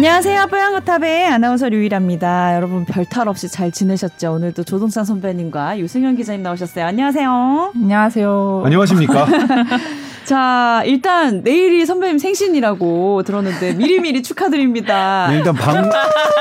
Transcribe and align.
안녕하세요. 0.00 0.46
뽀양거탑의 0.46 1.26
아나운서 1.26 1.68
류일합니다. 1.68 2.56
여러분 2.56 2.86
별탈 2.86 3.28
없이 3.28 3.50
잘 3.50 3.70
지내셨죠? 3.70 4.32
오늘도 4.32 4.64
조동찬 4.64 5.04
선배님과 5.04 5.78
유승현 5.78 6.16
기자님 6.16 6.42
나오셨어요. 6.42 6.86
안녕하세요. 6.86 7.72
안녕하세요. 7.74 8.62
안녕하십니까? 8.64 9.26
자, 10.24 10.82
일단 10.86 11.42
내일이 11.42 11.84
선배님 11.84 12.16
생신이라고 12.16 13.24
들었는데 13.24 13.74
미리미리 13.74 14.22
축하드립니다. 14.22 15.26
네, 15.28 15.36
일단 15.36 15.54
방 15.54 15.90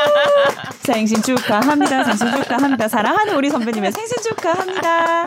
생신 0.84 1.22
축하합니다. 1.22 2.06
생신 2.06 2.32
축하합니다. 2.42 2.88
사랑하는 2.88 3.36
우리 3.36 3.50
선배님의 3.50 3.92
생신 3.92 4.16
축하합니다. 4.24 5.26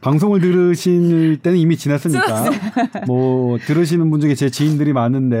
방송을 0.00 0.40
들으실 0.40 1.38
때는 1.44 1.56
이미 1.56 1.76
지났으니까 1.76 2.50
뭐 3.06 3.56
들으시는 3.58 4.10
분 4.10 4.20
중에 4.20 4.34
제 4.34 4.50
지인들이 4.50 4.92
많은데 4.92 5.36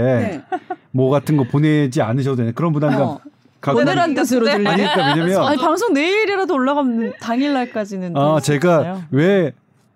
네. 0.48 0.58
뭐 0.90 1.10
같은 1.10 1.36
거 1.36 1.44
보내지 1.44 2.02
않으셔도 2.02 2.36
되는 2.36 2.54
그런 2.54 2.72
부담감 2.72 3.00
어. 3.02 3.20
보내란 3.60 4.14
뜻으로. 4.14 4.48
아니 4.48 4.62
그러니까 4.62 5.14
왜냐면 5.14 5.42
아니 5.42 5.58
방송 5.58 5.92
내일이라도 5.92 6.54
올라가면 6.54 7.14
당일날까지는 7.20 8.16
아 8.16 8.40
제가 8.40 8.78
있잖아요. 8.78 9.02
왜 9.10 9.52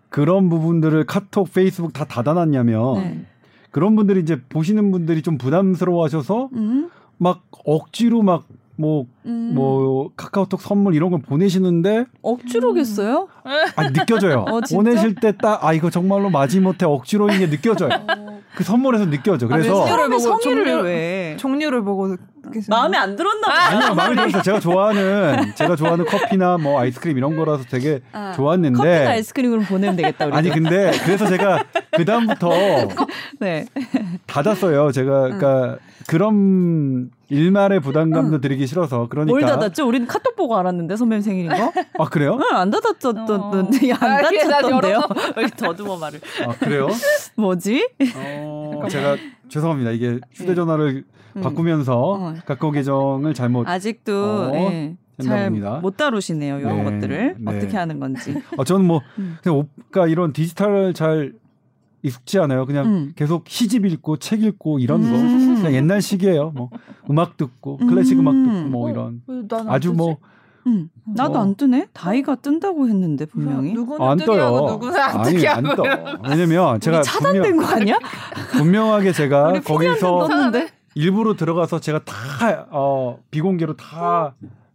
그런 0.09 0.49
부분들을 0.51 1.05
카톡, 1.07 1.53
페이스북 1.53 1.93
다 1.93 2.05
닫아놨냐면 2.05 2.95
네. 2.95 3.25
그런 3.71 3.97
분들이 3.97 4.21
이제 4.21 4.41
보시는 4.49 4.91
분들이 4.91 5.23
좀 5.23 5.39
부담스러워하셔서 5.39 6.51
음, 6.53 6.91
막 7.17 7.43
억지로 7.65 8.23
막 8.23 8.45
뭐뭐 8.77 9.07
음. 9.27 10.09
카카오톡 10.17 10.61
선물 10.61 10.95
이런 10.95 11.11
걸 11.11 11.20
보내시는데 11.20 12.06
억지로겠어요? 12.23 13.28
아 13.77 13.89
느껴져요. 13.91 14.45
어, 14.48 14.61
진짜? 14.62 14.77
보내실 14.77 15.15
때 15.17 15.33
딱 15.33 15.59
아 15.62 15.73
이거 15.73 15.91
정말로 15.91 16.31
마지못해 16.31 16.87
억지로인 16.87 17.39
게 17.39 17.50
느껴져요. 17.50 17.91
그 18.55 18.65
선물에서 18.65 19.06
느껴져. 19.11 19.47
그래서 19.48 19.83
왜 19.84 19.89
사람의 19.91 20.19
보고 20.19 20.41
성의를 20.41 20.65
종류- 20.65 20.83
왜 20.84 21.37
종류를 21.39 21.83
보고? 21.84 22.17
마음에 22.69 22.98
안 22.98 23.15
들었나 23.17 23.47
봐. 23.47 23.55
아니요 23.77 23.95
마음에 23.95 24.15
들었어요. 24.17 24.43
제가 24.43 24.61
좋아하는 24.61 25.55
제가 25.55 25.77
좋아하는 25.77 26.05
커피나 26.05 26.59
뭐 26.59 26.81
아이스크림 26.81 27.17
이런 27.17 27.37
거라서 27.37 27.65
되게 27.70 28.00
아, 28.12 28.33
좋았는데 28.34 28.77
커피나 28.78 29.11
아이스크림으로 29.11 29.62
보내면 29.62 29.97
되겠다 29.97 30.27
우리. 30.27 30.34
아니 30.34 30.50
근데 30.50 30.91
그래서 31.05 31.27
제가 31.28 31.65
그 31.97 32.05
다음부터 32.05 32.50
네. 33.41 33.65
닫았어요. 34.27 34.93
제가 34.93 35.20
그러니까 35.23 35.78
그런 36.08 37.11
일말의 37.28 37.81
부담감도 37.81 38.41
드리기 38.41 38.67
싫어서 38.67 39.08
그러니까 39.08 39.33
뭘 39.33 39.41
닫았죠? 39.42 39.86
우리는 39.86 40.06
카톡 40.06 40.36
보고 40.36 40.56
알았는데 40.56 40.97
선배님 40.97 41.22
생일인 41.22 41.50
거? 41.50 41.72
아 41.98 42.05
그래요? 42.09 42.39
응, 42.41 42.56
안 42.56 42.70
닫았던데 42.70 43.33
안 43.92 44.03
아, 44.03 44.22
닫혔던데요? 44.22 45.00
왜 45.36 45.42
이렇게 45.42 45.56
더듬어 45.56 45.97
말을? 45.97 46.20
아 46.47 46.53
그래요? 46.59 46.89
뭐지? 47.36 47.89
어, 48.17 48.83
제가 48.91 49.17
죄송합니다. 49.48 49.91
이게 49.92 50.19
휴대전화를 50.33 51.05
바꾸면서 51.42 51.98
어. 51.98 52.34
카카오 52.44 52.70
계정을 52.72 53.33
잘못 53.34 53.66
아직도 53.66 54.12
어, 54.14 54.53
예, 54.55 54.97
했나 55.19 55.34
잘 55.37 55.44
봅니다. 55.47 55.78
못 55.81 55.97
다루시네요. 55.97 56.59
이런 56.59 56.77
네, 56.78 56.84
것들을 56.84 57.34
네. 57.39 57.56
어떻게 57.56 57.77
하는 57.77 57.98
건지. 58.00 58.34
어, 58.59 58.64
저는 58.64 58.84
뭐 58.87 59.00
음. 59.19 59.39
그냥 59.42 59.59
오- 59.59 59.66
그러니까 59.91 60.11
이런 60.12 60.33
디지털 60.34 60.92
잘 60.92 61.33
익숙지 62.03 62.39
않아요. 62.41 62.67
그냥 62.67 62.86
음. 62.86 63.12
계속 63.17 63.45
시집 63.48 63.86
읽고 63.86 64.17
책 64.19 64.42
읽고 64.42 64.78
이런 64.81 65.03
거 65.03 65.08
음. 65.17 65.55
그냥 65.56 65.75
옛날식이에요. 65.75 66.50
뭐 66.55 66.70
음악 67.11 67.36
듣고 67.36 67.77
클래식 67.78 68.19
음. 68.19 68.20
음악 68.20 68.33
듣고 68.34 68.69
뭐 68.70 68.86
어, 68.86 68.91
이런 68.91 69.22
안 69.53 69.69
아주? 69.70 69.92
뭐 69.92 70.19
음, 70.67 70.89
나도 71.05 71.39
어. 71.39 71.42
안 71.42 71.55
뜨네. 71.56 71.89
다이가 71.92 72.36
뜬다고 72.36 72.89
했는데 72.89 73.25
분명히. 73.27 73.72
누구는 73.72 74.06
안 74.06 74.16
뜨게 74.19 74.27
떠요. 74.27 74.44
하고 74.44 74.71
누구는 74.72 75.00
안 75.00 75.21
아니 75.21 75.34
뜨게 75.34 75.49
안 75.49 75.62
떠. 75.65 75.82
왜냐면 76.28 76.78
제가 76.81 77.03
차단된 77.03 77.43
분명, 77.43 77.66
거 77.66 77.75
아니야? 77.75 77.99
분명하게 78.53 79.12
제가 79.12 79.60
거기서. 79.60 80.28
일부러 80.94 81.34
들어가서 81.34 81.81
제가 81.81 82.00
다 82.04 82.66
어, 82.71 83.19
비공개로 83.31 83.77
다 83.77 84.34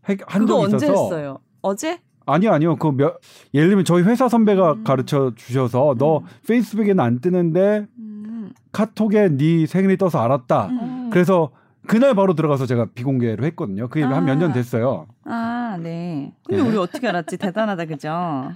해- 0.09 0.17
한 0.25 0.45
그거 0.45 0.61
적이 0.63 0.73
언제 0.73 0.85
있어서 0.87 1.03
했어요? 1.03 1.39
어제? 1.61 1.99
아니요, 2.27 2.51
아니요. 2.51 2.75
그 2.75 2.91
몇, 2.95 3.17
예를 3.53 3.69
들면 3.69 3.85
저희 3.85 4.03
회사 4.03 4.27
선배가 4.29 4.73
음. 4.73 4.83
가르쳐 4.83 5.31
주셔서 5.35 5.95
너 5.97 6.23
페이스북에는 6.47 6.99
안 7.03 7.19
뜨는데 7.19 7.87
음. 7.97 8.51
카톡에 8.71 9.29
네 9.29 9.65
생일이 9.65 9.97
떠서 9.97 10.19
알았다. 10.19 10.67
음. 10.67 11.09
그래서 11.11 11.49
그날 11.87 12.13
바로 12.15 12.33
들어가서 12.35 12.65
제가 12.65 12.87
비공개로 12.93 13.45
했거든요. 13.45 13.87
그게 13.87 14.03
한몇년 14.03 14.51
아. 14.51 14.53
됐어요. 14.53 15.07
아, 15.23 15.77
네. 15.81 16.33
근데 16.45 16.61
네. 16.61 16.67
우리 16.69 16.77
어떻게 16.77 17.07
알았지? 17.07 17.37
대단하다, 17.37 17.85
그죠? 17.85 18.09
어, 18.09 18.53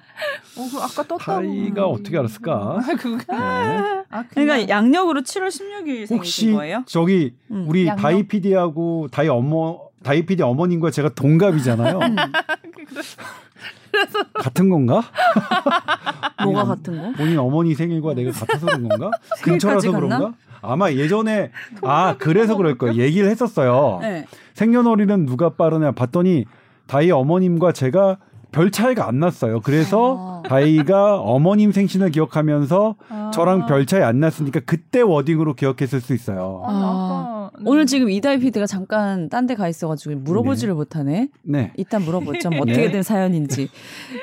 그 0.70 0.78
아까 0.78 1.04
떴다고. 1.04 1.18
타이가 1.18 1.88
어떻게 1.88 2.18
알았을까? 2.18 2.80
아, 2.80 2.96
그거. 3.00 3.18
네. 3.18 3.38
아, 4.10 4.24
그러니까 4.30 4.68
양력으로 4.68 5.22
7월 5.22 5.48
16일 5.48 6.08
생이신 6.08 6.18
혹시 6.18 6.52
거예요? 6.52 6.84
저기 6.88 7.34
음, 7.52 7.66
우리 7.70 7.88
양력? 7.88 8.02
다이 8.04 8.24
PD하고 8.24 9.08
다이 9.10 9.30
어머 9.30 9.80
다이 10.04 10.26
PD 10.26 10.44
어머님과 10.44 10.92
제가 10.92 11.10
동갑이잖아요. 11.10 12.00
음. 13.94 14.24
같은 14.34 14.70
건가? 14.70 15.04
뭐가 16.44 16.66
같은 16.66 16.98
거? 17.02 17.12
본인 17.18 17.38
어머니 17.40 17.76
생일과 17.76 18.14
내가 18.14 18.32
같아서 18.32 18.66
그런 18.66 18.88
건가? 18.88 19.12
근처라서 19.44 19.92
갔나? 19.92 20.00
그런가? 20.18 20.34
아마 20.62 20.92
예전에 20.92 21.52
아 21.82 22.16
그래서 22.18 22.56
그럴 22.56 22.78
거예요. 22.78 22.96
얘기를 23.02 23.30
했었어요. 23.30 24.00
네. 24.02 24.26
생년월일은 24.54 25.26
누가 25.26 25.50
빠르냐 25.50 25.92
봤더니 25.92 26.46
다이 26.88 27.12
어머님과 27.12 27.72
제가 27.72 28.18
별 28.52 28.70
차이가 28.72 29.08
안 29.08 29.20
났어요. 29.20 29.62
그래서 29.62 30.42
아. 30.46 30.48
다이가 30.50 31.20
어머님 31.22 31.72
생신을 31.72 32.12
기억하면서 32.12 32.96
아. 33.10 33.32
저랑 33.34 33.66
별 33.68 33.86
차이 33.86 34.02
안 34.04 34.20
났으니까 34.20 34.60
그때 34.66 35.02
워딩으로 35.02 35.54
기억했을 35.54 36.02
수 36.02 36.14
있어요. 36.14 36.62
아니, 36.66 36.78
아까 36.78 37.52
오늘 37.66 37.86
지금 37.86 38.10
이다희 38.10 38.40
PD가 38.40 38.66
잠깐 38.66 39.30
딴 39.30 39.48
데 39.48 39.56
가 39.56 39.68
있어가지고 39.70 40.16
물어보지를 40.16 40.74
못하네. 40.74 41.30
네. 41.44 41.72
이따 41.78 42.00
물어보죠. 42.00 42.50
뭐 42.50 42.64
네. 42.66 42.72
어떻게 42.74 42.92
된 42.92 43.04
사연인지. 43.04 43.70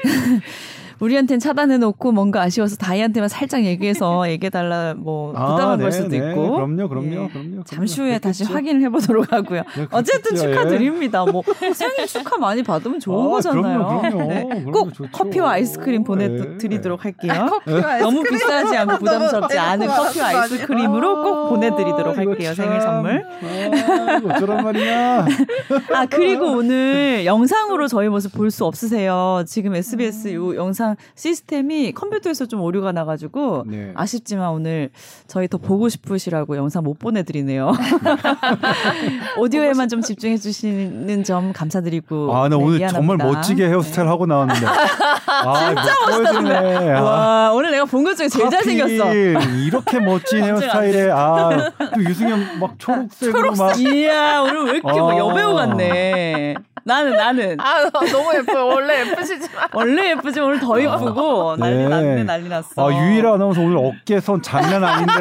우리한텐 1.00 1.38
차단해놓고 1.38 2.12
뭔가 2.12 2.42
아쉬워서 2.42 2.76
다이한테만 2.76 3.28
살짝 3.28 3.64
얘기해서 3.64 4.28
얘기해달라 4.30 4.94
뭐 4.96 5.32
부담을 5.32 5.78
걸 5.78 5.92
수도 5.92 6.08
네, 6.08 6.16
있고. 6.18 6.54
그럼요, 6.56 6.88
그럼요, 6.88 7.06
예. 7.24 7.28
그럼요. 7.28 7.64
잠시 7.64 8.00
후에 8.00 8.18
다시 8.18 8.44
그렇겠죠. 8.44 8.54
확인을 8.54 8.82
해보도록 8.86 9.32
하고요. 9.32 9.62
네, 9.76 9.86
어쨌든 9.90 10.32
예. 10.32 10.36
축하드립니다. 10.36 11.24
뭐 11.24 11.42
생일 11.74 12.06
축하 12.06 12.36
많이 12.38 12.62
받으면 12.62 12.98
좋은 13.00 13.26
아, 13.26 13.30
거잖아요. 13.30 13.62
그럼요, 13.62 14.00
그럼요. 14.00 14.28
네. 14.28 14.44
그럼요, 14.44 14.72
꼭 14.72 14.94
좋죠. 14.94 15.10
커피와 15.12 15.52
아이스크림 15.52 16.02
네. 16.02 16.04
보내드리도록 16.04 17.04
할게요. 17.04 17.46
커피가 17.48 17.98
너무 17.98 18.22
비싸지 18.22 18.76
않고 18.76 18.98
부담스럽지 18.98 19.58
않은 19.58 19.86
커피와 19.86 20.26
아이스크림으로 20.28 21.22
꼭 21.22 21.48
보내드리도록 21.50 22.18
아, 22.18 22.22
이거 22.22 22.30
할게요. 22.32 22.54
참. 22.54 22.66
생일 22.66 22.80
선물. 22.80 23.24
아, 23.42 24.34
어쩌란 24.34 24.64
말이야. 24.64 25.26
아 25.94 26.06
그리고 26.06 26.46
오늘 26.52 27.22
영상으로 27.24 27.86
저희 27.88 28.08
모습 28.08 28.32
볼 28.32 28.48
수 28.48 28.64
없으세요. 28.64 29.44
지금 29.46 29.74
SBS 29.74 30.32
요 30.34 30.56
영상 30.56 30.87
시스템이 31.14 31.92
컴퓨터에서 31.92 32.46
좀 32.46 32.60
오류가 32.62 32.92
나가지고 32.92 33.64
네. 33.66 33.92
아쉽지만 33.94 34.50
오늘 34.50 34.90
저희 35.26 35.48
더 35.48 35.58
보고 35.58 35.88
싶으시라고 35.88 36.56
영상 36.56 36.84
못 36.84 36.98
보내드리네요. 36.98 37.72
오디오에만 39.38 39.88
좀 39.88 40.00
집중해 40.00 40.36
주시는 40.38 41.24
점 41.24 41.52
감사드리고. 41.52 42.34
아, 42.34 42.48
나 42.48 42.56
네, 42.56 42.56
오늘 42.56 42.78
미안합니다. 42.78 42.92
정말 42.92 43.16
멋지게 43.16 43.66
헤어스타일 43.68 44.08
하고 44.08 44.26
나왔는데. 44.26 44.66
아, 44.66 45.74
진짜 45.74 45.92
멋있네. 46.22 46.90
아, 46.94 47.02
와 47.02 47.52
오늘 47.52 47.70
내가 47.70 47.84
본 47.84 48.04
것 48.04 48.16
중에 48.16 48.28
제일 48.28 48.48
잘생겼어. 48.50 49.12
이렇게 49.14 50.00
멋진 50.00 50.42
헤어스타일에 50.44 51.10
아, 51.12 51.72
또 51.94 52.02
유승현 52.02 52.58
막 52.60 52.78
초록색으로 52.78 53.52
막 53.52 53.78
이야 53.78 54.40
오늘 54.40 54.64
왜 54.64 54.70
이렇게 54.72 54.92
뭐 55.00 55.12
아. 55.12 55.16
여배우 55.18 55.54
같네. 55.54 56.54
나는 56.88 57.12
나는 57.16 57.56
아 57.60 57.88
너무 57.90 58.34
예뻐요. 58.34 58.66
원래 58.66 59.00
예쁘시지만. 59.06 59.68
원래 59.74 60.10
예쁘지 60.10 60.40
오늘 60.40 60.58
더 60.58 60.80
예쁘고 60.80 61.56
난리 61.56 61.76
네. 61.76 61.88
났네 61.88 62.24
난리 62.24 62.48
났어. 62.48 62.88
아, 62.88 62.92
유일한 62.92 63.34
아나운서 63.34 63.60
오늘 63.60 63.76
어깨선 63.76 64.42
장난 64.42 64.82
아닌데. 64.82 65.12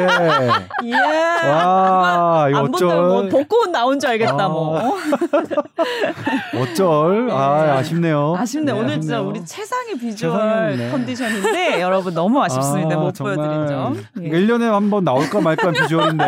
이야. 0.84 0.98
와, 1.46 2.46
이거 2.48 2.58
안 2.58 2.70
본다고 2.70 2.92
뭐 3.02 3.16
어쩔. 3.18 3.28
벚꽃 3.30 3.70
나온 3.70 4.00
줄 4.00 4.10
알겠다 4.10 4.44
아. 4.44 4.48
뭐. 4.48 4.96
어쩔. 6.60 7.28
아, 7.30 7.76
아쉽네요. 7.78 8.34
아쉽네. 8.38 8.72
네, 8.72 8.72
오늘 8.72 9.00
진짜 9.00 9.16
아쉽네요. 9.16 9.28
우리 9.30 9.44
최상의 9.44 9.98
비주얼 9.98 10.32
최상이었네. 10.32 10.90
컨디션인데 10.90 11.80
여러분 11.82 12.14
너무 12.14 12.42
아쉽습니다. 12.42 12.96
아, 12.96 12.98
못 12.98 13.14
정말. 13.14 13.36
보여드린 13.36 13.66
점. 13.68 14.04
예. 14.22 14.28
1년에 14.30 14.70
한 14.70 14.88
번 14.88 15.04
나올까 15.04 15.40
말까 15.42 15.66
한 15.68 15.74
비주얼인데. 15.74 16.24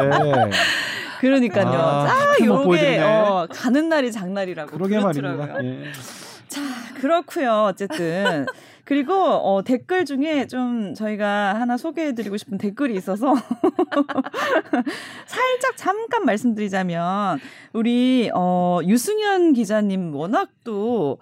그러니까요. 1.21 1.67
아, 1.69 2.35
못 2.41 2.75
요게. 2.75 2.99
어, 3.01 3.47
가는 3.51 3.89
날이 3.89 4.11
장날이라고. 4.11 4.71
그러게. 4.73 4.99
말입니다. 4.99 5.65
예. 5.65 5.93
그렇고요. 7.01 7.67
어쨌든 7.69 8.47
그리고 8.85 9.15
어, 9.15 9.63
댓글 9.63 10.05
중에 10.05 10.49
좀 10.49 10.95
저희가 10.95 11.55
하나 11.55 11.77
소개해드리고 11.77 12.37
싶은 12.37 12.59
댓글이 12.59 12.97
있어서 12.97 13.35
살짝 15.27 15.77
잠깐 15.77 16.25
말씀드리자면 16.25 17.39
우리 17.73 18.31
어, 18.35 18.81
유승현 18.85 19.53
기자님 19.53 20.15
워낙 20.17 20.49
또 20.65 21.19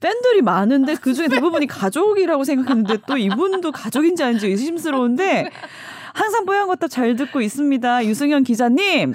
팬들이 0.00 0.42
많은데 0.42 0.96
그 0.96 1.14
중에 1.14 1.28
대부분이 1.28 1.68
가족이라고 1.68 2.42
생각했는데 2.42 2.98
또 3.06 3.16
이분도 3.16 3.70
가족인지 3.70 4.24
아닌지 4.24 4.48
의심스러운데 4.48 5.48
항상 6.14 6.44
뽀얀 6.46 6.66
것도 6.68 6.88
잘 6.88 7.16
듣고 7.16 7.40
있습니다. 7.40 8.04
유승현 8.06 8.42
기자님 8.44 9.14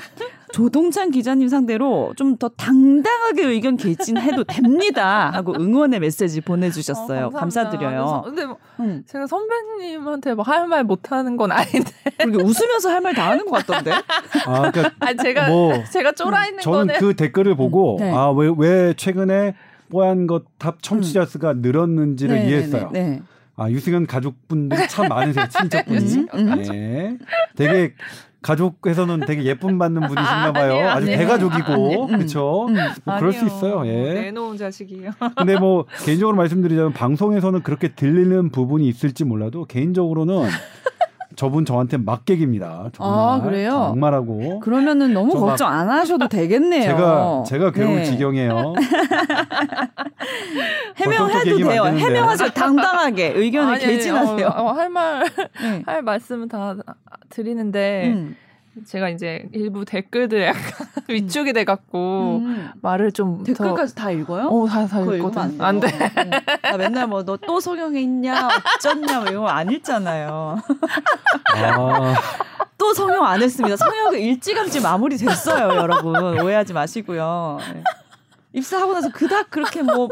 조동찬 0.53 1.11
기자님 1.11 1.49
상대로 1.49 2.13
좀 2.15 2.37
더 2.37 2.49
당당하게 2.49 3.45
의견 3.45 3.75
개진해도 3.77 4.43
됩니다 4.45 5.29
하고 5.31 5.53
응원의 5.59 5.99
메시지 5.99 6.39
보내주셨어요. 6.41 7.27
어. 7.27 7.29
감사드려요. 7.31 8.21
근데 8.25 8.45
뭐 8.45 8.57
음, 8.79 9.03
제가 9.07 9.25
선배님한테 9.27 10.33
뭐 10.35 10.43
할 10.45 10.67
말 10.67 10.83
못하는 10.83 11.35
건 11.37 11.51
아닌데. 11.51 11.91
그렇게 12.19 12.37
웃으면서 12.43 12.89
할 12.89 13.01
말 13.01 13.13
다 13.13 13.29
하는 13.29 13.45
것 13.45 13.65
같던데. 13.65 13.91
아, 13.91 14.71
그러니까 14.71 14.91
아 14.99 15.13
제가 15.13 15.49
뭐 15.49 15.83
제가 15.91 16.11
쫄아 16.13 16.47
있는 16.47 16.61
저는 16.61 16.77
거는 16.87 16.95
그 16.99 17.15
댓글을 17.15 17.55
보고 17.55 17.97
네. 17.99 18.11
아왜 18.11 18.51
왜 18.57 18.93
최근에 18.95 19.55
뽀얀 19.89 20.27
것탑 20.27 20.81
청취자 20.83 21.25
수가 21.25 21.53
늘었는지를 21.57 22.35
네, 22.35 22.47
이해했어요. 22.47 22.89
네, 22.91 23.03
네. 23.03 23.21
아 23.57 23.69
유승현 23.71 24.05
가족분들이 24.05 24.87
참 24.87 25.07
많으세요 25.09 25.45
친척분이. 25.49 26.15
음, 26.15 26.27
음. 26.33 26.61
네. 26.61 27.17
되게 27.55 27.93
가족에서는 28.43 29.21
되게 29.21 29.43
예쁨 29.45 29.77
받는 29.79 29.99
분이신가 30.01 30.53
봐요. 30.53 30.71
아니에요, 30.73 30.89
아주. 30.89 31.05
대가족이고 31.07 32.05
음, 32.05 32.09
음. 32.13 32.17
그렇죠. 32.17 32.67
음. 32.67 32.75
뭐 33.03 33.17
그럴 33.17 33.33
수 33.33 33.39
아니요. 33.45 33.55
있어요. 33.55 33.87
예. 33.87 34.13
내놓은 34.21 34.57
자식이에요. 34.57 35.11
근데 35.35 35.57
뭐 35.57 35.85
개인적으로 36.05 36.37
말씀드리자면 36.37 36.93
방송에서는 36.93 37.63
그렇게 37.63 37.89
들리는 37.89 38.51
부분이 38.51 38.87
있을지 38.87 39.25
몰라도 39.25 39.65
개인적으로는 39.65 40.47
저분 41.37 41.65
저한테 41.65 41.97
막객입니다. 41.97 42.89
정말. 42.93 43.15
아, 43.15 43.39
그래요? 43.41 43.69
정말하고. 43.69 44.59
그러면은 44.59 45.13
너무 45.13 45.39
걱정 45.39 45.69
안 45.69 45.87
하셔도 45.87 46.27
되겠네요. 46.27 46.81
제가 46.81 47.43
제가 47.45 47.71
괴로울 47.71 47.97
네. 47.97 48.03
지경이에요. 48.05 48.73
해명해도 50.97 51.57
돼요. 51.59 51.83
해명하세요. 51.85 52.49
당당하게 52.49 53.33
의견을 53.35 53.77
개진하세요. 53.77 54.47
어, 54.47 54.63
어, 54.63 54.71
할말 54.71 55.25
네. 55.61 55.83
할 55.85 56.01
말씀은 56.01 56.47
다 56.47 56.75
드리는데 57.29 58.13
음. 58.15 58.35
제가 58.85 59.09
이제 59.09 59.47
일부 59.53 59.85
댓글들 59.85 60.41
약간 60.43 60.61
위축이 61.09 61.53
돼갖고 61.53 62.39
음. 62.43 62.69
말을 62.81 63.11
좀 63.11 63.43
댓글까지 63.43 63.95
다 63.95 64.11
읽어요? 64.11 64.43
더... 64.43 64.49
어, 64.49 64.67
다, 64.67 64.85
다 64.87 65.01
읽거든. 65.01 65.41
안안 65.59 65.79
돼. 65.79 65.87
돼. 65.87 66.11
나 66.61 66.77
맨날 66.77 67.07
뭐 67.07 67.23
너 67.23 67.37
또 67.37 67.59
성형했냐, 67.59 68.49
어쩌냐, 68.77 69.19
뭐 69.21 69.29
이거 69.31 69.47
안 69.47 69.71
읽잖아요. 69.71 70.57
아, 71.55 72.13
또 72.77 72.93
성형 72.93 73.25
안 73.25 73.41
했습니다. 73.41 73.75
성형은 73.77 74.19
일찌감치 74.19 74.81
마무리됐어요, 74.81 75.75
여러분. 75.77 76.15
오해하지 76.41 76.73
마시고요. 76.73 77.59
네. 77.73 77.83
입사하고 78.53 78.93
나서 78.93 79.09
그닥 79.11 79.49
그렇게 79.49 79.81
뭐 79.81 80.09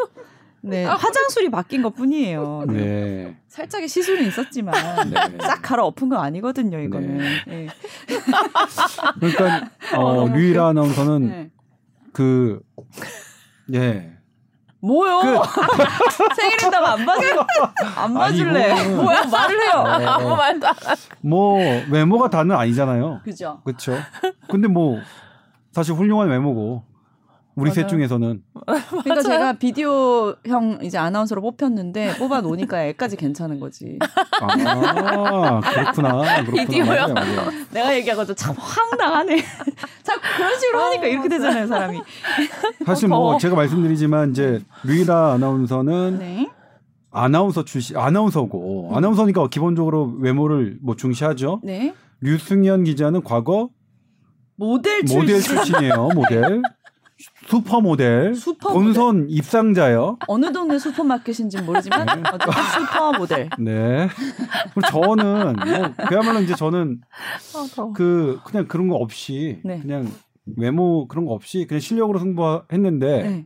네, 0.67 0.83
화장술이 0.85 1.49
바뀐 1.51 1.81
것 1.83 1.93
뿐이에요. 1.95 2.63
네. 2.67 2.73
네. 2.73 3.37
살짝의 3.47 3.87
시술은 3.87 4.25
있었지만 4.27 4.73
네. 5.11 5.37
싹 5.41 5.61
갈아 5.61 5.83
엎은 5.85 6.09
건 6.09 6.19
아니거든요, 6.19 6.79
이거는. 6.79 7.19
네. 7.47 7.67
그러니까 9.19 9.69
어, 9.95 10.27
류일아 10.27 10.67
아나운서는 10.69 11.27
네. 11.27 11.49
그 12.13 12.59
예. 13.73 14.11
뭐요? 14.81 15.19
그- 15.21 15.39
생일인다고 16.35 16.85
안 16.85 17.05
봐줄 17.05 17.31
안 17.95 18.13
봐줄래? 18.13 18.73
이거는- 18.75 18.95
뭐야 19.03 19.23
말을 19.25 19.61
해요. 19.63 19.71
아무 20.07 20.29
어, 20.31 20.35
말도 20.35 20.67
안 20.67 20.75
뭐 21.21 21.57
외모가 21.89 22.29
다는 22.29 22.55
아니잖아요. 22.55 23.21
그죠? 23.23 23.61
그렇죠. 23.65 23.97
근데 24.47 24.67
뭐 24.67 24.99
사실 25.71 25.95
훌륭한 25.95 26.29
외모고 26.29 26.83
우리 27.55 27.71
셋 27.71 27.81
맞아요. 27.83 27.87
중에서는 27.89 28.43
그러니까 29.03 29.21
제가 29.21 29.53
비디오형 29.53 30.79
이제 30.83 30.97
아나운서로 30.97 31.41
뽑혔는데 31.41 32.17
뽑아 32.17 32.41
놓으니까 32.41 32.83
애까지 32.87 33.15
괜찮은 33.15 33.59
거지. 33.61 33.97
아 34.41 34.47
그렇구나. 35.61 35.61
그렇구나. 35.61 36.43
비디오요? 36.51 36.85
맞아요, 36.87 37.13
맞아요. 37.13 37.49
내가 37.71 37.95
얘기하거든 37.95 38.35
참 38.35 38.55
황당하네. 38.57 39.37
자꾸 40.03 40.21
그런 40.37 40.59
식으로 40.59 40.79
하니까 40.81 41.07
이렇게 41.07 41.29
되잖아요, 41.29 41.67
사람이. 41.67 42.01
사실 42.85 43.07
뭐 43.07 43.17
더워. 43.17 43.37
제가 43.37 43.55
말씀드리지만 43.55 44.31
이제 44.31 44.61
류일아 44.83 45.33
아나운서는 45.33 46.17
네. 46.19 46.49
아나운서 47.11 47.63
출신 47.63 47.95
아나운서고 47.95 48.91
아나운서니까 48.93 49.47
기본적으로 49.47 50.13
외모를 50.19 50.77
뭐 50.81 50.97
중시하죠. 50.97 51.61
네. 51.63 51.93
류승현 52.19 52.83
기자는 52.83 53.23
과거 53.23 53.69
모델 54.57 54.99
출신. 55.05 55.19
모델 55.19 55.41
출신이에요. 55.41 56.09
모델 56.15 56.61
슈퍼 57.47 57.79
모델 57.79 58.33
슈퍼 58.35 58.73
본선 58.73 59.27
입상자요. 59.29 60.17
어느 60.27 60.51
동네 60.51 60.79
슈퍼마켓인지 60.79 61.57
는 61.57 61.65
모르지만 61.65 62.05
네. 62.05 62.29
어쨌든 62.31 62.63
슈퍼 62.73 63.11
모델. 63.17 63.49
네. 63.59 64.07
그리고 64.73 64.81
저는 64.89 65.55
뭐 65.55 66.07
그야말로 66.07 66.41
이제 66.41 66.55
저는 66.55 67.01
아. 67.53 67.91
그 67.95 68.39
그냥 68.45 68.67
그런 68.67 68.87
거 68.87 68.95
없이 68.95 69.59
네. 69.63 69.79
그냥 69.79 70.11
외모 70.57 71.07
그런 71.07 71.25
거 71.25 71.33
없이 71.33 71.65
그냥 71.67 71.79
실력으로 71.79 72.19
승부했는데 72.19 73.23
네. 73.23 73.45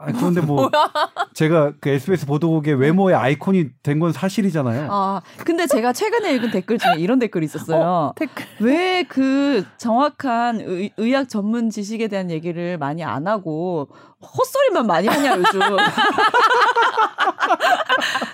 아, 0.00 0.12
그런데 0.12 0.40
뭐 0.40 0.70
제가 1.34 1.72
그 1.80 1.88
SBS 1.90 2.26
보도국의 2.26 2.74
외모의 2.74 3.16
아이콘이 3.16 3.66
된 3.82 3.98
건 3.98 4.12
사실이잖아요. 4.12 4.88
아, 4.90 5.20
근데 5.44 5.66
제가 5.66 5.92
최근에 5.92 6.32
읽은 6.34 6.50
댓글 6.52 6.78
중에 6.78 6.94
이런 6.98 7.18
댓글이 7.18 7.44
있었어요. 7.46 8.12
댓글. 8.16 8.44
왜 8.60 9.04
그 9.08 9.64
정확한 9.76 10.60
의, 10.60 10.92
의학 10.98 11.28
전문 11.28 11.70
지식에 11.70 12.06
대한 12.08 12.30
얘기를 12.30 12.78
많이 12.78 13.02
안 13.02 13.26
하고 13.26 13.88
헛소리만 14.20 14.86
많이 14.86 15.08
하냐 15.08 15.36
요즘. 15.36 15.60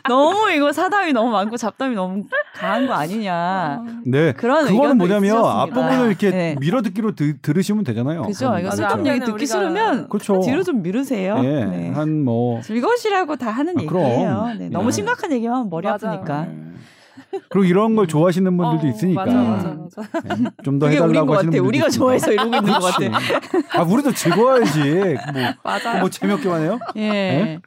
너무 0.08 0.50
이거 0.50 0.72
사담이 0.72 1.12
너무 1.12 1.30
많고 1.30 1.56
잡담이 1.56 1.94
너무 1.94 2.24
강한 2.54 2.86
거 2.86 2.92
아니냐. 2.94 3.82
네. 4.06 4.32
그런 4.32 4.66
그거는 4.66 4.96
뭐냐면. 4.96 5.36
앞부분을 5.44 6.06
이렇게 6.06 6.30
네. 6.30 6.56
밀어 6.60 6.82
듣기로 6.82 7.14
드, 7.14 7.36
들으시면 7.40 7.82
되잖아요. 7.84 8.22
그죠? 8.22 8.56
이거 8.58 8.68
한- 8.68 8.76
쓸데없는 8.76 9.06
얘기 9.06 9.22
앞에는 9.22 9.26
듣기 9.26 9.44
우리가- 9.44 9.48
싫으면 9.48 10.08
그렇죠. 10.08 10.40
뒤로 10.40 10.62
좀 10.62 10.82
미루세요. 10.82 11.36
예. 11.42 11.64
네. 11.64 11.90
한뭐 11.90 12.60
즐거우시라고 12.62 13.36
다 13.36 13.50
하는 13.50 13.74
아. 13.78 13.82
얘기예요. 13.82 14.52
네, 14.58 14.68
너무 14.68 14.86
예. 14.88 14.90
심각한 14.92 15.32
얘기만 15.32 15.56
하면 15.56 15.70
머리 15.70 15.86
맞아요. 15.86 15.98
아프니까. 16.02 16.46
네. 17.32 17.40
그리고 17.48 17.64
이런 17.64 17.94
걸 17.96 18.06
좋아하시는 18.06 18.56
분들도 18.56 18.86
어, 18.86 18.90
있으니까 18.90 19.24
맞아, 19.24 19.42
맞아, 19.42 19.68
맞아. 19.74 20.50
좀더 20.64 20.86
그게 20.86 20.98
우린 20.98 21.10
해달라고 21.10 21.26
것 21.26 21.34
하시는. 21.38 21.50
분들도 21.52 21.68
우리가. 21.68 21.88
좋아해서 21.88 22.32
이러고 22.32 22.56
있는 22.56 22.72
것 22.72 22.80
같아. 22.80 23.78
아 23.78 23.82
우리도 23.82 24.12
즐거워야지. 24.12 24.80
뭐, 25.32 25.42
맞아요. 25.62 26.00
뭐 26.00 26.10
재미없게만 26.10 26.60
해요? 26.62 26.78
예. 26.96 27.60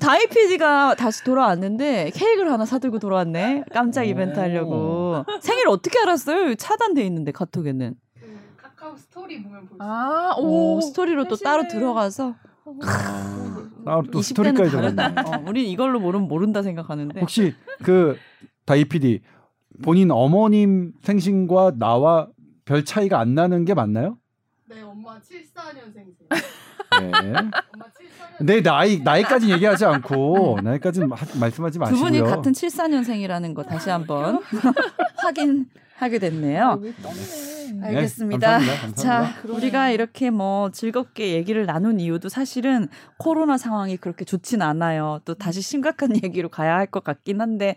다이 0.00 0.26
PD가 0.28 0.94
다시 0.94 1.22
돌아왔는데 1.24 2.10
케이크를 2.14 2.50
하나 2.52 2.64
사들고 2.64 2.98
돌아왔네. 2.98 3.64
깜짝 3.72 4.02
오. 4.02 4.04
이벤트 4.04 4.38
하려고. 4.40 5.24
생일 5.40 5.68
어떻게 5.68 5.98
알았어요? 6.00 6.54
차단돼 6.54 7.02
있는데 7.06 7.32
카톡에는. 7.32 7.94
그 8.18 8.38
카카오 8.56 8.96
스토리 8.96 9.42
보면 9.42 9.60
볼수 9.66 9.74
있어요. 9.76 9.90
아, 9.90 10.34
오, 10.38 10.76
오, 10.76 10.80
스토리로 10.80 11.24
또. 11.28 11.36
따로 11.36 11.68
들어가서 11.68 12.34
아, 12.86 13.60
아, 13.86 14.02
또 14.10 14.20
20대는 14.20 14.22
스토리까지. 14.22 14.70
적었네. 14.70 15.02
어, 15.04 15.44
우린 15.46 15.66
이걸로 15.66 16.00
모르면 16.00 16.28
모른다 16.28 16.62
생각하는데. 16.62 17.20
혹시 17.20 17.54
그 17.82 18.16
다이 18.66 18.84
PD 18.84 19.20
본인 19.82 20.10
어머님 20.10 20.92
생신과 21.02 21.72
나와 21.78 22.28
별 22.64 22.84
차이가 22.84 23.18
안 23.20 23.34
나는 23.34 23.64
게 23.64 23.74
맞나요? 23.74 24.16
네, 24.68 24.80
엄마 24.82 25.18
74년생이세요. 25.20 26.28
네. 26.30 27.08
엄마 27.10 27.86
74년. 27.86 28.44
내 28.46 28.62
나이 28.62 28.98
나이까지 29.00 29.50
얘기하지 29.52 29.84
않고 29.84 30.58
나이까지는 30.62 31.10
하- 31.12 31.38
말씀하지 31.38 31.74
두 31.74 31.80
마시고요. 31.80 32.02
분이 32.04 32.20
같은 32.22 32.52
74년생이라는 32.52 33.54
거 33.54 33.62
다시 33.64 33.90
한번 33.90 34.40
확인하게 35.16 36.18
됐네요. 36.20 36.80
여기 36.82 36.94
떴네. 37.02 37.14
네, 37.80 37.86
알겠습니다. 37.88 38.58
감사합니다. 38.58 38.86
감사합니다. 38.86 39.42
자, 39.42 39.52
우리가 39.52 39.90
이렇게 39.90 40.30
뭐 40.30 40.70
즐겁게 40.70 41.34
얘기를 41.34 41.66
나눈 41.66 41.98
이유도 42.00 42.28
사실은 42.28 42.88
코로나 43.18 43.58
상황이 43.58 43.96
그렇게 43.96 44.24
좋진 44.24 44.62
않아요. 44.62 45.20
또 45.24 45.34
다시 45.34 45.60
심각한 45.60 46.10
얘기로 46.22 46.48
가야 46.48 46.76
할 46.76 46.86
것 46.86 47.02
같긴 47.02 47.40
한데 47.40 47.76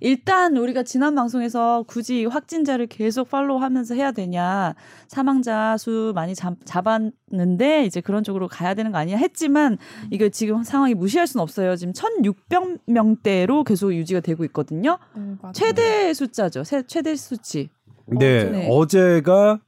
일단 0.00 0.56
우리가 0.56 0.82
지난 0.82 1.14
방송에서 1.14 1.84
굳이 1.86 2.24
확진자를 2.26 2.86
계속 2.86 3.30
팔로우하면서 3.30 3.94
해야 3.94 4.12
되냐 4.12 4.74
사망자 5.08 5.76
수 5.78 6.12
많이 6.14 6.34
잡, 6.34 6.54
잡았는데 6.64 7.84
이제 7.86 8.00
그런 8.00 8.24
쪽으로 8.24 8.48
가야 8.48 8.74
되는 8.74 8.92
거 8.92 8.98
아니냐 8.98 9.16
했지만 9.18 9.78
이게 10.10 10.28
지금 10.30 10.62
상황이 10.62 10.94
무시할 10.94 11.26
수는 11.26 11.42
없어요. 11.42 11.76
지금 11.76 11.92
1,600명대로 11.92 13.64
계속 13.64 13.94
유지가 13.94 14.20
되고 14.20 14.44
있거든요. 14.46 14.98
네, 15.16 15.22
맞아요. 15.40 15.52
최대 15.52 16.12
숫자죠. 16.14 16.64
세- 16.64 16.82
최대 16.86 17.14
수치. 17.16 17.68
네, 18.06 18.44
네. 18.50 18.68
어제가 18.70 19.60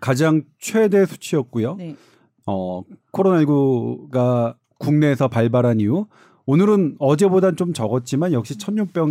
가장 0.00 0.42
최대 0.58 1.04
수치였고요. 1.06 1.74
네. 1.76 1.96
어, 2.46 2.82
코로나19가 3.12 4.54
국내에서 4.78 5.28
발발한 5.28 5.80
이후 5.80 6.06
오늘은 6.46 6.96
어제보단 6.98 7.56
좀 7.56 7.72
적었지만 7.72 8.32
역시 8.32 8.56
1600, 8.56 9.04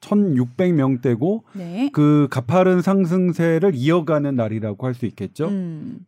1600명대고 0.00 1.42
네. 1.54 1.90
그 1.92 2.28
가파른 2.30 2.82
상승세를 2.82 3.74
이어가는 3.74 4.34
날이라고 4.34 4.86
할 4.86 4.94
수 4.94 5.06
있겠죠. 5.06 5.48
음. 5.48 6.04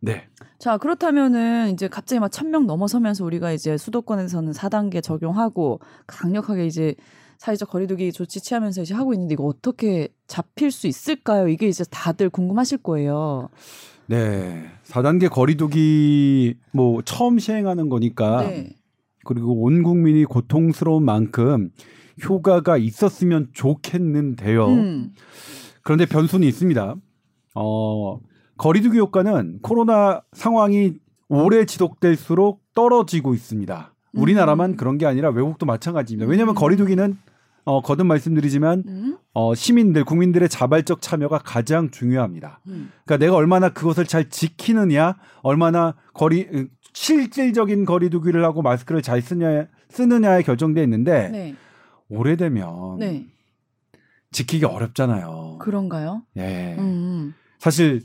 네. 0.00 0.24
자, 0.58 0.78
그렇다면은 0.78 1.70
이제 1.72 1.86
갑자기 1.86 2.18
막 2.18 2.30
1000명 2.30 2.64
넘어서면서 2.66 3.24
우리가 3.24 3.52
이제 3.52 3.76
수도권에서는 3.76 4.52
4단계 4.52 5.02
적용하고 5.02 5.80
강력하게 6.08 6.66
이제 6.66 6.94
사회적 7.38 7.70
거리두기 7.70 8.12
조치 8.12 8.40
취하면서 8.40 8.82
이제 8.82 8.94
하고 8.94 9.12
있는데 9.14 9.34
이거 9.34 9.44
어떻게 9.44 10.08
잡힐 10.26 10.70
수 10.72 10.86
있을까요? 10.88 11.46
이게 11.48 11.68
이제 11.68 11.84
다들 11.90 12.30
궁금하실 12.30 12.78
거예요. 12.78 13.48
네. 14.06 14.64
4단계 14.86 15.30
거리두기 15.30 16.54
뭐 16.72 17.02
처음 17.02 17.38
시행하는 17.38 17.88
거니까 17.88 18.42
네. 18.42 18.70
그리고 19.24 19.62
온 19.62 19.82
국민이 19.84 20.24
고통스러운 20.24 21.04
만큼 21.04 21.70
효과가 22.28 22.76
있었으면 22.76 23.48
좋겠는데요. 23.52 24.66
음. 24.66 25.12
그런데 25.82 26.06
변수는 26.06 26.46
있습니다. 26.46 26.94
어, 27.54 28.20
거리두기 28.56 28.98
효과는 28.98 29.58
코로나 29.62 30.22
상황이 30.32 30.94
오래 31.28 31.64
지속될수록 31.64 32.62
떨어지고 32.74 33.34
있습니다. 33.34 33.94
우리나라만 34.14 34.72
음. 34.72 34.76
그런 34.76 34.98
게 34.98 35.06
아니라 35.06 35.30
외국도 35.30 35.66
마찬가지입니다. 35.66 36.28
왜냐하면 36.28 36.54
음. 36.54 36.56
거리두기는 36.56 37.16
어, 37.64 37.80
거듭 37.80 38.06
말씀드리지만 38.06 38.82
음. 38.86 39.18
어, 39.32 39.54
시민들, 39.54 40.04
국민들의 40.04 40.48
자발적 40.48 41.00
참여가 41.00 41.38
가장 41.38 41.90
중요합니다. 41.90 42.60
음. 42.66 42.90
그러니까 43.04 43.24
내가 43.24 43.36
얼마나 43.36 43.68
그것을 43.68 44.04
잘 44.04 44.28
지키느냐, 44.28 45.16
얼마나 45.42 45.94
거리 46.12 46.48
으, 46.52 46.66
실질적인 46.92 47.84
거리두기를 47.84 48.44
하고 48.44 48.62
마스크를 48.62 49.00
잘 49.00 49.22
쓰냐 49.22 49.66
쓰느냐에 49.88 50.42
결정돼 50.42 50.82
있는데 50.82 51.28
네. 51.28 51.54
오래되면 52.16 52.98
네. 52.98 53.26
지키기 54.32 54.64
어렵잖아요. 54.66 55.58
그런가요? 55.60 56.22
예. 56.36 56.76
음. 56.78 57.34
사실 57.58 58.02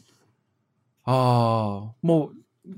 아뭐 1.04 2.32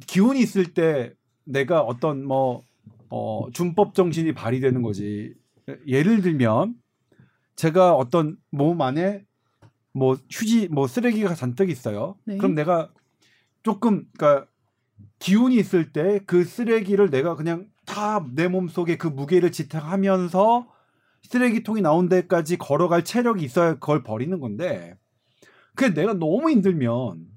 기운이 0.07 0.39
있을 0.39 0.74
때 0.74 1.13
내가 1.45 1.81
어떤 1.81 2.25
뭐 2.25 2.63
어, 3.09 3.48
준법 3.53 3.95
정신이 3.95 4.33
발휘되는 4.33 4.81
거지. 4.81 5.33
예를 5.88 6.21
들면 6.21 6.75
제가 7.55 7.95
어떤 7.95 8.38
몸 8.51 8.81
안에 8.81 9.24
뭐 9.93 10.17
휴지 10.31 10.67
뭐 10.69 10.88
쓰레기가 10.88 11.33
잔뜩 11.36 11.69
있어요. 11.69 12.15
네. 12.25 12.38
그럼 12.38 12.55
내가 12.55 12.91
조금 13.63 14.05
그러니까 14.17 14.48
기운이 15.19 15.55
있을 15.55 15.91
때 15.91 16.19
그 16.25 16.43
쓰레기를 16.43 17.09
내가 17.09 17.36
그냥 17.36 17.67
다 17.86 18.24
내 18.36 18.48
몸속에 18.48 18.98
그 18.98 19.07
무게를 19.07 19.51
지탱하면서 19.51 20.67
쓰레기통이 21.23 21.81
나온 21.81 22.09
데까지 22.09 22.57
걸어갈 22.57 23.03
체력이 23.03 23.43
있어야 23.43 23.73
그걸 23.75 24.03
버리는 24.03 24.39
건데 24.39 24.95
그게 25.75 25.93
내가 25.93 26.13
너무 26.13 26.49
힘들면 26.49 27.27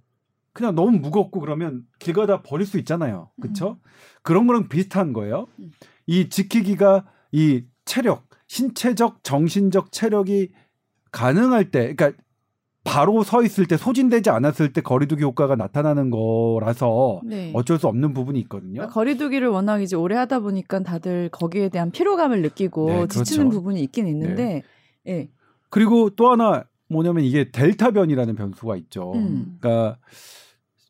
그냥 0.53 0.75
너무 0.75 0.99
무겁고 0.99 1.41
그러면 1.41 1.85
길 1.99 2.15
가다 2.15 2.43
버릴 2.43 2.67
수 2.67 2.79
있잖아요. 2.79 3.31
그렇죠? 3.41 3.79
그런 4.23 4.47
거랑 4.47 4.69
비슷한 4.69 5.12
거예요. 5.12 5.47
음. 5.59 5.71
이 6.07 6.29
지키기가 6.29 7.07
이 7.33 7.65
체력, 7.85 8.29
신체적, 8.49 9.25
정신적 9.25 9.93
체력이 9.93 10.53
가능할 11.11 11.71
때 11.71 11.95
그러니까 11.95 12.23
바로 12.85 13.23
서 13.23 13.43
있을 13.43 13.67
때 13.67 13.77
소진되지 13.77 14.31
않았을 14.31 14.73
때 14.73 14.81
거리두기 14.81 15.23
효과가 15.23 15.57
나타나는 15.57 16.11
거라서 16.11 17.21
네. 17.25 17.53
어쩔 17.55 17.79
수 17.79 17.87
없는 17.87 18.12
부분이 18.12 18.41
있거든요. 18.41 18.73
그러니까 18.73 18.95
거리두기를 18.95 19.49
워낙 19.49 19.83
이제 19.83 19.95
오래 19.95 20.17
하다 20.17 20.41
보니까 20.41 20.81
다들 20.81 21.29
거기에 21.31 21.69
대한 21.69 21.91
피로감을 21.91 22.43
느끼고 22.43 22.87
네, 22.87 22.95
그렇죠. 22.95 23.23
지치는 23.25 23.51
부분이 23.51 23.81
있긴 23.85 24.09
있는데, 24.09 24.62
예. 25.07 25.29
그리고 25.71 26.11
또 26.11 26.31
하나 26.31 26.65
뭐냐면 26.89 27.25
이게 27.25 27.51
델타 27.51 27.93
변이라는 27.93 28.35
변수가 28.35 28.77
있죠. 28.77 29.12
음. 29.15 29.59
그러니까 29.61 29.99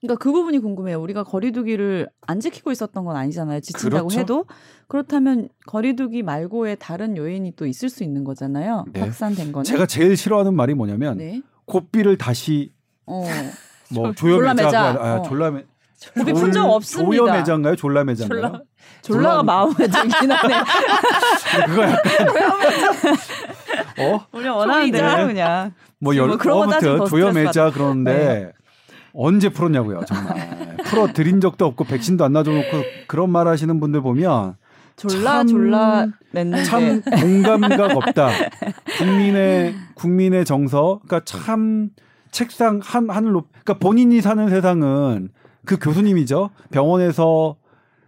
그러니까 0.00 0.18
그 0.18 0.32
부분이 0.32 0.58
궁금해요. 0.58 1.00
우리가 1.00 1.22
거리두기를 1.22 2.08
안 2.22 2.40
지키고 2.40 2.72
있었던 2.72 3.04
건 3.04 3.14
아니잖아요. 3.14 3.60
지친다고 3.60 4.08
그렇죠. 4.08 4.20
해도 4.20 4.44
그렇다면 4.88 5.48
거리두기 5.66 6.24
말고의 6.24 6.78
다른 6.80 7.16
요인이 7.16 7.52
또 7.54 7.66
있을 7.66 7.88
수 7.88 8.02
있는 8.02 8.24
거잖아요. 8.24 8.86
네. 8.92 9.00
확산된 9.00 9.52
거는. 9.52 9.64
제가 9.64 9.86
제일 9.86 10.16
싫어하는 10.16 10.54
말이 10.54 10.74
뭐냐면 10.74 11.18
네. 11.18 11.40
고삐를 11.66 12.18
다시 12.18 12.72
어. 13.06 13.24
뭐 13.90 14.12
졸- 14.14 14.32
조여매자 14.40 14.70
졸라매자. 14.70 14.80
아, 15.00 15.14
어. 15.16 15.22
졸라매 15.22 15.64
고삐 16.18 16.32
푼적 16.32 16.70
없습니다. 16.70 17.16
조여매자인가요? 17.24 17.76
졸라매자인가요? 17.76 18.40
졸라- 18.40 18.60
졸라가 19.02 19.42
마음에 19.42 19.74
들긴 19.74 20.30
하네. 20.32 20.54
그거 21.66 21.82
약간 21.82 22.02
어? 23.98 24.26
우리 24.32 24.48
원하는 24.48 24.82
소리자. 24.86 25.16
대로 25.16 25.26
그냥. 25.28 25.72
뭐 25.98 26.16
열, 26.16 26.28
뭐 26.28 26.36
그런 26.36 26.58
거 26.58 26.66
따지면 26.72 26.94
아무튼 26.96 27.04
더 27.04 27.10
조여매자 27.10 27.70
그러는데 27.70 28.12
네. 28.12 28.52
언제 29.14 29.48
풀었냐고요, 29.50 30.00
정말. 30.06 30.76
풀어 30.86 31.12
드린 31.12 31.40
적도 31.40 31.66
없고 31.66 31.84
백신도 31.84 32.24
안 32.24 32.32
놔줘놓고 32.32 32.82
그런 33.06 33.30
말 33.30 33.46
하시는 33.46 33.78
분들 33.78 34.00
보면 34.00 34.56
졸라 34.96 35.38
참- 35.38 35.46
졸라 35.48 36.06
냈는데. 36.32 36.64
참 36.64 37.02
공감각 37.20 37.96
없다. 37.96 38.28
국민의 38.98 39.74
국민의 39.94 40.44
정서, 40.44 41.00
그러니까 41.06 41.20
참 41.24 41.90
책상 42.30 42.80
한 42.82 43.08
하늘 43.10 43.32
높. 43.32 43.48
그러니까 43.64 43.74
본인이 43.78 44.20
사는 44.20 44.48
세상은 44.48 45.30
그 45.64 45.78
교수님이죠. 45.78 46.50
병원에서 46.70 47.56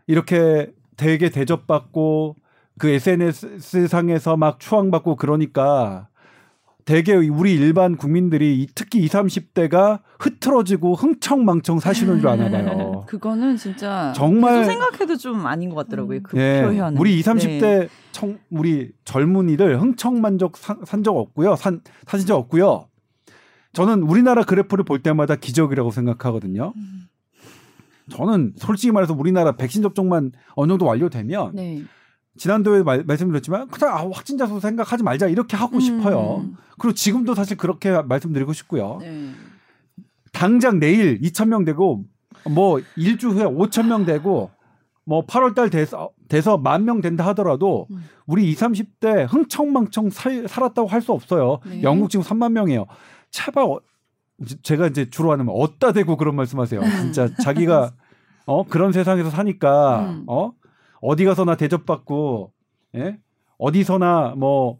이렇게 0.07 0.73
되게 0.97 1.31
대접받고 1.31 2.37
그 2.79 2.89
SNS 2.89 3.87
상에서 3.89 4.37
막 4.37 4.59
추앙받고 4.61 5.17
그러니까 5.17 6.09
되게 6.85 7.15
우리 7.15 7.55
일반 7.55 7.97
국민들이 7.97 8.61
이- 8.61 8.67
특히 8.75 9.01
20, 9.01 9.13
30대가 9.13 10.01
흐트러지고 10.19 10.95
흥청망청 10.95 11.81
사시는 11.81 12.21
줄 12.21 12.29
아나 12.29 12.51
봐요. 12.51 13.05
그거는 13.09 13.57
진짜 13.57 14.13
정말- 14.15 14.65
생각해도 14.67 15.17
좀 15.17 15.47
아닌 15.47 15.71
것 15.71 15.77
같더라고요. 15.77 16.21
그 16.23 16.39
예, 16.39 16.63
표현. 16.63 16.97
우리 16.99 17.19
20, 17.19 17.25
30대 17.37 17.61
네. 17.61 17.89
청, 18.13 18.39
우리 18.51 18.91
젊은이들 19.05 19.81
흥청만족 19.81 20.57
산적 20.59 21.17
없고요. 21.17 21.57
산 21.57 21.81
사신 22.07 22.27
적 22.27 22.37
없고요. 22.37 22.87
저는 23.73 24.03
우리나라 24.03 24.43
그래프를 24.45 24.85
볼 24.85 25.03
때마다 25.03 25.37
기적이라고 25.37 25.91
생각하거든요. 25.91 26.75
음. 26.77 27.09
저는 28.11 28.53
솔직히 28.57 28.93
말해서 28.93 29.15
우리나라 29.15 29.53
백신 29.53 29.83
접종만 29.83 30.33
어느 30.55 30.71
정도 30.73 30.85
완료되면 30.85 31.53
네. 31.55 31.83
지난도에 32.37 32.83
말, 32.83 33.05
말씀드렸지만 33.05 33.69
그냥 33.69 33.95
아, 33.97 34.09
확진자 34.13 34.47
수 34.47 34.59
생각하지 34.61 35.03
말자 35.05 35.29
이렇게 35.29 35.57
하고 35.57 35.79
싶어요. 35.81 36.39
음. 36.45 36.57
그리고 36.79 36.95
지금도 36.95 37.35
사실 37.35 37.57
그렇게 37.57 37.91
말씀드리고 38.03 38.53
싶고요. 38.53 38.99
네. 39.01 39.31
당장 40.33 40.81
내일 40.81 41.21
2천 41.21 41.49
명 41.49 41.65
되고 41.65 42.03
뭐 42.51 42.81
일주 42.97 43.29
후에 43.31 43.45
5천 43.45 43.87
명 43.87 44.05
되고 44.05 44.51
뭐 45.05 45.25
8월 45.27 45.55
달 45.55 45.71
돼서 45.71 46.11
돼서 46.29 46.57
만 46.59 46.85
명 46.85 47.01
된다 47.01 47.25
하더라도 47.29 47.87
음. 47.91 48.05
우리 48.27 48.51
20, 48.51 48.59
30대 49.01 49.27
흥청망청 49.31 50.11
살, 50.11 50.49
살았다고 50.49 50.89
할 50.89 51.01
수 51.03 51.13
없어요. 51.13 51.61
네. 51.67 51.83
영국 51.83 52.11
지금 52.11 52.25
3만 52.25 52.53
명이에요. 52.53 52.87
제발 53.31 53.65
어, 53.65 53.81
제- 54.47 54.57
제가 54.63 54.87
이제 54.89 55.09
주로 55.11 55.31
하는 55.31 55.47
말 55.47 55.55
어따 55.59 55.93
대고 55.93 56.17
그런 56.17 56.35
말씀하세요. 56.35 56.81
진짜 57.01 57.29
자기가 57.43 57.93
어 58.47 58.65
그런 58.67 58.93
세상에서 58.93 59.31
사니까 59.31 60.01
음. 60.11 60.25
어 60.27 60.53
어디 61.01 61.25
가서나 61.25 61.57
대접받고 61.57 62.53
예 62.97 63.19
어디서나 63.59 64.35
뭐 64.37 64.79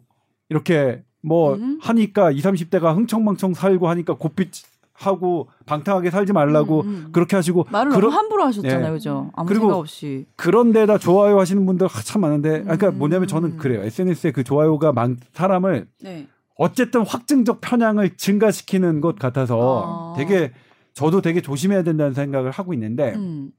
이렇게 0.49 1.03
뭐 1.21 1.55
음. 1.55 1.79
하니까 1.81 2.31
20, 2.31 2.43
30대가 2.45 2.95
흥청망청 2.95 3.53
살고 3.53 3.87
하니까 3.89 4.13
고삐 4.15 4.49
하고 4.93 5.49
방탕하게 5.65 6.09
살지 6.09 6.31
말라고 6.31 6.81
음, 6.81 6.87
음. 6.87 7.09
그렇게 7.11 7.35
하시고 7.35 7.65
말을 7.69 7.91
그런- 7.91 8.01
너무 8.09 8.15
함부로 8.15 8.43
하셨잖아요, 8.45 8.87
예. 8.87 8.91
그죠? 8.91 9.29
아무 9.35 9.47
그리고 9.47 9.63
생각 9.65 9.77
없이. 9.79 10.25
그런 10.37 10.71
데다 10.71 10.97
좋아요 10.97 11.37
하시는 11.37 11.65
분들 11.65 11.87
참 12.05 12.21
많은데 12.21 12.61
그러니까 12.63 12.89
음. 12.89 12.97
뭐냐면 12.99 13.27
저는 13.27 13.57
그래요. 13.57 13.81
SNS에 13.83 14.31
그 14.31 14.43
좋아요가 14.45 14.93
많 14.93 15.17
사람을 15.33 15.87
네. 16.01 16.27
어쨌든 16.57 17.01
확증적 17.05 17.59
편향을 17.59 18.15
증가시키는 18.15 19.01
것 19.01 19.19
같아서 19.19 20.13
아. 20.13 20.17
되게 20.17 20.53
저도 20.93 21.21
되게 21.21 21.41
조심해야 21.41 21.83
된다는 21.83 22.13
생각을 22.13 22.51
하고 22.51 22.73
있는데 22.73 23.15
음. 23.15 23.51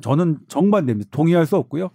저는 0.00 0.38
정반대입니다. 0.48 1.10
동의할 1.12 1.46
수 1.46 1.56
없고요. 1.56 1.90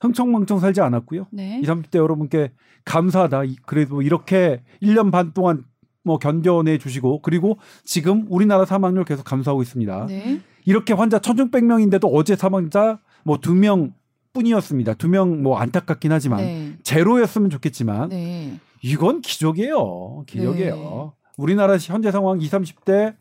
흥청망청 0.00 0.60
살지 0.60 0.80
않았고요. 0.80 1.26
네. 1.32 1.58
20, 1.62 1.68
30대 1.90 1.96
여러분께 1.98 2.52
감사하다. 2.84 3.44
이- 3.44 3.56
그래도 3.66 4.02
이렇게 4.02 4.62
1년 4.82 5.10
반 5.10 5.32
동안 5.32 5.64
뭐 6.04 6.18
견뎌내 6.18 6.78
주시고 6.78 7.22
그리고 7.22 7.58
지금 7.84 8.26
우리나라 8.28 8.64
사망률 8.64 9.04
계속 9.04 9.24
감소하고 9.24 9.62
있습니다. 9.62 10.06
네. 10.06 10.40
이렇게 10.64 10.92
환자 10.94 11.18
1600명인데도 11.18 12.08
어제 12.12 12.36
사망자 12.36 13.00
뭐 13.24 13.38
두 13.38 13.54
명 13.54 13.92
뿐이었습니다. 14.32 14.94
두 14.94 15.08
명 15.08 15.42
뭐 15.42 15.58
안타깝긴 15.58 16.12
하지만 16.12 16.40
네. 16.40 16.76
제로였으면 16.82 17.50
좋겠지만 17.50 18.10
네. 18.10 18.60
이건 18.82 19.20
기적이에요. 19.22 20.24
기적이에요. 20.26 20.74
네. 20.76 21.10
우리나라 21.38 21.76
현재 21.78 22.10
상황 22.12 22.40
20, 22.40 22.52
30대 22.52 23.16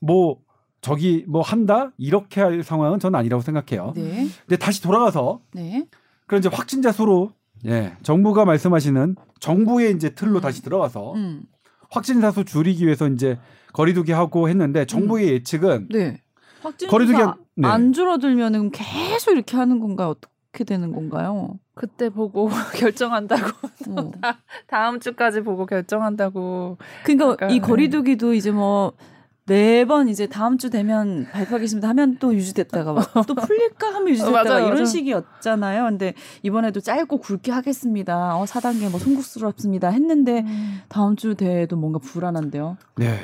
뭐 0.00 0.38
저기 0.80 1.24
뭐 1.28 1.42
한다 1.42 1.92
이렇게 1.98 2.40
할 2.40 2.62
상황은 2.62 2.98
저는 2.98 3.18
아니라고 3.18 3.42
생각해요. 3.42 3.92
네. 3.94 4.26
근데 4.46 4.56
다시 4.56 4.82
돌아가서 4.82 5.40
네. 5.52 5.86
그런 6.26 6.40
이제 6.40 6.48
확진자 6.50 6.92
수로 6.92 7.32
예 7.66 7.92
정부가 8.02 8.44
말씀하시는 8.44 9.16
정부의 9.40 9.92
이제 9.94 10.10
틀로 10.10 10.38
음. 10.38 10.40
다시 10.40 10.62
들어가서 10.62 11.14
음. 11.14 11.42
확진자 11.90 12.30
수 12.30 12.44
줄이기 12.44 12.84
위해서 12.86 13.08
이제 13.08 13.38
거리두기 13.72 14.12
하고 14.12 14.48
했는데 14.48 14.86
정부의 14.86 15.28
예측은 15.28 15.88
네. 15.90 16.22
거리두기 16.88 17.20
한- 17.20 17.34
네. 17.56 17.68
안 17.68 17.92
줄어들면은 17.92 18.70
계속 18.70 19.32
이렇게 19.32 19.56
하는 19.56 19.80
건가요? 19.80 20.08
어떻게 20.10 20.64
되는 20.64 20.92
건가요? 20.92 21.58
그때 21.74 22.08
보고 22.08 22.48
결정한다고 22.76 23.50
어. 23.90 24.10
다음 24.66 25.00
주까지 25.00 25.42
보고 25.42 25.66
결정한다고 25.66 26.78
그러니까 27.04 27.30
약간, 27.32 27.50
이 27.50 27.54
네. 27.54 27.60
거리두기도 27.60 28.32
이제 28.34 28.50
뭐 28.50 28.92
매번 29.60 30.08
이제 30.08 30.28
다음 30.28 30.58
주 30.58 30.70
되면 30.70 31.26
발표하겠습니다 31.32 31.88
하면 31.88 32.18
또 32.20 32.32
유지됐다가 32.32 32.92
막 32.92 33.26
또 33.26 33.34
풀릴까 33.34 33.88
하면 33.94 34.08
유지됐다가 34.14 34.44
맞아요, 34.44 34.58
이런 34.60 34.70
맞아요. 34.74 34.84
식이었잖아요. 34.84 35.84
근데 35.86 36.14
이번에도 36.44 36.78
짧고 36.80 37.18
굵게 37.18 37.50
하겠습니다. 37.50 38.36
어, 38.36 38.44
4단계 38.44 38.88
뭐 38.88 39.00
송구스럽습니다 39.00 39.88
했는데 39.88 40.44
다음 40.88 41.16
주 41.16 41.34
대회도 41.34 41.76
뭔가 41.76 41.98
불안한데요. 41.98 42.76
네. 42.96 43.18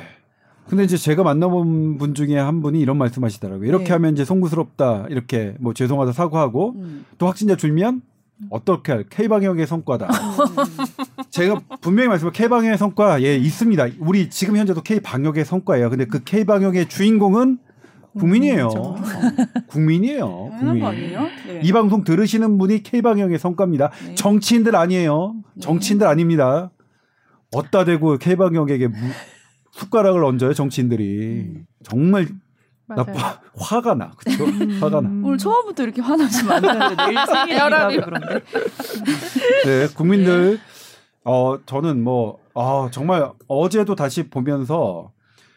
근데 0.68 0.82
이제 0.82 0.96
제가 0.96 1.22
만나본 1.22 1.96
분 1.98 2.14
중에 2.14 2.36
한 2.36 2.60
분이 2.60 2.80
이런 2.80 2.98
말씀하시더라고요. 2.98 3.68
이렇게 3.68 3.84
네. 3.84 3.92
하면 3.92 4.14
이제 4.14 4.24
송구스럽다 4.24 5.06
이렇게 5.10 5.54
뭐 5.60 5.74
죄송하다 5.74 6.10
사과하고 6.10 6.72
음. 6.74 7.06
또 7.18 7.28
확진자 7.28 7.54
줄면 7.54 8.02
어떻게 8.50 8.90
할 8.90 9.04
K 9.08 9.28
방역의 9.28 9.64
성과다. 9.68 10.08
제가 11.36 11.60
분명히 11.82 12.08
말씀을 12.08 12.32
K 12.32 12.48
방역의 12.48 12.78
성과 12.78 13.22
예 13.22 13.36
있습니다. 13.36 13.86
우리 13.98 14.30
지금 14.30 14.56
현재도 14.56 14.80
K 14.82 15.00
방역의 15.00 15.44
성과예요. 15.44 15.90
근데 15.90 16.06
그 16.06 16.24
K 16.24 16.44
방역의 16.44 16.88
주인공은 16.88 17.58
국민이에요. 18.18 18.68
어, 18.68 18.96
국민이에요. 19.68 20.48
당연한 20.58 20.94
국민. 20.94 21.30
네. 21.46 21.60
이 21.62 21.72
방송 21.72 22.04
들으시는 22.04 22.56
분이 22.56 22.82
K 22.82 23.02
방역의 23.02 23.38
성과입니다. 23.38 23.90
네. 24.06 24.14
정치인들 24.14 24.74
아니에요. 24.74 25.34
정치인들 25.60 26.06
아닙니다. 26.06 26.70
어따 27.54 27.84
대고 27.84 28.16
K 28.16 28.36
방역에게 28.36 28.88
무- 28.88 28.96
숟가락을 29.72 30.24
얹어요 30.24 30.54
정치인들이 30.54 31.52
정말 31.84 32.26
맞아요. 32.86 33.04
나빠 33.04 33.40
화가 33.58 33.94
나 33.94 34.12
그렇죠 34.16 34.44
화가 34.80 35.00
나. 35.02 35.08
오늘 35.22 35.36
처음부터 35.36 35.82
이렇게 35.82 36.00
화나시면 36.00 36.52
안 36.52 36.62
되는데 36.96 37.04
내일 37.44 37.58
혈압이 37.60 37.96
그런데. 38.00 38.40
네 39.66 39.86
국민들 39.94 40.58
어 41.26 41.58
저는 41.66 42.02
뭐 42.02 42.46
아 42.56 42.88
정말 42.90 43.30
어제도 43.48 43.94
다시 43.94 44.28
보면서 44.28 45.12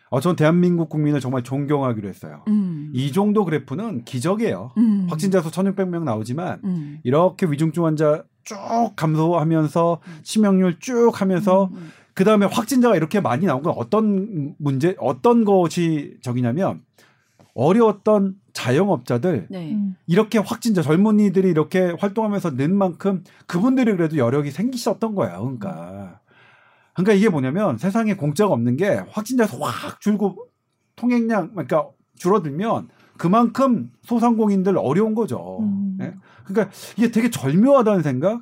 어, 0.10 0.20
전 0.20 0.36
대한민국 0.36 0.90
국민을 0.90 1.20
정말 1.22 1.44
존경하기로 1.44 2.10
했어요. 2.10 2.44
음. 2.48 2.92
이 2.94 3.12
정도 3.12 3.46
그래프는 3.46 4.04
기적이에요. 4.06 4.72
음. 4.78 5.08
확진자 5.10 5.40
수 5.42 5.50
1,600명 5.50 6.04
나오지만 6.04 6.60
음. 6.64 7.00
이렇게 7.04 7.46
위중증 7.46 7.86
환자 7.86 8.24
쭉 8.44 8.58
감소하면서 8.96 10.02
치명률 10.24 10.80
쭉 10.80 11.12
하면서 11.14 11.70
음. 11.72 11.92
그 12.16 12.26
다음에 12.26 12.48
확진자가 12.48 12.98
이렇게 12.98 13.22
많이 13.22 13.46
나온 13.46 13.64
건 13.64 13.74
어떤 13.78 14.56
문제, 14.58 14.96
어떤 15.00 15.46
것이 15.46 16.18
적이냐면 16.22 16.82
어려웠던 17.60 18.36
자영업자들 18.54 19.48
네. 19.50 19.74
음. 19.74 19.96
이렇게 20.08 20.39
확진자 20.39 20.82
젊은이들이 20.82 21.50
이렇게 21.50 21.94
활동하면서 22.00 22.51
는 22.51 22.75
만큼 22.75 23.24
그분들이 23.48 23.92
그래도 23.92 24.18
여력이 24.18 24.51
생기셨던 24.51 25.13
거야. 25.16 25.39
그러니까. 25.39 26.20
그러니까 26.94 27.13
이게 27.13 27.30
뭐냐면 27.30 27.78
세상에 27.78 28.16
공짜가 28.16 28.54
없는 28.54 28.78
게 28.78 29.04
확진자 29.10 29.46
수확 29.46 30.00
줄고 30.00 30.48
통행량 30.96 31.51
그러니까 31.51 31.89
줄어들면 32.18 32.89
그만큼 33.18 33.92
소상공인들 34.04 34.78
어려운 34.78 35.13
거죠. 35.13 35.60
음. 35.60 35.98
예? 36.01 36.13
그러니까 36.46 36.74
이게 36.98 37.12
되게 37.12 37.30
절묘하다는 37.30 38.04
생각. 38.04 38.42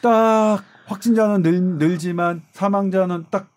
딱 0.00 0.62
확진자는 0.86 1.42
늘, 1.42 1.62
늘지만 1.78 2.42
사망자는 2.52 3.26
딱 3.30 3.53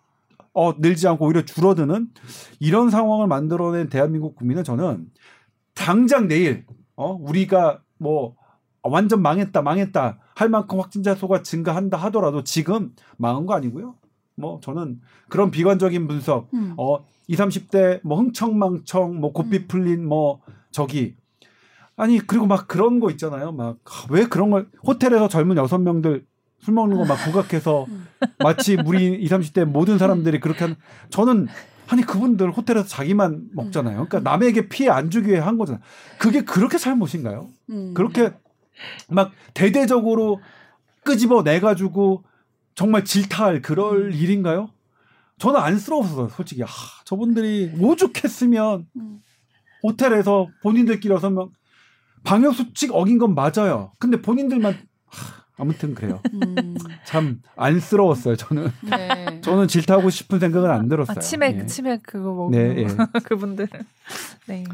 어, 0.58 0.74
늘지 0.76 1.06
않고 1.06 1.24
오히려 1.24 1.44
줄어드는 1.44 2.08
이런 2.58 2.90
상황을 2.90 3.28
만들어낸 3.28 3.88
대한민국 3.88 4.34
국민은 4.34 4.64
저는 4.64 5.06
당장 5.72 6.26
내일 6.26 6.66
어 6.96 7.12
우리가 7.12 7.80
뭐 7.98 8.34
완전 8.82 9.22
망했다 9.22 9.62
망했다 9.62 10.18
할 10.34 10.48
만큼 10.48 10.80
확진자 10.80 11.14
수가 11.14 11.44
증가한다 11.44 11.96
하더라도 11.96 12.42
지금 12.42 12.92
망한 13.18 13.46
거 13.46 13.54
아니고요. 13.54 13.94
뭐 14.34 14.58
저는 14.60 15.00
그런 15.28 15.52
비관적인 15.52 16.08
분석 16.08 16.52
음. 16.54 16.74
어 16.76 17.04
20, 17.28 17.38
30대 17.38 18.00
뭐 18.02 18.18
흥청망청 18.18 19.20
뭐 19.20 19.32
고삐 19.32 19.56
음. 19.58 19.64
풀린 19.68 20.08
뭐 20.08 20.40
저기 20.72 21.14
아니 21.94 22.18
그리고 22.18 22.46
막 22.46 22.66
그런 22.66 22.98
거 22.98 23.12
있잖아요. 23.12 23.52
막 23.52 23.76
왜 24.10 24.26
그런 24.26 24.50
걸 24.50 24.68
호텔에서 24.84 25.28
젊은 25.28 25.56
여섯 25.56 25.78
명들 25.78 26.26
술 26.60 26.74
먹는 26.74 26.96
거 26.96 27.04
막 27.04 27.16
부각해서 27.16 27.86
음. 27.88 28.06
마치 28.40 28.76
우리 28.84 29.14
20, 29.22 29.38
30대 29.38 29.64
모든 29.64 29.96
사람들이 29.98 30.40
그렇게 30.40 30.64
한 30.64 30.76
저는 31.10 31.46
아니 31.88 32.02
그분들 32.02 32.50
호텔에서 32.50 32.86
자기만 32.86 33.48
먹잖아요. 33.54 34.06
그러니까 34.08 34.20
남에게 34.20 34.68
피해 34.68 34.90
안 34.90 35.10
주기 35.10 35.30
위해 35.30 35.38
한 35.38 35.56
거잖아요. 35.56 35.80
그게 36.18 36.42
그렇게 36.42 36.76
잘못인가요? 36.78 37.48
음. 37.70 37.94
그렇게 37.94 38.32
막 39.08 39.32
대대적으로 39.54 40.40
끄집어 41.04 41.42
내 41.42 41.60
가지고 41.60 42.24
정말 42.74 43.04
질타할 43.04 43.62
그럴 43.62 44.14
일인가요? 44.14 44.68
저는 45.38 45.58
안쓰러웠어요, 45.60 46.28
솔직히. 46.30 46.62
아, 46.64 46.66
저분들이 47.04 47.72
오죽했으면 47.80 48.86
음. 48.96 49.20
호텔에서 49.82 50.48
본인들끼리 50.62 51.14
여섯 51.14 51.30
명 51.30 51.50
방역 52.24 52.54
수칙 52.54 52.90
어긴 52.92 53.18
건 53.18 53.34
맞아요. 53.34 53.92
근데 53.98 54.20
본인들만 54.20 54.74
하, 55.06 55.37
아무튼 55.58 55.94
그래요. 55.94 56.20
음. 56.32 56.76
참 57.04 57.40
안쓰러웠어요. 57.56 58.36
저는 58.36 58.70
네. 58.82 59.40
저는 59.42 59.68
질타하고 59.68 60.08
싶은 60.10 60.38
생각은 60.38 60.70
안 60.70 60.88
들었어요. 60.88 61.16
아, 61.16 61.20
치맥 61.20 61.58
예. 61.60 61.66
치맥 61.66 62.02
그거 62.04 62.32
먹고 62.32 62.50
네, 62.50 62.74
예. 62.78 62.86
그분들 63.24 63.68
네. 64.46 64.64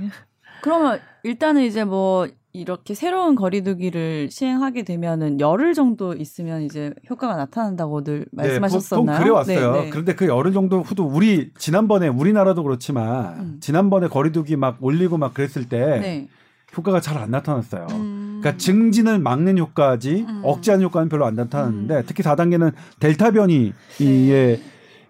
그러면 0.62 1.00
일단은 1.22 1.62
이제 1.62 1.84
뭐 1.84 2.28
이렇게 2.52 2.94
새로운 2.94 3.34
거리두기를 3.34 4.30
시행하게 4.30 4.84
되면은 4.84 5.40
열흘 5.40 5.74
정도 5.74 6.14
있으면 6.14 6.62
이제 6.62 6.94
효과가 7.10 7.34
나타난다고들 7.36 8.26
말씀하셨었나요? 8.30 9.04
네, 9.04 9.12
보통 9.12 9.24
그래 9.24 9.30
왔어요. 9.34 9.72
네, 9.72 9.80
네. 9.86 9.90
그런데 9.90 10.14
그 10.14 10.26
열흘 10.28 10.52
정도 10.52 10.80
후도 10.80 11.04
우리 11.04 11.50
지난번에 11.58 12.06
우리나라도 12.08 12.62
그렇지만 12.62 13.38
음. 13.40 13.56
지난번에 13.60 14.06
거리두기 14.06 14.54
막 14.56 14.76
올리고 14.80 15.18
막 15.18 15.34
그랬을 15.34 15.68
때 15.68 15.78
네. 16.00 16.28
효과가 16.76 17.00
잘 17.00 17.18
안 17.18 17.30
나타났어요. 17.30 17.86
음. 17.90 18.13
그러니까 18.44 18.58
증진을 18.58 19.20
막는 19.20 19.56
효과지 19.56 20.26
음. 20.28 20.42
억제하는 20.44 20.84
효과는 20.84 21.08
별로 21.08 21.24
안 21.24 21.34
나타났는데 21.34 21.96
음. 21.96 22.02
특히 22.06 22.22
4단계는 22.22 22.74
델타 23.00 23.30
변이 23.30 23.72
이게 23.98 24.60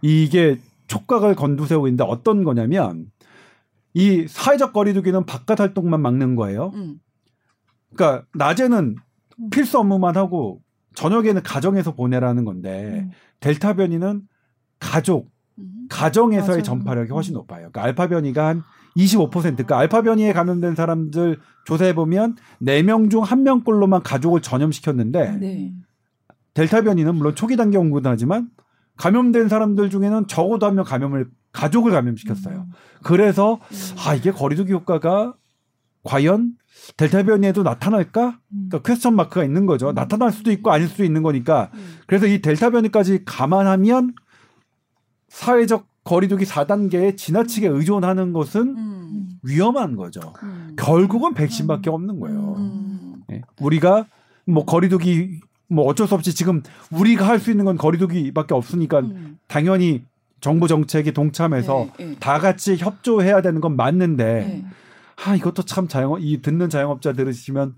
이게 0.00 0.60
촉각을 0.86 1.34
건두세우고 1.34 1.88
있는데 1.88 2.04
어떤 2.04 2.44
거냐면 2.44 3.06
이 3.92 4.26
사회적 4.28 4.72
거리두기는 4.72 5.26
바깥 5.26 5.58
활동만 5.58 6.00
막는 6.00 6.36
거예요. 6.36 6.70
음. 6.74 7.00
그러니까 7.96 8.24
낮에는 8.34 8.96
필수 9.50 9.80
업무만 9.80 10.16
하고 10.16 10.60
저녁에는 10.94 11.42
가정에서 11.42 11.94
보내라는 11.94 12.44
건데 12.44 13.00
음. 13.04 13.10
델타 13.40 13.74
변이는 13.74 14.22
가족 14.78 15.28
음. 15.58 15.86
가정에서의 15.90 16.48
맞아요. 16.48 16.62
전파력이 16.62 17.10
훨씬 17.10 17.34
높아요. 17.34 17.70
그러니까 17.72 17.82
알파 17.82 18.06
변이가 18.06 18.46
한 18.46 18.62
25%. 18.96 19.30
그러니까 19.30 19.78
알파 19.78 20.02
변이에 20.02 20.32
감염된 20.32 20.74
사람들 20.74 21.40
조사해 21.64 21.94
보면 21.94 22.36
4명 22.62 23.10
중 23.10 23.22
1명꼴로만 23.22 24.02
가족을 24.04 24.40
전염시켰는데 24.40 25.38
네. 25.38 25.72
델타 26.54 26.82
변이는 26.82 27.14
물론 27.16 27.34
초기 27.34 27.56
단계 27.56 27.78
온거는 27.78 28.10
하지만 28.10 28.48
감염된 28.96 29.48
사람들 29.48 29.90
중에는 29.90 30.28
적어도 30.28 30.66
한 30.66 30.76
명 30.76 30.84
감염을 30.84 31.28
가족을 31.52 31.90
감염시켰어요. 31.92 32.66
그래서 33.02 33.60
아 34.04 34.14
이게 34.14 34.30
거리두기 34.30 34.72
효과가 34.72 35.34
과연 36.04 36.52
델타 36.96 37.22
변이에도 37.24 37.62
나타날까? 37.62 38.26
음. 38.52 38.68
그러니까 38.68 38.82
퀘스천 38.88 39.16
마크가 39.16 39.44
있는 39.44 39.64
거죠. 39.66 39.92
나타날 39.92 40.30
수도 40.32 40.50
있고 40.52 40.70
아닐 40.70 40.86
수도 40.88 41.04
있는 41.04 41.22
거니까. 41.22 41.70
음. 41.74 41.96
그래서 42.06 42.26
이 42.26 42.40
델타 42.42 42.70
변이까지 42.70 43.24
감안하면 43.24 44.14
사회적 45.28 45.86
거리두기 46.04 46.44
4단계에 46.44 47.16
지나치게 47.16 47.66
의존하는 47.68 48.32
것은 48.32 48.76
음. 48.76 49.28
위험한 49.42 49.96
거죠. 49.96 50.20
음. 50.42 50.74
결국은 50.76 51.34
백신밖에 51.34 51.90
없는 51.90 52.20
거예요. 52.20 52.54
음. 52.58 53.22
예. 53.32 53.42
우리가 53.60 54.06
뭐 54.46 54.64
거리두기 54.64 55.40
뭐 55.68 55.86
어쩔 55.86 56.06
수 56.06 56.14
없이 56.14 56.34
지금 56.34 56.62
우리가 56.90 57.26
할 57.26 57.38
수 57.38 57.50
있는 57.50 57.64
건 57.64 57.76
거리두기밖에 57.78 58.54
없으니까 58.54 59.00
음. 59.00 59.38
당연히 59.48 60.04
정부 60.40 60.68
정책에 60.68 61.10
동참해서 61.12 61.88
네, 61.96 62.04
네. 62.04 62.16
다 62.20 62.38
같이 62.38 62.76
협조해야 62.76 63.40
되는 63.40 63.62
건 63.62 63.76
맞는데 63.76 64.24
네. 64.24 64.64
아 65.24 65.34
이것도 65.34 65.62
참 65.62 65.88
자영 65.88 66.18
이 66.20 66.42
듣는 66.42 66.68
자영업자 66.68 67.14
들으시면 67.14 67.76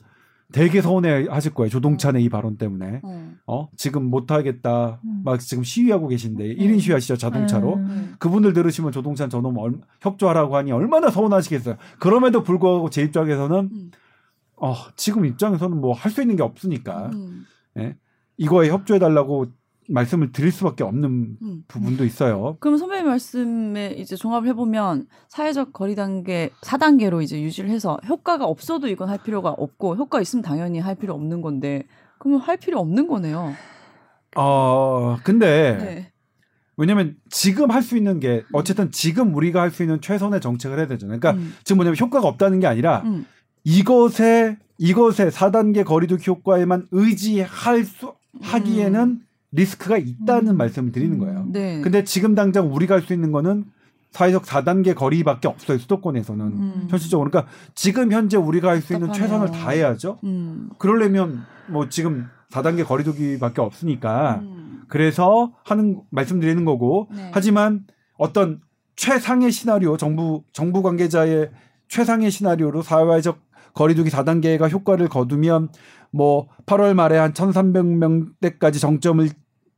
되게 0.52 0.80
서운해 0.80 1.26
하실 1.28 1.52
거예요. 1.54 1.68
조동차 1.70 2.12
내이 2.12 2.28
발언 2.28 2.56
때문에. 2.56 3.00
어. 3.02 3.32
어? 3.46 3.68
지금 3.76 4.04
못 4.04 4.30
하겠다. 4.30 5.00
음. 5.04 5.22
막 5.24 5.40
지금 5.40 5.64
시위하고 5.64 6.08
계신데 6.08 6.54
1인 6.56 6.80
시위하시죠, 6.80 7.16
자동차로. 7.16 7.74
음. 7.74 8.14
그분들 8.18 8.52
들으시면 8.52 8.92
조동찬 8.92 9.28
저놈 9.28 9.58
얼- 9.58 9.80
협조하라고 10.00 10.56
하니 10.56 10.70
얼마나 10.72 11.10
서운하시겠어요. 11.10 11.76
그럼에도 11.98 12.42
불구하고 12.42 12.90
제 12.90 13.02
입장에서는 13.02 13.56
음. 13.72 13.90
어, 14.56 14.74
지금 14.96 15.26
입장에서는 15.26 15.80
뭐 15.80 15.92
할 15.92 16.10
수 16.12 16.22
있는 16.22 16.36
게 16.36 16.42
없으니까 16.42 17.10
음. 17.12 17.44
이거에 18.38 18.68
협조해 18.70 18.98
달라고 19.00 19.46
말씀을 19.88 20.32
드릴 20.32 20.52
수밖에 20.52 20.84
없는 20.84 21.36
음. 21.40 21.62
부분도 21.68 22.04
있어요. 22.04 22.56
그럼 22.60 22.76
선배님 22.78 23.06
말씀에 23.06 23.94
이제 23.98 24.16
종합을 24.16 24.48
해보면 24.48 25.06
사회적 25.28 25.72
거리 25.72 25.94
단계 25.94 26.50
4단계로 26.62 27.22
이제 27.22 27.40
유지를 27.40 27.70
해서 27.70 27.98
효과가 28.08 28.44
없어도 28.44 28.88
이건 28.88 29.08
할 29.08 29.18
필요가 29.22 29.50
없고 29.50 29.96
효과 29.96 30.20
있으면 30.20 30.42
당연히 30.42 30.78
할 30.78 30.94
필요 30.94 31.14
없는 31.14 31.40
건데 31.40 31.84
그러면 32.18 32.40
할 32.40 32.56
필요 32.56 32.78
없는 32.80 33.06
거네요. 33.08 33.52
어, 34.36 35.16
근데 35.22 35.76
네. 35.78 36.12
왜냐면 36.76 37.16
지금 37.30 37.70
할 37.70 37.82
수 37.82 37.96
있는 37.96 38.20
게 38.20 38.44
어쨌든 38.52 38.90
지금 38.90 39.34
우리가 39.34 39.60
할 39.62 39.70
수 39.70 39.82
있는 39.82 40.00
최선의 40.00 40.40
정책을 40.40 40.78
해야 40.78 40.86
되잖아요. 40.86 41.18
그러니까 41.18 41.40
음. 41.42 41.54
지금 41.64 41.78
뭐냐면 41.78 41.96
효과가 41.98 42.26
없다는 42.28 42.60
게 42.60 42.66
아니라 42.66 43.02
음. 43.06 43.26
이것에 43.64 44.58
이것에 44.78 45.28
4단계 45.30 45.84
거리두기 45.84 46.28
효과에만 46.28 46.86
의지할 46.90 47.84
수 47.84 48.14
하기에는 48.42 49.20
리스크가 49.56 49.96
있다는 49.98 50.50
음. 50.52 50.56
말씀을 50.56 50.92
드리는 50.92 51.18
거예요. 51.18 51.46
네. 51.48 51.80
근데 51.80 52.04
지금 52.04 52.34
당장 52.34 52.72
우리가 52.72 52.94
할 52.96 53.02
수 53.02 53.12
있는 53.12 53.32
거는 53.32 53.64
사회적 54.12 54.44
4단계 54.44 54.94
거리밖에 54.94 55.48
없어요. 55.48 55.78
수도권에서는 55.78 56.46
음. 56.46 56.86
현실적으로. 56.88 57.30
그러니까 57.30 57.50
지금 57.74 58.12
현재 58.12 58.36
우리가 58.36 58.68
할 58.70 58.80
수 58.80 58.94
있는. 58.94 59.12
최선을 59.12 59.50
다해야죠. 59.50 60.18
음. 60.24 60.70
그러려면 60.78 61.44
뭐 61.68 61.88
지금 61.88 62.26
4단계 62.50 62.86
거리두기밖에 62.86 63.60
없으니까 63.60 64.40
음. 64.42 64.82
그래서 64.88 65.52
하는 65.64 66.00
말씀드리는 66.10 66.64
거고 66.64 67.08
네. 67.14 67.30
하지만 67.32 67.84
어떤 68.16 68.60
최상의 68.94 69.50
시나리오 69.52 69.96
정부 69.96 70.44
정부 70.52 70.82
관계자의 70.82 71.50
최상의 71.88 72.30
시나리오로 72.30 72.82
사회적 72.82 73.38
거리두기 73.74 74.08
4단계가 74.10 74.70
효과를 74.70 75.08
거두면 75.08 75.68
뭐 76.12 76.48
8월 76.64 76.94
말에 76.94 77.18
한 77.18 77.34
1,300명대까지 77.34 78.80
정점을 78.80 79.28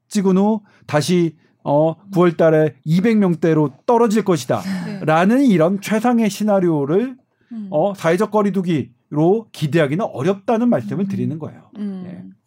찍은 0.08 0.36
후 0.36 0.60
다시 0.86 1.36
어 1.64 1.94
9월 2.12 2.36
달에 2.36 2.74
200명대로 2.86 3.72
떨어질 3.86 4.24
것이다. 4.24 4.60
네. 4.86 5.00
라는 5.04 5.42
이런 5.42 5.80
최상의 5.80 6.30
시나리오를 6.30 7.16
음. 7.52 7.68
어 7.70 7.94
사회적 7.94 8.30
거리두기로 8.30 9.48
기대하기는 9.52 10.04
어렵다는 10.04 10.68
말씀을 10.68 11.04
음. 11.04 11.08
드리는 11.08 11.38
거예요. 11.38 11.70
음. 11.76 12.04
예. 12.06 12.38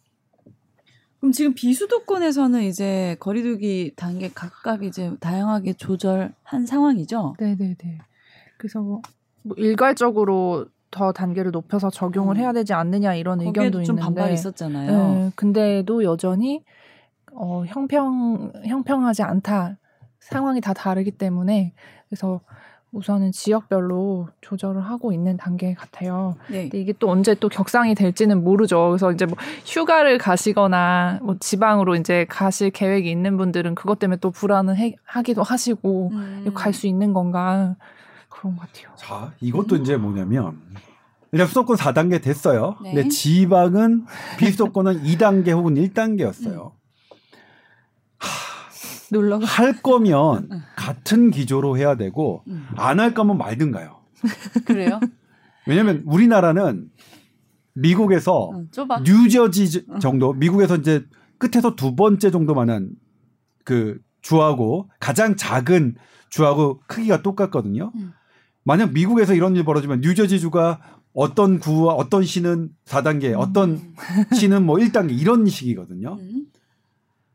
그럼 1.20 1.30
지금 1.30 1.54
비수도권에서는 1.54 2.62
이제 2.64 3.16
거리두기 3.20 3.92
단계 3.94 4.28
각각 4.34 4.82
이제 4.82 5.12
다양하게 5.20 5.74
조절한 5.74 6.66
상황이죠. 6.66 7.36
네네네. 7.38 7.76
그래서 8.58 8.80
뭐 8.80 9.02
일괄적으로 9.56 10.66
더 10.90 11.12
단계를 11.12 11.52
높여서 11.52 11.90
적용을 11.90 12.36
음. 12.36 12.40
해야 12.40 12.52
되지 12.52 12.72
않느냐 12.74 13.14
이런 13.14 13.40
의견도 13.40 13.52
거기에도 13.52 13.82
좀 13.84 13.96
있는데. 13.98 14.02
반발이 14.02 14.34
있었잖아요. 14.34 15.14
네, 15.14 15.30
근데도 15.36 16.02
여전히 16.02 16.62
어, 17.34 17.64
형평 17.66 18.52
형평하지 18.66 19.22
않다. 19.22 19.78
상황이 20.20 20.60
다 20.60 20.72
다르기 20.72 21.10
때문에 21.12 21.72
그래서 22.08 22.40
우선은 22.92 23.32
지역별로 23.32 24.28
조절을 24.42 24.82
하고 24.82 25.12
있는 25.12 25.38
단계 25.38 25.72
같아요. 25.72 26.36
네. 26.50 26.62
근데 26.64 26.78
이게 26.78 26.92
또 26.98 27.08
언제 27.10 27.34
또 27.34 27.48
격상이 27.48 27.94
될지는 27.94 28.44
모르죠. 28.44 28.88
그래서 28.90 29.10
이제 29.12 29.24
뭐 29.24 29.34
휴가를 29.64 30.18
가시거나 30.18 31.20
뭐 31.22 31.36
지방으로 31.40 31.96
이제 31.96 32.26
가실 32.28 32.70
계획이 32.70 33.10
있는 33.10 33.38
분들은 33.38 33.74
그것 33.74 33.98
때문에 33.98 34.18
또 34.20 34.30
불안을 34.30 34.76
해- 34.76 34.94
하기도 35.04 35.42
하시고 35.42 36.10
음. 36.12 36.50
갈수 36.54 36.86
있는 36.86 37.14
건가 37.14 37.76
그런 38.28 38.56
것 38.56 38.66
같아요. 38.70 38.94
자, 38.96 39.32
이것도 39.40 39.76
이제 39.76 39.96
뭐냐면 39.96 40.60
일단 41.32 41.46
수도권 41.46 41.78
4단계 41.78 42.22
됐어요. 42.22 42.76
네. 42.82 42.92
근데 42.92 43.08
지방은 43.08 44.04
비수도권은 44.38 45.02
2단계 45.04 45.52
혹은 45.52 45.74
1단계였어요. 45.76 46.72
놀러 49.10 49.38
가. 49.38 49.44
할 49.46 49.82
거면 49.82 50.48
같은 50.76 51.30
기조로 51.30 51.76
해야 51.76 51.96
되고 51.96 52.42
음. 52.48 52.66
안할 52.76 53.14
거면 53.14 53.38
말든가요. 53.38 54.00
그래요? 54.64 55.00
왜냐면 55.66 56.02
우리나라는 56.06 56.88
미국에서 57.74 58.50
응, 58.54 58.68
좁아. 58.70 59.00
뉴저지. 59.00 59.86
정도 60.00 60.32
미국에서 60.32 60.76
이제 60.76 61.04
끝에서 61.38 61.74
두 61.76 61.94
번째 61.94 62.30
정도만한 62.30 62.90
그 63.64 63.98
주하고 64.20 64.90
가장 65.00 65.36
작은 65.36 65.96
주하고 66.30 66.80
크기가 66.86 67.22
똑같거든요. 67.22 67.92
음. 67.94 68.12
만약 68.64 68.92
미국에서 68.92 69.34
이런 69.34 69.56
일 69.56 69.64
벌어지면 69.64 70.00
뉴저지 70.00 70.40
주가 70.40 70.80
어떤 71.12 71.58
구와 71.58 71.94
어떤 71.94 72.22
시는 72.24 72.70
4단계, 72.86 73.36
어떤 73.36 73.80
시는 74.34 74.64
뭐 74.64 74.76
1단계 74.76 75.18
이런 75.18 75.46
식이거든요. 75.46 76.16
음. 76.20 76.46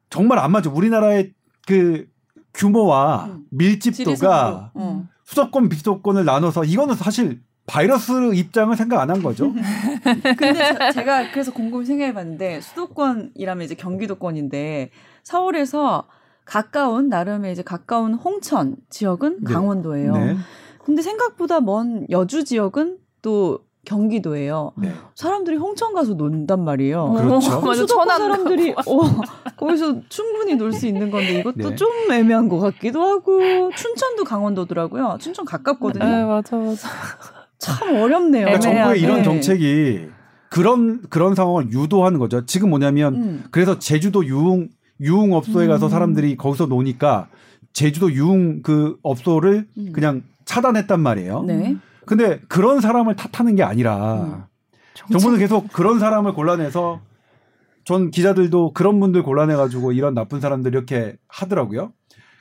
정말 0.10 0.39
안 0.39 0.52
맞죠. 0.52 0.72
우리나라의 0.74 1.34
그 1.67 2.08
규모와 2.54 3.26
음. 3.26 3.46
밀집도가. 3.52 4.72
어. 4.74 5.06
수도권, 5.26 5.70
비수도권을 5.70 6.24
나눠서 6.26 6.63
이거는 6.63 6.96
사실 6.96 7.41
바이러스 7.65 8.34
입장을 8.34 8.74
생각 8.78 9.02
안 9.02 9.10
한 9.10 9.22
거죠. 9.22 9.52
근데 10.38 10.74
저- 10.74 10.91
제가 10.93 11.32
그래서 11.32 11.52
곰곰이 11.52 11.86
생각해봤는데 11.86 12.62
수도권이라면 12.62 13.65
이제 13.65 13.76
경기도권인데 13.76 14.91
서울에서 15.24 16.08
가까운 16.46 17.10
나름의 17.10 17.52
이제 17.52 17.62
가까운 17.62 18.13
홍천 18.13 18.78
지역은 18.89 19.39
네. 19.43 19.54
강원도예요. 19.54 20.13
네. 20.13 20.38
근데 20.86 21.02
생각보다 21.02 21.60
먼 21.60 22.06
여주 22.10 22.46
지역은 22.46 22.98
또 23.22 23.60
경기도예요. 23.88 24.73
네. 24.76 24.91
사람들이 25.15 25.56
홍천 25.56 25.93
가서 25.93 26.13
논단 26.13 26.63
말이에요. 26.63 27.13
그렇죠. 27.13 27.50
그럼 27.50 27.63
맞아, 27.63 27.80
수도권 27.82 28.08
사람들이 28.10 28.71
어, 28.71 28.84
거기서 29.56 30.02
충분히 30.10 30.56
놀 30.56 30.73
수 30.73 30.86
있는 30.88 31.10
건데 31.10 31.39
이것도 31.39 31.69
네. 31.69 31.76
좀 31.76 31.89
애매한 32.12 32.50
것 32.50 32.60
같기도 32.60 33.02
하고 33.02 33.71
춘천도 33.73 34.26
강원도더라고요. 34.26 35.17
춘천 35.21 35.45
가깝거든요. 35.45 36.04
네, 36.04 36.23
맞아 36.26 36.58
맞아. 36.58 36.89
참 37.58 37.95
어렵네요. 37.95 38.45
그러니까 38.45 38.60
정부의. 38.60 39.02
이런 39.02 39.23
정책이 39.23 40.08
그런 40.50 41.02
그런 41.10 41.34
상황을 41.34 41.71
유도하는 41.71 42.19
거죠. 42.19 42.45
지금 42.45 42.69
뭐냐면 42.69 43.15
음. 43.15 43.43
그래서 43.52 43.80
제주도 43.80 44.26
유흥 44.26 44.67
유흥 45.00 45.32
업소에 45.34 45.67
가서 45.67 45.88
음. 45.88 45.89
사람들이 45.89 46.36
거기서 46.36 46.65
노니까 46.65 47.30
제주도 47.71 48.12
유흥 48.12 48.62
그 48.63 48.97
업소를 49.02 49.65
음. 49.78 49.91
그냥 49.93 50.23
차단했단 50.45 51.00
말이에요. 51.00 51.43
네. 51.43 51.78
근데 52.08 52.39
그런 52.48 52.82
사람을 52.82 53.15
탓하는 53.15 53.56
게 53.56 53.63
아니라 53.63 54.48
정부는 55.12 55.38
계속 55.39 55.72
그런 55.72 56.00
사람을 56.00 56.34
골라내서 56.34 57.02
전 57.86 58.12
기자들도 58.12 58.74
그런 58.74 59.00
분들 59.00 59.24
골라내가지고 59.24 59.91
이런 59.91 60.13
나쁜 60.13 60.41
사람들 60.41 60.74
이렇게 60.74 61.15
하더라고요. 61.28 61.93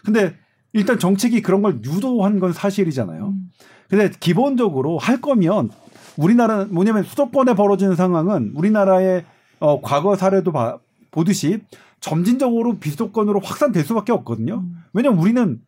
근데 0.04 0.34
일단 0.72 0.98
정책이 0.98 1.42
그런 1.42 1.62
걸 1.62 1.80
유도한 1.84 2.40
건 2.40 2.52
사실이잖아요. 2.52 3.28
음. 3.28 3.50
근데 3.88 4.10
기본적으로 4.18 4.98
할 4.98 5.20
거면 5.20 5.70
우리나라는 6.16 6.72
뭐냐면 6.74 7.02
수도권에 7.04 7.54
벌어지는 7.54 7.94
상황은 7.94 8.52
우리나라의 8.56 9.24
어, 9.60 9.80
과거 9.80 10.16
사례도 10.16 10.50
봐- 10.52 10.78
보듯이 11.10 11.60
점진적으로 12.00 12.78
비수도권으로 12.78 13.40
확산될 13.40 13.84
수밖에 13.84 14.12
없거든요. 14.12 14.58
음. 14.64 14.82
왜냐면 14.92 15.18
우리는 15.18 15.60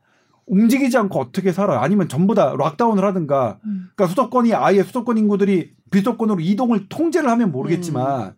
움직이지 0.49 0.97
않고 0.97 1.21
어떻게 1.21 1.53
살아요? 1.53 1.79
아니면 1.79 2.09
전부 2.09 2.35
다 2.35 2.55
락다운을 2.59 3.05
하든가. 3.05 3.59
음. 3.65 3.89
그러니까 3.95 4.07
수도권이 4.07 4.55
아예 4.55 4.83
수도권 4.83 5.19
인구들이 5.19 5.73
비수도권으로 5.91 6.41
이동을 6.41 6.89
통제를 6.89 7.29
하면 7.31 7.53
모르겠지만 7.53 8.35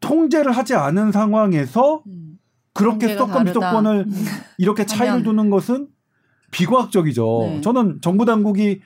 통제를 0.00 0.52
하지 0.52 0.74
않은 0.74 1.12
상황에서 1.12 2.02
음. 2.06 2.38
그렇게 2.72 3.08
수도권 3.08 3.32
다르다. 3.44 3.52
비수도권을 3.52 4.04
음. 4.08 4.24
이렇게 4.58 4.84
차이를. 4.86 5.22
두는 5.22 5.50
것은 5.50 5.88
비과학적이죠. 6.50 7.38
네. 7.42 7.60
저는 7.60 8.00
정부 8.00 8.24
당국이 8.24 8.80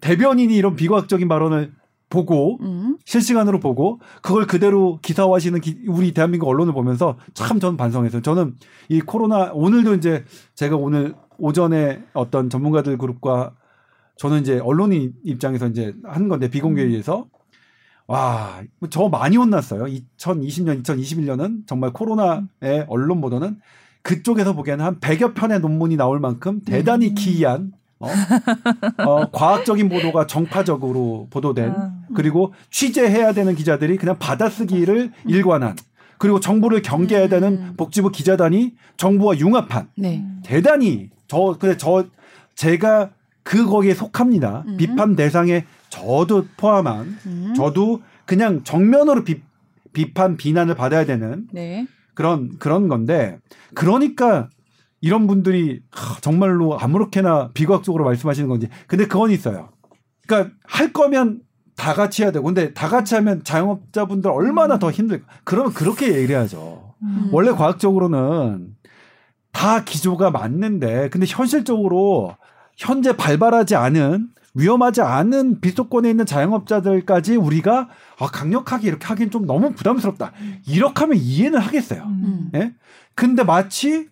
대변인이 0.00 0.54
이런 0.56 0.76
비과학적인 0.76 1.26
발언을 1.28 1.72
보고 2.10 2.58
음. 2.62 2.96
실시간으로 3.04 3.60
보고 3.60 4.00
그걸 4.22 4.46
그대로 4.46 4.98
기사화하시는 5.02 5.60
기- 5.60 5.78
우리 5.88 6.12
대한민국 6.14 6.48
언론을 6.48 6.72
보면서 6.72 7.18
참 7.34 7.60
저는 7.60 7.76
반성했어요. 7.76 8.22
저는 8.22 8.54
이 8.88 9.00
코로나 9.00 9.50
오늘도 9.52 9.94
이제 9.94 10.24
제가 10.54 10.76
오늘 10.76 11.14
오전에 11.38 12.02
어떤 12.12 12.50
전문가들 12.50 12.98
그룹과 12.98 13.54
저는 14.16 14.40
이제 14.40 14.58
언론인 14.58 15.14
입장에서 15.24 15.68
이제 15.68 15.94
한 16.04 16.28
건데 16.28 16.50
비공개에서 16.50 17.26
와, 18.08 18.62
저 18.90 19.08
많이 19.08 19.36
혼났어요. 19.36 19.84
2020년, 19.84 20.82
2021년은 20.82 21.66
정말 21.66 21.92
코로나의 21.92 22.86
언론 22.88 23.20
보도는 23.20 23.60
그쪽에서 24.02 24.54
보기에는 24.54 24.84
한 24.84 25.00
100여 25.00 25.34
편의 25.34 25.60
논문이 25.60 25.96
나올 25.96 26.18
만큼 26.18 26.60
대단히 26.62 27.10
음. 27.10 27.14
기이한 27.14 27.72
어? 28.00 28.08
어, 29.04 29.30
과학적인 29.30 29.88
보도가 29.88 30.26
정파적으로 30.26 31.26
보도된 31.30 31.70
아. 31.70 31.92
그리고 32.14 32.54
취재해야 32.70 33.32
되는 33.32 33.54
기자들이 33.54 33.96
그냥 33.96 34.18
받아쓰기를 34.18 35.12
일관한 35.26 35.76
그리고 36.16 36.40
정부를 36.40 36.80
경계해야 36.82 37.26
음. 37.26 37.30
되는 37.30 37.76
복지부 37.76 38.10
기자단이 38.10 38.74
정부와 38.96 39.38
융합한 39.38 39.88
네. 39.96 40.24
대단히 40.42 41.10
저 41.28 41.56
근데 41.58 41.76
저 41.76 42.06
제가 42.54 43.10
그 43.42 43.66
거기에 43.66 43.94
속합니다. 43.94 44.64
음. 44.66 44.76
비판 44.76 45.16
대상에 45.16 45.64
저도 45.88 46.46
포함한 46.56 47.18
음. 47.26 47.54
저도 47.56 48.02
그냥 48.26 48.62
정면으로 48.64 49.24
비, 49.24 49.40
비판 49.92 50.36
비난을 50.36 50.74
받아야 50.74 51.06
되는 51.06 51.46
네. 51.52 51.86
그런 52.14 52.58
그런 52.58 52.88
건데 52.88 53.38
그러니까 53.74 54.48
이런 55.00 55.26
분들이 55.26 55.80
하, 55.90 56.20
정말로 56.20 56.78
아무렇게나 56.78 57.52
비과학적으로 57.54 58.04
말씀하시는 58.04 58.48
건지 58.48 58.68
근데 58.86 59.06
그건 59.06 59.30
있어요. 59.30 59.70
그러니까 60.26 60.54
할 60.64 60.92
거면 60.92 61.40
다 61.76 61.94
같이 61.94 62.22
해야 62.22 62.32
되고 62.32 62.44
근데 62.44 62.74
다 62.74 62.88
같이 62.88 63.14
하면 63.14 63.44
자영업자분들 63.44 64.30
얼마나 64.30 64.78
더 64.78 64.90
힘들 64.90 65.22
그러면 65.44 65.72
그렇게 65.72 66.08
얘기를 66.08 66.36
해야죠. 66.36 66.94
음. 67.02 67.30
원래 67.32 67.52
과학적으로는 67.52 68.74
다 69.52 69.84
기조가 69.84 70.30
맞는데 70.30 71.08
근데 71.10 71.26
현실적으로 71.28 72.36
현재 72.76 73.16
발발하지 73.16 73.76
않은 73.76 74.28
위험하지 74.54 75.02
않은 75.02 75.60
비속권에 75.60 76.10
있는 76.10 76.26
자영업자들까지 76.26 77.36
우리가 77.36 77.88
아, 78.18 78.26
강력하게 78.26 78.88
이렇게 78.88 79.06
하긴 79.06 79.30
좀 79.30 79.46
너무 79.46 79.72
부담스럽다. 79.72 80.32
이렇게 80.66 81.00
하면 81.00 81.16
이해는 81.16 81.60
하겠어요. 81.60 82.02
음. 82.04 82.50
예? 82.54 82.72
근데 83.14 83.44
마치 83.44 84.08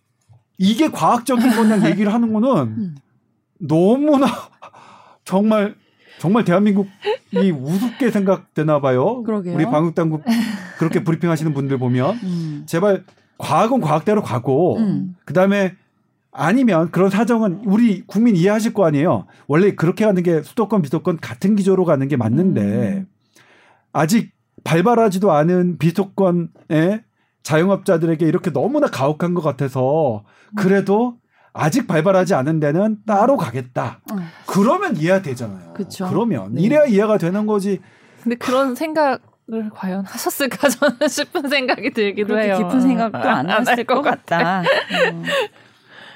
이게 0.58 0.88
과학적인 0.88 1.50
거냐 1.50 1.90
얘기를 1.90 2.12
하는 2.12 2.32
거는 2.32 2.50
음. 2.62 2.96
너무나 3.58 4.26
정말 5.24 5.74
정말 6.18 6.44
대한민국이 6.44 7.50
우습게 7.50 8.10
생각되나 8.10 8.80
봐요. 8.80 9.22
그러게요. 9.22 9.54
우리 9.54 9.64
방역 9.64 9.94
당국 9.94 10.24
그렇게 10.78 11.02
브리핑하시는 11.04 11.52
분들 11.52 11.78
보면 11.78 12.18
음. 12.22 12.62
제발 12.66 13.04
과학은 13.38 13.80
과학대로 13.80 14.22
가고 14.22 14.76
음. 14.78 15.14
그다음에 15.24 15.74
아니면 16.32 16.90
그런 16.90 17.08
사정은 17.10 17.62
우리 17.64 18.06
국민 18.06 18.36
이해하실 18.36 18.74
거 18.74 18.84
아니에요. 18.84 19.26
원래 19.46 19.74
그렇게 19.74 20.04
가는 20.04 20.22
게 20.22 20.42
수도권 20.42 20.82
비수도권 20.82 21.18
같은 21.20 21.56
기조로 21.56 21.84
가는 21.84 22.06
게 22.08 22.16
맞는데 22.16 22.60
음. 22.60 23.06
아직 23.92 24.32
발발하지도 24.64 25.32
않은 25.32 25.78
비수도권의 25.78 27.02
자영업자들에게 27.42 28.26
이렇게 28.26 28.52
너무나 28.52 28.88
가혹한 28.88 29.32
것 29.34 29.40
같아서 29.40 30.24
그래도 30.56 31.16
아직 31.52 31.86
발발하지 31.86 32.34
않은 32.34 32.60
데는 32.60 32.98
따로 33.06 33.36
가겠다. 33.36 34.00
어. 34.12 34.16
그러면 34.46 34.96
이해가 34.96 35.22
되잖아요. 35.22 35.72
그쵸. 35.72 36.06
그러면 36.08 36.54
네. 36.54 36.62
이래야 36.62 36.84
이해가 36.84 37.16
되는 37.16 37.46
거지. 37.46 37.80
근데 38.22 38.36
그런 38.36 38.74
생각 38.74 39.22
을 39.52 39.70
과연 39.70 40.04
하셨을까 40.04 40.66
저는 40.68 41.08
싶은 41.08 41.48
생각이 41.48 41.92
들기도 41.92 42.28
그렇게 42.28 42.48
해요. 42.48 42.58
깊은 42.58 42.80
생각도 42.80 43.18
안안 43.18 43.60
했을 43.60 43.76
할것 43.78 44.02
같다. 44.02 44.62
음. 44.62 45.22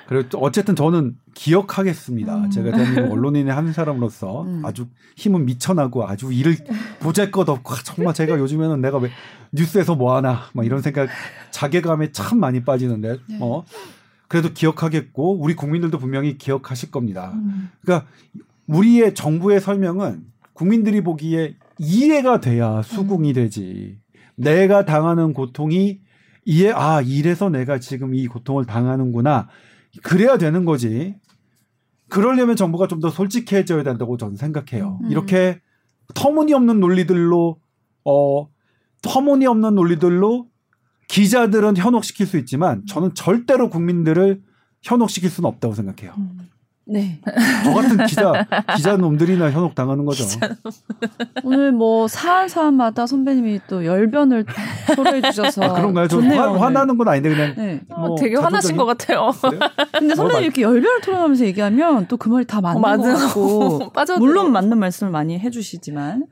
그리고 0.08 0.28
또 0.28 0.38
어쨌든 0.38 0.74
저는 0.74 1.16
기억하겠습니다. 1.34 2.36
음. 2.36 2.50
제가 2.50 2.76
대한민국 2.76 3.12
언론인의 3.12 3.54
한 3.54 3.72
사람으로서 3.72 4.42
음. 4.42 4.62
아주 4.64 4.88
힘은 5.14 5.44
미천하고 5.44 6.08
아주 6.08 6.32
일을 6.32 6.56
보잘것없고 6.98 7.72
아, 7.72 7.76
정말 7.84 8.14
제가 8.14 8.36
요즘에는 8.36 8.80
내가 8.80 8.98
왜 8.98 9.10
뉴스에서 9.52 9.94
뭐 9.94 10.16
하나 10.16 10.40
막 10.52 10.66
이런 10.66 10.82
생각 10.82 11.08
자괴감에 11.52 12.10
참 12.10 12.40
많이 12.40 12.64
빠지는데 12.64 13.18
네. 13.28 13.38
어 13.40 13.64
그래도 14.26 14.52
기억하겠고 14.52 15.38
우리 15.40 15.54
국민들도 15.54 15.98
분명히 16.00 16.36
기억하실 16.36 16.90
겁니다. 16.90 17.30
음. 17.34 17.70
그러니까 17.82 18.08
우리의 18.66 19.14
정부의 19.14 19.60
설명은 19.60 20.24
국민들이 20.52 21.00
보기에 21.00 21.54
이해가 21.80 22.40
돼야 22.40 22.82
수긍이 22.82 23.32
되지. 23.32 23.98
내가 24.36 24.84
당하는 24.84 25.32
고통이 25.32 26.00
이해 26.44 26.72
아 26.74 27.00
이래서 27.00 27.48
내가 27.48 27.78
지금 27.78 28.14
이 28.14 28.26
고통을 28.26 28.66
당하는구나. 28.66 29.48
그래야 30.02 30.36
되는 30.38 30.64
거지. 30.64 31.16
그러려면 32.10 32.56
정부가 32.56 32.86
좀 32.86 33.00
더 33.00 33.08
솔직해져야 33.08 33.82
된다고 33.82 34.16
저는 34.18 34.36
생각해요. 34.36 34.98
음. 35.04 35.10
이렇게 35.10 35.60
터무니없는 36.14 36.80
논리들로 36.80 37.58
어 38.04 38.48
터무니없는 39.02 39.74
논리들로 39.74 40.48
기자들은 41.08 41.76
현혹시킬 41.78 42.26
수 42.26 42.36
있지만 42.38 42.84
저는 42.86 43.14
절대로 43.14 43.70
국민들을 43.70 44.42
현혹시킬 44.82 45.30
수는 45.30 45.48
없다고 45.48 45.74
생각해요. 45.74 46.14
네. 46.90 47.20
저 47.64 47.72
같은 47.72 48.04
기자 48.06 48.46
기자 48.76 48.96
놈들이나 48.96 49.50
현혹 49.50 49.74
당하는 49.74 50.04
거죠. 50.04 50.24
오늘 51.44 51.72
뭐 51.72 52.08
사안 52.08 52.48
사안마다 52.48 53.06
선배님이 53.06 53.60
또 53.68 53.84
열변을 53.84 54.44
토로해 54.96 55.22
주셔서 55.22 55.62
아, 55.62 55.72
그런가요? 55.74 56.08
좀 56.08 56.22
좋네요. 56.22 56.40
화. 56.40 56.66
화나는 56.66 56.98
건 56.98 57.08
아닌데 57.08 57.30
그냥 57.30 57.54
네. 57.56 57.80
어, 57.90 58.08
뭐 58.08 58.16
되게 58.16 58.36
화나신 58.36 58.76
것 58.76 58.84
같아요. 58.86 59.30
그래요? 59.40 59.60
근데 59.98 60.14
선배님 60.14 60.32
말- 60.36 60.42
이렇게 60.44 60.62
열변을 60.62 61.00
토로하면서 61.02 61.44
얘기하면 61.46 62.06
또 62.08 62.16
그 62.20 62.28
말이 62.28 62.44
다 62.46 62.60
맞는 62.60 62.84
어. 62.84 62.96
것 62.96 63.14
같고. 63.18 63.92
물론 64.18 64.52
맞는 64.52 64.78
말씀을 64.78 65.10
많이 65.12 65.38
해주시지만 65.38 66.26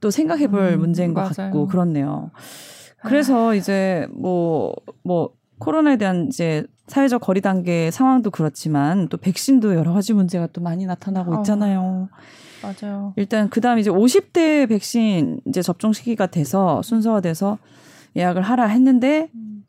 또 0.00 0.10
생각해볼 0.10 0.60
음, 0.74 0.80
문제인 0.80 1.14
것 1.14 1.20
맞아요. 1.22 1.50
같고 1.50 1.68
그렇네요. 1.68 2.30
그래서 3.02 3.54
이제 3.54 4.06
뭐뭐 4.14 5.30
코로나에 5.58 5.96
대한 5.96 6.28
이제 6.28 6.64
사회적 6.86 7.20
거리 7.20 7.40
단계 7.40 7.90
상황도 7.90 8.30
그렇지만 8.30 9.08
또 9.08 9.16
백신도 9.16 9.74
여러 9.74 9.92
가지 9.92 10.12
문제가 10.12 10.46
또 10.52 10.60
많이 10.60 10.86
나타나고 10.86 11.34
어. 11.34 11.38
있잖아요. 11.38 12.08
맞아요. 12.62 13.12
일단 13.16 13.48
그다음 13.48 13.78
이제 13.78 13.90
50대 13.90 14.68
백신 14.68 15.40
이제 15.46 15.62
접종 15.62 15.92
시기가 15.92 16.26
돼서 16.26 16.82
순서가 16.82 17.20
돼서 17.20 17.58
예약을 18.16 18.42
하라 18.42 18.66
했는데 18.66 19.28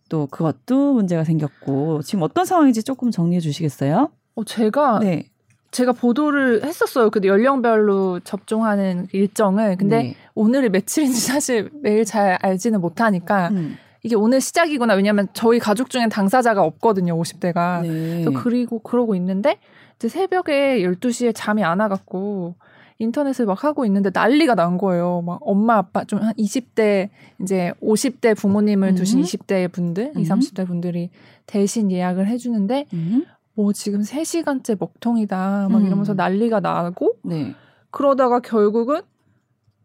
또 0.10 0.28
그것도 0.28 0.94
문제가 0.94 1.24
생겼고 1.24 2.02
지금 2.02 2.24
어떤 2.24 2.46
상황인지 2.46 2.84
조금 2.84 3.12
정리해 3.12 3.40
주시겠어요? 3.40 4.10
어, 4.36 4.44
제가 4.44 5.00
네. 5.00 5.30
제가 5.72 5.92
보도를 5.92 6.64
했었어요. 6.64 7.10
근데 7.10 7.28
연령별로 7.28 8.22
접종하는 8.22 9.08
일정을. 9.12 9.76
근데 9.78 9.98
네. 9.98 10.16
오늘이 10.34 10.70
며칠인지 10.70 11.20
사실 11.20 11.70
매일 11.82 12.06
잘 12.06 12.38
알지는 12.42 12.80
못하니까 12.80 13.50
음. 13.50 13.78
이게 14.04 14.16
오늘 14.16 14.42
시작이구나. 14.42 14.94
왜냐면 14.94 15.28
저희 15.34 15.60
가족 15.60 15.90
중엔 15.90 16.10
당사자가 16.10 16.64
없거든요. 16.64 17.18
50대가. 17.20 17.82
네. 17.82 18.24
그래서 18.24 18.32
그리고 18.44 18.80
그러고 18.80 19.16
있는데 19.16 19.58
이제 19.98 20.08
새벽에 20.08 20.80
12시에 20.82 21.34
잠이 21.36 21.64
안 21.64 21.80
와갖고 21.80 22.56
인터넷을 23.00 23.46
막 23.46 23.64
하고 23.64 23.86
있는데 23.86 24.10
난리가 24.14 24.56
난 24.56 24.78
거예요. 24.78 25.22
막 25.22 25.40
엄마 25.42 25.78
아빠 25.78 26.04
좀 26.04 26.20
한 26.22 26.34
20대 26.34 27.10
이제 27.42 27.74
50대 27.82 28.36
부모님을 28.36 28.96
두신 28.96 29.20
음. 29.20 29.24
20대 29.24 29.72
분들, 29.72 30.14
음. 30.16 30.20
20, 30.20 30.34
30대 30.34 30.68
분들이 30.68 31.10
대신 31.46 31.92
예약을 31.92 32.28
해 32.28 32.38
주는데 32.38 32.86
음. 32.94 33.26
뭐 33.54 33.74
지금 33.74 34.02
3시간째 34.02 34.78
먹통이다 34.80 35.68
막 35.70 35.78
음. 35.80 35.86
이러면서 35.86 36.14
난리가 36.14 36.60
나고 36.60 37.18
네. 37.24 37.54
그러다가 37.92 38.40
결국은 38.40 39.02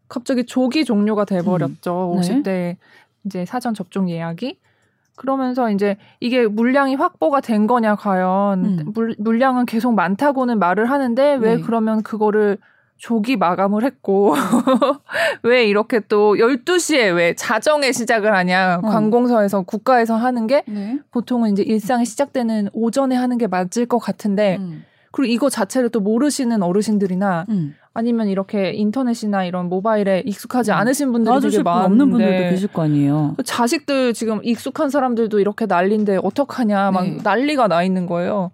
갑자기 0.07 0.45
조기 0.45 0.85
종료가 0.85 1.25
돼버렸죠. 1.25 2.13
음. 2.15 2.21
네. 2.21 2.41
50대 2.43 2.77
이제 3.25 3.45
사전 3.45 3.73
접종 3.73 4.09
예약이. 4.09 4.57
그러면서 5.15 5.69
이제 5.69 5.97
이게 6.19 6.47
물량이 6.47 6.95
확보가 6.95 7.39
된 7.39 7.67
거냐 7.67 7.95
과연 7.95 8.65
음. 8.65 8.91
물, 8.93 9.15
물량은 9.19 9.67
계속 9.67 9.93
많다고는 9.93 10.57
말을 10.57 10.89
하는데 10.89 11.35
왜 11.35 11.57
네. 11.57 11.61
그러면 11.61 12.01
그거를 12.01 12.57
조기 12.97 13.35
마감을 13.37 13.83
했고 13.83 14.33
왜 15.43 15.65
이렇게 15.65 15.99
또 15.99 16.35
12시에 16.35 17.15
왜 17.15 17.35
자정에 17.35 17.91
시작을 17.91 18.33
하냐 18.33 18.79
어. 18.81 18.87
관공서에서 18.87 19.63
국가에서 19.63 20.15
하는 20.15 20.47
게 20.47 20.63
네. 20.67 20.99
보통은 21.11 21.51
이제 21.51 21.63
일상이 21.63 22.05
시작되는 22.05 22.69
오전에 22.73 23.15
하는 23.15 23.37
게 23.37 23.47
맞을 23.47 23.85
것 23.87 23.99
같은데 23.99 24.57
음. 24.59 24.83
그리고 25.11 25.31
이거 25.31 25.49
자체를 25.49 25.89
또 25.89 25.99
모르시는 25.99 26.63
어르신들이나 26.63 27.45
음. 27.49 27.75
아니면 27.95 28.27
이렇게 28.27 28.71
인터넷이나 28.71 29.45
이런 29.45 29.69
모바일에 29.69 30.23
익숙하지 30.25 30.71
음. 30.71 30.75
않으신 30.77 31.11
분들이 31.11 31.39
되게 31.39 31.61
많은데 31.61 31.85
없는 31.85 32.09
분들도 32.09 32.49
계실 32.49 32.67
거 32.69 32.81
아니에요. 32.83 33.33
그 33.37 33.43
자식들 33.43 34.13
지금 34.13 34.39
익숙한 34.43 34.89
사람들도 34.89 35.39
이렇게 35.39 35.67
난리인데 35.67 36.17
어떡하냐 36.23 36.89
막 36.91 37.03
네. 37.03 37.17
난리가 37.23 37.67
나 37.67 37.83
있는 37.83 38.07
거예요. 38.07 38.49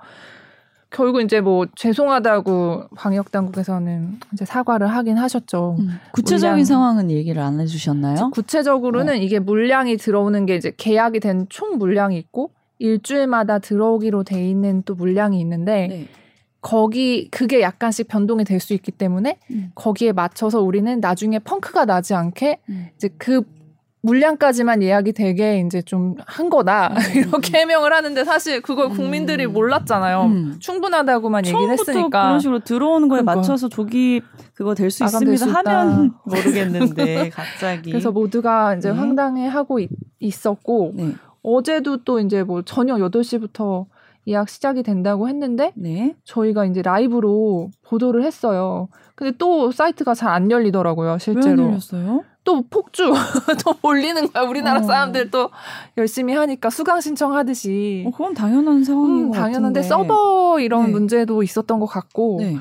결국 0.91 1.21
이제 1.21 1.39
뭐 1.39 1.67
죄송하다고 1.75 2.85
방역 2.97 3.31
당국에서는 3.31 4.19
이제 4.33 4.43
사과를 4.43 4.87
하긴 4.87 5.17
하셨죠. 5.17 5.77
음. 5.79 5.99
구체적인 6.13 6.51
물량. 6.53 6.65
상황은 6.65 7.11
얘기를 7.11 7.41
안 7.41 7.59
해주셨나요? 7.59 8.31
구체적으로는 8.31 9.13
네. 9.13 9.19
이게 9.19 9.39
물량이 9.39 9.97
들어오는 9.97 10.45
게 10.47 10.55
이제 10.55 10.73
계약이 10.75 11.19
된 11.21 11.45
총 11.49 11.77
물량이 11.77 12.17
있고 12.17 12.51
일주일마다 12.79 13.59
들어오기로 13.59 14.23
돼 14.23 14.49
있는 14.49 14.81
또 14.83 14.95
물량이 14.95 15.39
있는데 15.39 15.87
네. 15.87 16.07
거기 16.61 17.29
그게 17.31 17.61
약간씩 17.61 18.07
변동이 18.07 18.43
될 18.43 18.59
수 18.59 18.73
있기 18.73 18.91
때문에 18.91 19.37
음. 19.51 19.71
거기에 19.75 20.11
맞춰서 20.11 20.61
우리는 20.61 20.99
나중에 20.99 21.39
펑크가 21.39 21.85
나지 21.85 22.13
않게 22.13 22.59
음. 22.69 22.87
이제 22.95 23.09
그 23.17 23.41
물량까지만 24.01 24.81
예약이 24.81 25.11
되게 25.13 25.59
이제 25.65 25.81
좀 25.81 26.15
한 26.25 26.49
거다 26.49 26.93
이렇게 27.15 27.59
해명을 27.59 27.91
하는데 27.93 28.23
사실 28.23 28.61
그걸 28.61 28.89
국민들이 28.89 29.45
음. 29.45 29.53
몰랐잖아요. 29.53 30.21
음. 30.23 30.55
충분하다고만 30.59 31.45
얘기를 31.45 31.69
했으니까 31.71 32.23
그런 32.23 32.39
식으로 32.39 32.59
들어오는 32.59 33.07
거에 33.09 33.21
그러니까. 33.21 33.35
맞춰서 33.35 33.67
조기 33.69 34.21
그거 34.53 34.73
될 34.75 34.89
수 34.89 35.03
있습니다 35.03 35.37
수 35.37 35.49
있다. 35.49 35.59
하면 35.79 36.13
모르겠는데 36.25 37.29
갑자기 37.29 37.91
그래서 37.91 38.11
모두가 38.11 38.75
이제 38.75 38.89
네. 38.91 38.97
황당해하고 38.97 39.79
있, 39.79 39.89
있었고 40.19 40.93
네. 40.95 41.13
어제도 41.43 42.03
또 42.03 42.19
이제 42.19 42.43
뭐 42.43 42.61
저녁 42.63 42.97
8시부터 42.99 43.85
예약 44.29 44.47
시작이 44.47 44.83
된다고 44.83 45.27
했는데 45.27 45.73
네. 45.75 46.15
저희가 46.23 46.65
이제 46.65 46.81
라이브로 46.81 47.69
보도를 47.83 48.23
했어요. 48.23 48.87
근데 49.15 49.35
또 49.37 49.71
사이트가 49.71 50.13
잘 50.13 50.29
안 50.29 50.49
열리더라고요, 50.51 51.13
왜 51.13 51.17
실제로. 51.19 51.63
열렸어요? 51.63 52.23
또 52.45 52.61
폭주 52.69 53.11
또 53.65 53.73
몰리는 53.81 54.31
거야. 54.31 54.43
우리나라 54.43 54.79
어. 54.79 54.83
사람들 54.83 55.29
또 55.31 55.49
열심히 55.97 56.33
하니까 56.33 56.69
수강 56.69 57.01
신청하듯이. 57.01 58.05
어, 58.07 58.11
그건 58.11 58.33
당연한 58.33 58.83
상황인 58.83 59.25
음, 59.25 59.31
것 59.31 59.37
당연한데 59.37 59.81
같은데. 59.81 59.87
서버 59.87 60.59
이런 60.59 60.85
네. 60.85 60.91
문제도 60.91 61.43
있었던 61.43 61.79
것 61.79 61.85
같고. 61.87 62.37
네. 62.39 62.55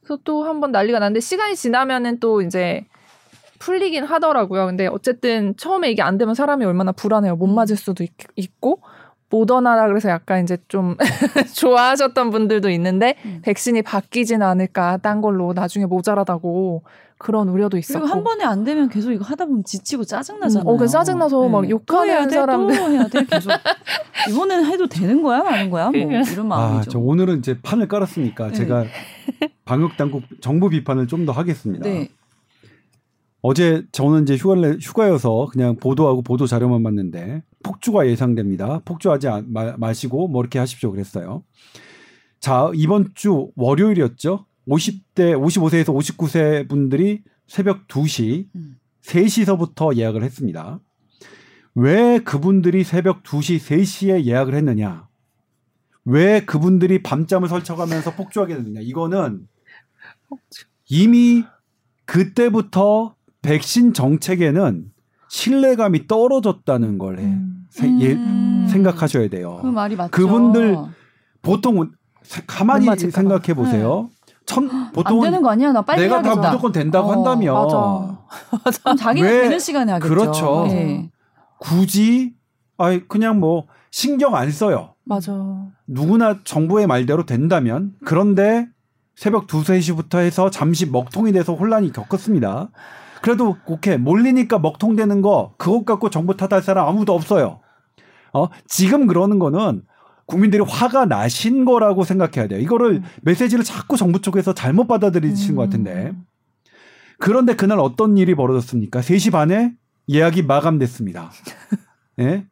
그래서 0.00 0.18
또 0.24 0.44
한 0.44 0.60
번 0.60 0.72
난리가 0.72 0.98
났는데 0.98 1.20
시간이 1.20 1.54
지나면은 1.54 2.18
또 2.18 2.42
이제 2.42 2.84
풀리긴 3.60 4.02
하더라고요. 4.04 4.66
근데 4.66 4.86
어쨌든 4.88 5.54
처음에 5.56 5.90
이게 5.90 6.02
안 6.02 6.18
되면 6.18 6.34
사람이 6.34 6.64
얼마나 6.64 6.90
불안해요. 6.90 7.36
못 7.36 7.46
음. 7.46 7.54
맞을 7.54 7.76
수도 7.76 8.02
있, 8.02 8.10
고 8.60 8.80
모더나라 9.32 9.88
그래서 9.88 10.10
약간 10.10 10.42
이제 10.44 10.58
좀 10.68 10.96
좋아하셨던 11.56 12.30
분들도 12.30 12.68
있는데 12.70 13.16
음. 13.24 13.40
백신이 13.42 13.82
바뀌진 13.82 14.42
않을까 14.42 14.98
딴 14.98 15.20
걸로 15.22 15.52
나중에 15.54 15.86
모자라다고 15.86 16.82
그런 17.18 17.48
우려도 17.48 17.78
있었고. 17.78 18.00
그리고 18.00 18.14
한 18.14 18.24
번에 18.24 18.44
안 18.44 18.64
되면 18.64 18.88
계속 18.88 19.12
이거 19.12 19.24
하다 19.24 19.46
보면 19.46 19.62
지치고 19.64 20.04
짜증 20.04 20.40
나잖아요. 20.40 20.68
어, 20.68 20.76
그래서 20.76 20.98
짜증 20.98 21.18
나서 21.18 21.48
막 21.48 21.68
욕하는 21.70 21.84
또 21.86 22.04
해야 22.04 22.26
돼, 22.26 22.34
사람들. 22.34 22.76
또 22.76 22.90
해야 22.90 23.06
돼. 23.06 23.24
계속 23.24 23.52
이번엔 24.28 24.64
해도 24.66 24.86
되는 24.88 25.22
거야, 25.22 25.40
마는 25.42 25.70
거야, 25.70 25.84
뭐 25.84 25.92
그러니까. 25.92 26.30
이런 26.30 26.46
아, 26.46 26.56
마음이죠. 26.56 26.90
저 26.90 26.98
오늘은 26.98 27.38
이제 27.38 27.58
판을 27.62 27.86
깔았으니까 27.86 28.48
네. 28.48 28.52
제가 28.54 28.84
방역 29.64 29.96
당국 29.96 30.24
정부 30.40 30.68
비판을 30.68 31.06
좀 31.06 31.24
더 31.24 31.30
하겠습니다. 31.30 31.88
네, 31.88 32.08
어제 33.44 33.84
저는 33.90 34.22
이제 34.22 34.36
휴가를 34.36 34.78
휴가여서 34.80 35.48
그냥 35.52 35.76
보도하고 35.76 36.22
보도 36.22 36.46
자료만 36.46 36.82
봤는데 36.84 37.42
폭주가 37.64 38.06
예상됩니다. 38.06 38.80
폭주하지 38.84 39.28
안- 39.28 39.52
마, 39.52 39.76
마시고 39.76 40.28
뭐 40.28 40.42
이렇게 40.42 40.58
하십시오 40.60 40.92
그랬어요. 40.92 41.42
자 42.38 42.70
이번 42.74 43.10
주 43.14 43.50
월요일이었죠. 43.56 44.46
50대 44.68 45.34
55세에서 45.36 45.86
59세 45.92 46.68
분들이 46.68 47.22
새벽 47.48 47.88
2시 47.88 48.46
음. 48.54 48.76
3시서부터 49.02 49.96
예약을 49.96 50.22
했습니다. 50.22 50.78
왜 51.74 52.20
그분들이 52.20 52.84
새벽 52.84 53.24
2시 53.24 53.58
3시에 53.58 54.24
예약을 54.24 54.54
했느냐? 54.54 55.08
왜 56.04 56.44
그분들이 56.44 57.02
밤잠을 57.02 57.48
설쳐가면서 57.48 58.14
폭주하게 58.14 58.54
됐느냐? 58.56 58.80
이거는 58.82 59.48
이미 60.88 61.44
그때부터 62.04 63.16
백신 63.42 63.92
정책에는 63.92 64.84
신뢰감이 65.28 66.06
떨어졌다는 66.06 66.98
걸 66.98 67.18
해. 67.18 67.24
음. 67.24 67.64
세- 67.70 67.88
예- 68.00 68.12
음. 68.12 68.66
생각하셔야 68.70 69.28
돼요. 69.28 69.58
그 69.62 69.66
말이 69.66 69.96
맞죠. 69.96 70.10
그분들 70.10 70.76
보통 71.40 71.90
세- 72.22 72.42
가만히. 72.46 72.86
생각해 72.96 73.54
보세요. 73.54 74.10
천안 74.44 74.92
보통 74.92 75.20
되는 75.22 75.40
거 75.42 75.50
아니야? 75.50 75.72
나 75.72 75.82
빨리 75.82 76.02
내가 76.02 76.20
다 76.20 76.28
해야겠다. 76.30 76.50
무조건 76.50 76.72
된다고 76.72 77.08
어, 77.08 77.12
한다면 77.12 77.54
맞아. 77.54 78.18
그럼 78.82 78.96
자기는 78.96 79.28
왜- 79.28 79.42
되는 79.42 79.58
시간에 79.58 79.92
하겠죠. 79.92 80.08
그렇죠. 80.14 80.64
네. 80.68 81.10
굳이 81.58 82.34
아이 82.76 83.00
그냥 83.08 83.40
뭐 83.40 83.66
신경 83.90 84.34
안 84.34 84.50
써요. 84.50 84.94
맞아. 85.04 85.32
누구나 85.86 86.40
정부의 86.44 86.86
말대로 86.86 87.24
된다면 87.26 87.92
그런데 88.04 88.66
새벽 89.14 89.44
2, 89.44 89.62
3시부터 89.62 90.18
해서 90.18 90.50
잠시 90.50 90.86
먹통이 90.86 91.32
돼서 91.32 91.54
혼란이 91.54 91.92
겪었습니다. 91.92 92.70
그래도 93.22 93.56
오케이 93.66 93.96
몰리니까 93.96 94.58
먹통되는 94.58 95.22
거 95.22 95.54
그것 95.56 95.84
갖고 95.84 96.10
정부 96.10 96.36
탓할 96.36 96.60
사람 96.62 96.88
아무도 96.88 97.14
없어요. 97.14 97.60
어 98.34 98.48
지금 98.66 99.06
그러는 99.06 99.38
거는 99.38 99.82
국민들이 100.26 100.62
화가 100.66 101.06
나신 101.06 101.64
거라고 101.64 102.04
생각해야 102.04 102.48
돼요. 102.48 102.58
이거를 102.60 102.96
음. 102.96 103.02
메시지를 103.22 103.64
자꾸 103.64 103.96
정부 103.96 104.20
쪽에서 104.20 104.54
잘못 104.54 104.86
받아들이신 104.88 105.56
것 105.56 105.62
같은데 105.62 106.12
음. 106.14 106.24
그런데 107.18 107.54
그날 107.54 107.78
어떤 107.78 108.16
일이 108.16 108.34
벌어졌습니까? 108.34 109.00
3시 109.00 109.30
반에 109.30 109.72
예약이 110.10 110.42
마감됐습니다. 110.42 111.30
예? 112.20 112.46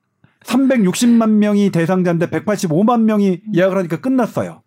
360만 0.45 1.31
명이 1.31 1.71
대상자인데 1.71 2.29
185만 2.31 3.03
명이 3.03 3.41
예약을 3.55 3.77
하니까 3.79 4.01
끝났어요. 4.01 4.63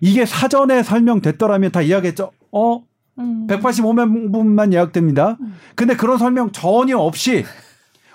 이게 0.00 0.26
사전에 0.26 0.82
설명됐더라면 0.82 1.70
다 1.70 1.86
예약했죠. 1.86 2.32
어? 2.52 2.82
음. 3.18 3.46
185만 3.48 4.32
분만 4.32 4.72
예약됩니다. 4.72 5.38
근데 5.74 5.96
그런 5.96 6.18
설명 6.18 6.52
전혀 6.52 6.98
없이 6.98 7.44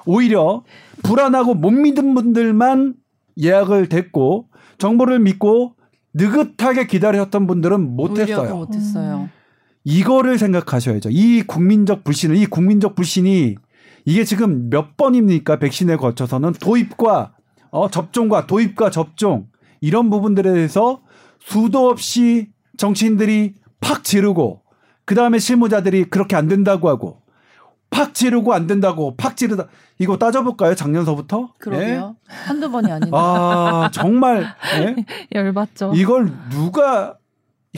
오히려 0.06 0.64
불안하고 1.04 1.54
못 1.56 1.72
믿은 1.72 2.14
분들만 2.14 2.96
예약을 3.40 3.90
됐고 3.90 4.48
정보를 4.78 5.20
믿고 5.20 5.76
느긋하게 6.14 6.88
기다렸던 6.88 7.48
분들은 7.48 7.96
못했어요. 7.96 8.48
더 8.48 8.56
못했어요. 8.56 9.30
이거를 9.84 10.38
생각하셔야죠. 10.38 11.10
이 11.12 11.44
국민적 11.44 12.04
불신을 12.04 12.36
이 12.36 12.46
국민적 12.46 12.96
불신이 12.96 13.56
이게 14.06 14.24
지금 14.24 14.70
몇 14.70 14.98
번입니까? 14.98 15.58
백신에 15.58 15.96
거쳐서는 15.96 16.54
도입과 16.54 17.34
어, 17.72 17.90
접종과 17.90 18.48
도입과 18.48 18.90
접종 18.90 19.48
이런 19.80 20.10
부분들에 20.10 20.54
대해서 20.54 21.02
수도 21.40 21.90
없이 21.90 22.50
정치인들이 22.78 23.56
팍 23.80 24.04
지르고 24.04 24.62
그 25.06 25.16
다음에 25.16 25.40
실무자들이 25.40 26.06
그렇게 26.06 26.36
안 26.36 26.48
된다고 26.48 26.90
하고 26.90 27.22
팍 27.90 28.14
지르고 28.14 28.54
안 28.54 28.68
된다고 28.68 29.16
팍 29.16 29.36
지르다 29.36 29.68
이거 30.00 30.18
따져볼까요? 30.18 30.76
작년서부터? 30.76 31.54
그러게요. 31.60 32.16
한두 32.28 32.72
번이 32.72 32.92
아닌데. 32.92 33.08
예? 33.08 33.12
아 33.14 33.90
정말 33.92 34.56
예? 34.80 34.96
열받죠. 35.36 35.92
이걸 35.96 36.32
누가 36.50 37.18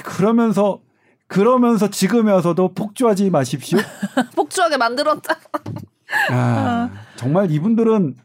그러면서 0.04 0.82
그러면서 1.28 1.90
지금에 1.90 2.32
와서도 2.32 2.74
폭주하지 2.74 3.30
마십시오. 3.32 3.80
폭주하게 4.36 4.78
만들었다. 4.78 5.36
아, 6.30 6.90
정말 7.16 7.50
이분들은 7.50 8.16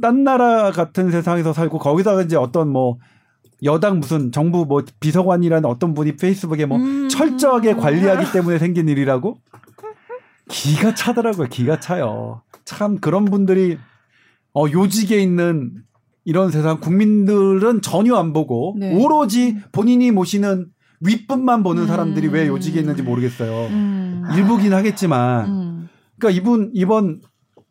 딴 0.00 0.24
나라 0.24 0.70
같은 0.70 1.10
세상에서 1.10 1.52
살고 1.52 1.78
거기다가 1.78 2.22
이제 2.22 2.36
어떤 2.36 2.68
뭐 2.68 2.98
여당 3.64 4.00
무슨 4.00 4.30
정부 4.30 4.64
뭐 4.66 4.82
비서관이라는 5.00 5.68
어떤 5.68 5.94
분이 5.94 6.16
페이스북에 6.16 6.66
뭐 6.66 6.78
음. 6.78 7.08
철저하게 7.08 7.74
관리하기 7.74 8.32
때문에 8.32 8.58
생긴 8.58 8.88
일이라고 8.88 9.38
기가 10.48 10.94
차더라고요. 10.94 11.48
기가 11.48 11.80
차요. 11.80 12.42
참 12.64 12.98
그런 12.98 13.24
분들이 13.24 13.78
어 14.54 14.64
요직에 14.70 15.20
있는 15.20 15.72
이런 16.24 16.50
세상 16.50 16.78
국민들은 16.80 17.80
전혀 17.82 18.14
안 18.16 18.32
보고 18.32 18.76
네. 18.78 18.94
오로지 18.94 19.56
본인이 19.72 20.10
모시는 20.10 20.66
윗분만 21.00 21.62
보는 21.62 21.86
사람들이 21.86 22.28
음. 22.28 22.32
왜 22.34 22.46
요직에 22.48 22.80
있는지 22.80 23.02
모르겠어요. 23.02 23.68
음. 23.68 24.24
일부긴 24.36 24.72
하겠지만 24.72 25.46
음. 25.46 25.88
그러니까 26.18 26.40
이분 26.40 26.70
이번 26.74 27.20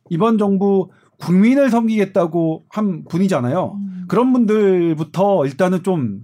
이번 0.09 0.37
정부 0.37 0.89
국민을 1.19 1.69
섬기겠다고 1.69 2.63
한 2.69 3.03
분이잖아요. 3.05 3.77
음. 4.07 4.09
그런 4.09 4.33
분들부터 4.33 5.45
일단은 5.45 5.83
좀 5.83 6.21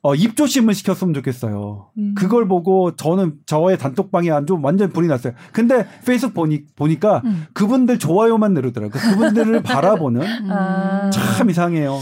어, 0.00 0.14
입조심을 0.14 0.74
시켰으면 0.74 1.12
좋겠어요. 1.14 1.90
음. 1.98 2.14
그걸 2.16 2.46
보고 2.46 2.94
저는 2.94 3.34
저의 3.46 3.76
단톡방에 3.78 4.30
안좀 4.30 4.64
완전 4.64 4.90
불이 4.90 5.08
났어요. 5.08 5.34
근데 5.52 5.86
페이스북 6.06 6.34
보니, 6.34 6.66
보니까 6.76 7.22
음. 7.24 7.46
그분들 7.52 7.98
좋아요만 7.98 8.54
누르더라고요. 8.54 9.02
그분들을 9.02 9.62
바라보는 9.64 10.22
아. 10.50 11.10
참 11.10 11.50
이상해요. 11.50 11.98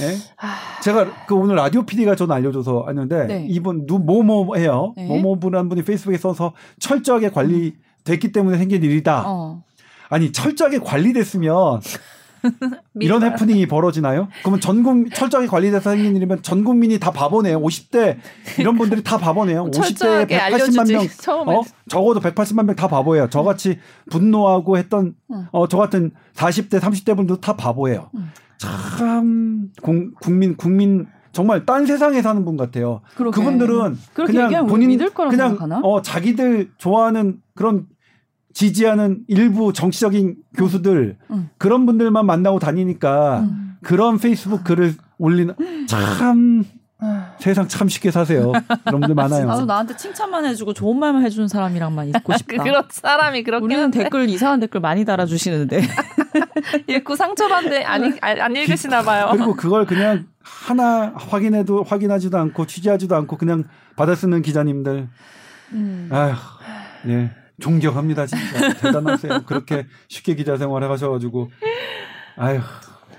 예? 0.00 0.16
아, 0.38 0.80
제가 0.82 1.26
그 1.26 1.34
오늘 1.34 1.56
라디오 1.56 1.84
PD가 1.84 2.16
저는 2.16 2.34
알려줘서 2.34 2.84
왔는데 2.86 3.26
네. 3.26 3.46
이분 3.48 3.86
누 3.86 3.98
뭐뭐해요. 3.98 4.94
네. 4.96 5.06
뭐뭐분한 5.06 5.68
분이 5.68 5.84
페이스북에 5.84 6.18
써서 6.18 6.52
철저하게 6.80 7.30
관리됐기 7.30 8.32
때문에 8.32 8.58
생긴 8.58 8.82
일이다. 8.82 9.24
어. 9.26 9.62
아니 10.08 10.32
철저하게 10.32 10.80
관리됐으면 10.80 11.80
이런 13.00 13.20
미리 13.20 13.30
해프닝이 13.30 13.66
벌어지나요? 13.66 14.28
그러면 14.42 14.60
전 14.60 14.82
국민 14.82 15.10
철저하게 15.10 15.48
관리돼서 15.48 15.90
생긴 15.90 16.16
일이면 16.16 16.42
전 16.42 16.64
국민이 16.64 16.98
다 16.98 17.10
바보네요. 17.10 17.60
50대 17.60 18.16
이런 18.58 18.76
분들이 18.76 19.02
다 19.02 19.18
바보네요. 19.18 19.64
50대 19.66 19.72
철저하게 19.72 20.38
180만 20.38 20.40
알려주지. 20.42 20.92
명 20.94 21.06
처음에 21.18 21.54
어? 21.56 21.62
적어도 21.88 22.20
180만 22.20 22.64
명 22.64 22.76
다 22.76 22.88
바보예요. 22.88 23.28
저같이 23.30 23.78
분노하고 24.10 24.76
했던 24.78 25.14
응. 25.32 25.46
어, 25.52 25.66
저 25.68 25.76
같은 25.78 26.10
40대 26.34 26.78
30대 26.80 27.16
분도 27.16 27.40
다 27.40 27.56
바보예요. 27.56 28.10
응. 28.14 28.30
참 28.58 29.68
공- 29.82 30.12
국민 30.20 30.56
국민 30.56 31.06
정말 31.32 31.66
딴 31.66 31.84
세상에 31.84 32.22
사는 32.22 32.44
분 32.44 32.56
같아요. 32.56 33.02
그러게. 33.14 33.34
그분들은 33.38 33.96
그냥 34.14 34.66
본인 34.66 34.98
그냥 34.98 35.50
생각하나? 35.50 35.80
어 35.82 36.00
자기들 36.00 36.70
좋아하는 36.78 37.38
그런 37.54 37.86
지지하는 38.56 39.18
일부 39.28 39.74
정치적인 39.74 40.36
교수들 40.56 41.18
응. 41.30 41.50
그런 41.58 41.84
분들만 41.84 42.24
만나고 42.24 42.58
다니니까 42.58 43.40
음. 43.40 43.76
그런 43.82 44.16
페이스북 44.18 44.64
글을 44.64 44.94
올리는 45.18 45.54
참 45.86 46.64
아, 46.98 47.34
세상 47.38 47.68
참 47.68 47.86
쉽게 47.86 48.10
사세요. 48.10 48.52
그런 48.86 49.00
분들 49.02 49.14
많아요. 49.14 49.44
나도 49.44 49.66
나한테 49.66 49.94
칭찬만 49.98 50.46
해주고 50.46 50.72
좋은 50.72 50.98
말만 50.98 51.22
해주는 51.26 51.48
사람이랑만 51.48 52.08
있고 52.08 52.32
싶다. 52.38 52.62
그런 52.62 52.82
사람이 52.88 53.42
그렇게 53.42 53.62
우리는 53.62 53.82
한데 53.84 54.02
댓글 54.04 54.26
이상한 54.30 54.58
댓글 54.58 54.80
많이 54.80 55.04
달아주시는데 55.04 55.82
읽고 56.88 57.14
상처받는데 57.14 57.84
안, 57.84 58.04
읽- 58.06 58.24
안, 58.24 58.40
안 58.40 58.56
읽으시나 58.56 59.02
봐요. 59.02 59.28
그리고 59.32 59.54
그걸 59.54 59.84
그냥 59.84 60.24
하나 60.40 61.12
확인해도 61.14 61.82
확인하지도 61.82 62.38
않고 62.38 62.64
취재하지도 62.64 63.14
않고 63.16 63.36
그냥 63.36 63.64
받아 63.96 64.14
쓰는 64.14 64.40
기자님들 64.40 65.08
음. 65.74 66.08
아휴 66.10 66.32
예 67.08 67.30
존경합니다 67.60 68.26
진짜 68.26 68.72
대단하세요 68.74 69.42
그렇게 69.46 69.86
쉽게 70.08 70.34
기자 70.34 70.56
생활 70.56 70.82
해가셔가지고 70.84 71.50
아휴 72.36 72.60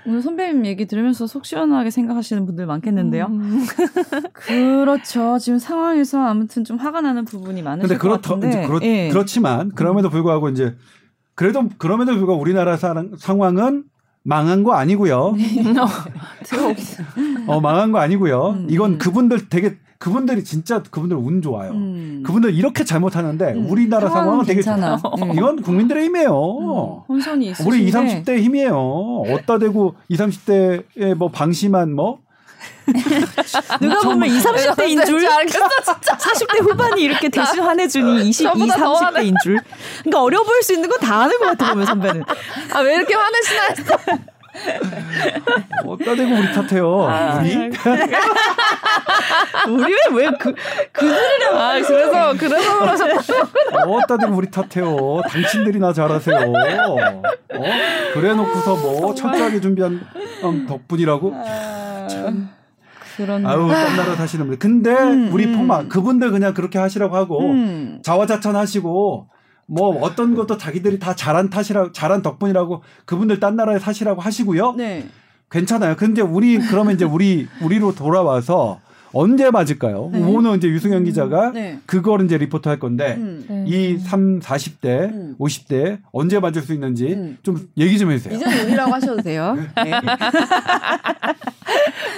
오늘 0.06 0.22
선배님 0.22 0.64
얘기 0.64 0.86
들으면서 0.86 1.26
속 1.26 1.44
시원하게 1.44 1.90
생각하시는 1.90 2.46
분들 2.46 2.64
많겠는데요. 2.64 3.26
음. 3.26 3.60
그렇죠. 4.32 5.36
지금 5.38 5.58
상황에서 5.58 6.22
아무튼 6.22 6.64
좀 6.64 6.78
화가 6.78 7.02
나는 7.02 7.26
부분이 7.26 7.60
많으실 7.62 7.88
근데 7.88 7.98
것 7.98 8.08
그렇다 8.08 8.34
같은데. 8.36 8.48
이제 8.48 8.66
그렇, 8.66 8.80
예. 8.82 9.10
그렇지만 9.10 9.70
그럼에도 9.74 10.08
불구하고 10.08 10.48
이제 10.48 10.76
그래도 11.34 11.68
그럼에도 11.76 12.14
불구하고 12.14 12.40
우리나라 12.40 12.78
사, 12.78 12.94
상황은 13.18 13.84
망한 14.28 14.62
거 14.62 14.74
아니고요. 14.74 15.34
들어오기 16.44 16.82
어, 17.46 17.60
망한 17.60 17.92
거 17.92 17.98
아니고요. 17.98 18.50
음, 18.50 18.66
이건 18.68 18.92
음. 18.92 18.98
그분들 18.98 19.48
되게 19.48 19.76
그분들이 19.98 20.44
진짜 20.44 20.82
그분들 20.82 21.16
운 21.16 21.40
좋아요. 21.40 21.70
음. 21.72 22.22
그분들 22.26 22.54
이렇게 22.54 22.84
잘못하는데 22.84 23.54
음. 23.54 23.70
우리나라 23.70 24.10
상황은 24.10 24.44
되게 24.44 24.56
괜찮아. 24.56 24.98
좋- 24.98 25.22
음. 25.22 25.32
이건 25.32 25.62
국민들의 25.62 26.04
힘이에요. 26.04 26.30
음. 26.30 27.00
혼선이 27.08 27.46
있으신데 27.46 27.68
우리 27.70 27.84
20, 27.86 27.94
30대 27.94 28.38
힘이에요. 28.42 29.22
어따 29.32 29.58
대고 29.58 29.94
20, 30.10 30.26
30대의 30.26 31.14
뭐 31.14 31.30
방심한 31.30 31.94
뭐 31.94 32.18
누가 33.80 34.00
보면 34.00 34.28
20, 34.28 34.50
30대인 34.50 35.04
줄 35.06 35.26
알겠어. 35.26 35.64
40대 36.00 36.62
후반이 36.68 37.02
이렇게 37.02 37.28
대신 37.28 37.60
화내주니 37.60 38.28
22, 38.28 38.44
저보다 38.44 38.76
더 38.76 38.94
30대인 38.94 39.34
줄. 39.42 39.58
그러니까 40.02 40.22
어려 40.22 40.42
보일 40.42 40.62
수 40.62 40.72
있는 40.74 40.88
건 40.88 40.98
다 40.98 41.22
아는 41.22 41.38
것 41.38 41.46
같아 41.46 41.70
보면 41.70 41.86
선배는. 41.86 42.24
아 42.74 42.80
왜 42.80 42.94
이렇게 42.96 43.14
화내시나 43.14 43.62
했어. 43.70 43.96
어따 45.86 46.16
대고 46.16 46.34
우리 46.34 46.52
탓해요. 46.52 47.06
아, 47.08 47.38
우리 47.38 47.70
우리 49.68 49.94
왜그 50.14 50.54
아 51.54 51.74
그래서 51.80 52.34
그래서 52.36 52.78
그러셨다. 52.80 53.34
어따 53.86 54.16
대고 54.18 54.34
우리 54.34 54.50
탓해요. 54.50 55.20
당신들이나 55.28 55.92
잘하세요. 55.92 56.36
어? 56.38 57.62
그래 58.14 58.34
놓고서 58.34 58.76
뭐 58.76 59.14
철저하게 59.14 59.60
준비한 59.60 60.04
음, 60.42 60.66
덕분이라고 60.66 61.34
그런 63.18 63.44
아유 63.44 63.66
딴 63.68 63.96
나라 63.96 64.14
사시는 64.14 64.46
분들. 64.46 64.58
근데 64.60 64.92
음, 64.92 65.30
우리 65.32 65.46
음. 65.46 65.56
포마 65.56 65.88
그분들 65.88 66.30
그냥 66.30 66.54
그렇게 66.54 66.78
하시라고 66.78 67.16
하고 67.16 67.50
음. 67.50 67.98
자화자찬하시고 68.04 69.28
뭐 69.66 70.00
어떤 70.02 70.36
것도 70.36 70.56
자기들이 70.56 71.00
다 71.00 71.16
잘한 71.16 71.50
탓이라 71.50 71.90
잘한 71.92 72.22
덕분이라고 72.22 72.82
그분들 73.06 73.40
딴 73.40 73.56
나라에 73.56 73.80
사시라고 73.80 74.20
하시고요. 74.20 74.74
네. 74.74 75.08
괜찮아요. 75.50 75.96
근데 75.96 76.22
우리 76.22 76.58
그러면 76.58 76.94
이제 76.94 77.04
우리 77.04 77.48
우리로 77.60 77.94
돌아와서 77.96 78.80
언제 79.12 79.50
맞을까요? 79.50 80.10
네. 80.12 80.22
오늘 80.22 80.56
이제 80.56 80.68
유승현 80.68 81.04
기자가 81.04 81.50
네. 81.50 81.80
그걸 81.86 82.24
이제 82.24 82.38
리포트 82.38 82.68
할 82.68 82.78
건데 82.78 83.14
음. 83.16 83.44
네. 83.48 83.64
이 83.66 83.98
3, 83.98 84.40
40대, 84.40 84.84
음. 85.12 85.34
50대 85.40 85.98
언제 86.12 86.38
맞을 86.38 86.62
수 86.62 86.72
있는지 86.72 87.14
음. 87.14 87.38
좀 87.42 87.68
얘기 87.76 87.98
좀 87.98 88.10
해주세요. 88.10 88.36
이제는 88.36 88.66
우리라고 88.66 88.92
하셔도 88.92 89.22
돼요. 89.22 89.56
네. 89.84 89.90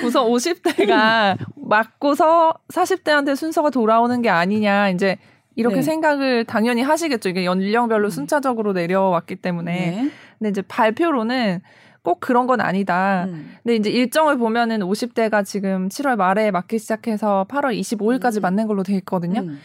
우선 0.05 0.27
50대가 0.27 1.37
맞고서 1.57 2.55
40대한테 2.69 3.37
순서가 3.37 3.71
돌아오는 3.71 4.21
게 4.23 4.29
아니냐 4.29 4.91
이제 4.91 5.19
이렇게 5.57 5.77
네. 5.77 5.83
생각을 5.83 6.45
당연히 6.45 6.83
하시겠죠. 6.83 7.29
이게 7.29 7.45
연령별로 7.45 8.09
음. 8.09 8.11
순차적으로 8.11 8.73
내려왔기 8.73 9.37
때문에. 9.37 9.73
네. 9.73 10.11
근데 10.39 10.51
이제 10.51 10.63
발표로는 10.63 11.61
꼭 12.03 12.21
그런 12.21 12.47
건 12.47 12.61
아니다. 12.61 13.27
음. 13.29 13.57
근데 13.63 13.77
이제 13.77 13.91
일정을 13.91 14.39
보면은 14.39 14.81
50대가 14.81 15.45
지금 15.45 15.89
7월 15.89 16.17
말에 16.17 16.51
맞기 16.51 16.79
시작해서 16.79 17.47
8월 17.51 17.79
25일까지 17.79 18.39
음. 18.39 18.43
맞는 18.43 18.67
걸로 18.67 18.83
돼 18.83 18.95
있거든요. 18.97 19.41
음. 19.41 19.59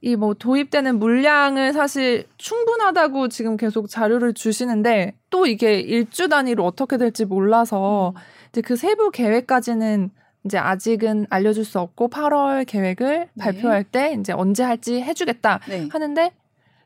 이뭐 0.00 0.34
도입되는 0.34 1.00
물량을 1.00 1.72
사실 1.72 2.24
충분하다고 2.36 3.28
지금 3.28 3.56
계속 3.56 3.88
자료를 3.88 4.32
주시는데 4.32 5.14
또 5.28 5.46
이게 5.46 5.80
일주 5.80 6.28
단위로 6.28 6.64
어떻게 6.64 6.98
될지 6.98 7.24
몰라서 7.24 8.14
이제 8.50 8.60
그 8.60 8.76
세부 8.76 9.10
계획까지는 9.10 10.10
이제 10.44 10.58
아직은 10.58 11.26
알려줄 11.30 11.64
수 11.64 11.78
없고 11.80 12.08
8월 12.08 12.66
계획을 12.66 13.28
발표할 13.38 13.84
때 13.84 14.16
이제 14.18 14.32
언제 14.32 14.62
할지 14.62 15.00
해주겠다 15.00 15.60
네. 15.68 15.88
하는데 15.92 16.32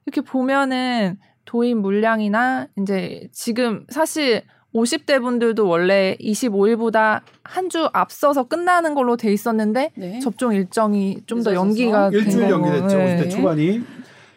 이렇게 0.06 0.20
보면은 0.20 1.18
도입 1.44 1.76
물량이나 1.78 2.66
이제 2.78 3.28
지금 3.32 3.86
사실 3.90 4.42
50대 4.74 5.20
분들도 5.22 5.68
원래 5.68 6.16
25일보다 6.20 7.20
한 7.44 7.68
주 7.68 7.88
앞서서 7.92 8.44
끝나는 8.48 8.94
걸로 8.94 9.16
돼 9.16 9.32
있었는데 9.32 9.92
네. 9.94 10.18
접종 10.18 10.52
일정이 10.52 11.20
좀 11.26 11.42
더? 11.42 11.54
연기가 11.54 12.10
된 12.10 12.20
일주일. 12.20 12.50
연기됐죠. 12.50 12.96
네. 12.98 13.16
50대 13.24 13.30
초반이. 13.30 13.78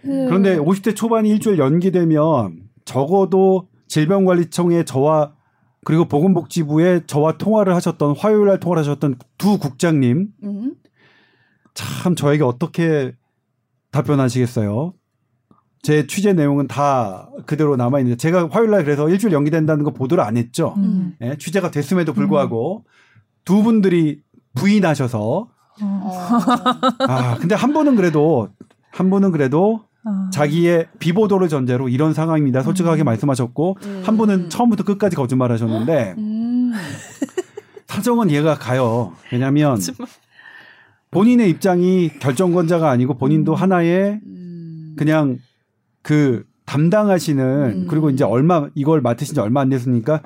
그- 0.03 0.25
그런데 0.27 0.57
50대 0.57 0.95
초반이 0.95 1.29
일주일 1.29 1.57
연기되면 1.57 2.59
적어도 2.85 3.67
질병관리청에 3.87 4.85
저와 4.85 5.33
그리고 5.87 6.03
보건복지부에 6.03 7.05
저와 7.07 7.37
통화를 7.37 7.73
하셨던 7.73 8.17
화요일 8.17 8.47
날 8.47 8.59
통화를 8.59 8.81
하셨던 8.81 9.15
두 9.37 9.57
국장님 9.57 10.27
음. 10.43 10.75
참 11.73 12.13
저에게 12.13 12.43
어떻게 12.43 13.13
답변하시겠어요? 13.91 14.93
제 15.81 16.05
취재 16.05 16.33
내용은 16.33 16.67
다 16.67 17.29
그대로 17.45 17.77
남아 17.77 17.99
있는데 17.99 18.17
제가 18.17 18.49
화요일 18.51 18.71
날 18.71 18.83
그래서 18.83 19.07
일주일 19.07 19.31
연기된다는 19.31 19.85
거 19.85 19.91
보도를 19.91 20.25
안 20.25 20.35
했죠. 20.35 20.73
음. 20.75 21.15
예, 21.21 21.37
취재가 21.37 21.71
됐음에도 21.71 22.11
불구하고 22.11 22.83
두 23.45 23.63
분들이 23.63 24.19
부인하셔서 24.55 25.21
어. 25.21 25.47
어. 25.81 26.09
아 27.07 27.37
근데 27.37 27.55
한 27.55 27.71
분은 27.71 27.95
그래도 27.95 28.49
한 28.91 29.09
분은 29.09 29.31
그래도 29.31 29.86
아. 30.07 30.29
자기의 30.31 30.87
비보도를 30.99 31.49
전제로 31.49 31.89
이런 31.89 32.13
상황입니다. 32.13 32.61
솔직하게 32.63 33.03
음. 33.03 33.05
말씀하셨고 33.05 33.77
음. 33.83 34.01
한 34.05 34.17
분은 34.17 34.49
처음부터 34.49 34.83
끝까지 34.83 35.15
거짓말하셨는데 35.15 36.15
음. 36.17 36.71
사정은 37.87 38.29
이해가 38.29 38.55
가요. 38.55 39.13
왜냐하면. 39.31 39.77
본인의 41.11 41.49
입장이 41.49 42.09
결정권자가 42.19 42.89
아니고 42.89 43.17
본인도 43.17 43.53
음. 43.53 43.55
하나의 43.55 44.19
음. 44.25 44.95
그냥 44.97 45.37
그 46.01 46.43
담당하시는 46.65 47.43
음. 47.83 47.87
그리고 47.89 48.09
이제 48.09 48.23
얼마 48.25 48.67
이걸 48.75 48.99
맡으신 49.01 49.33
지 49.35 49.39
얼마 49.39 49.61
안 49.61 49.69
됐으니까 49.69 50.21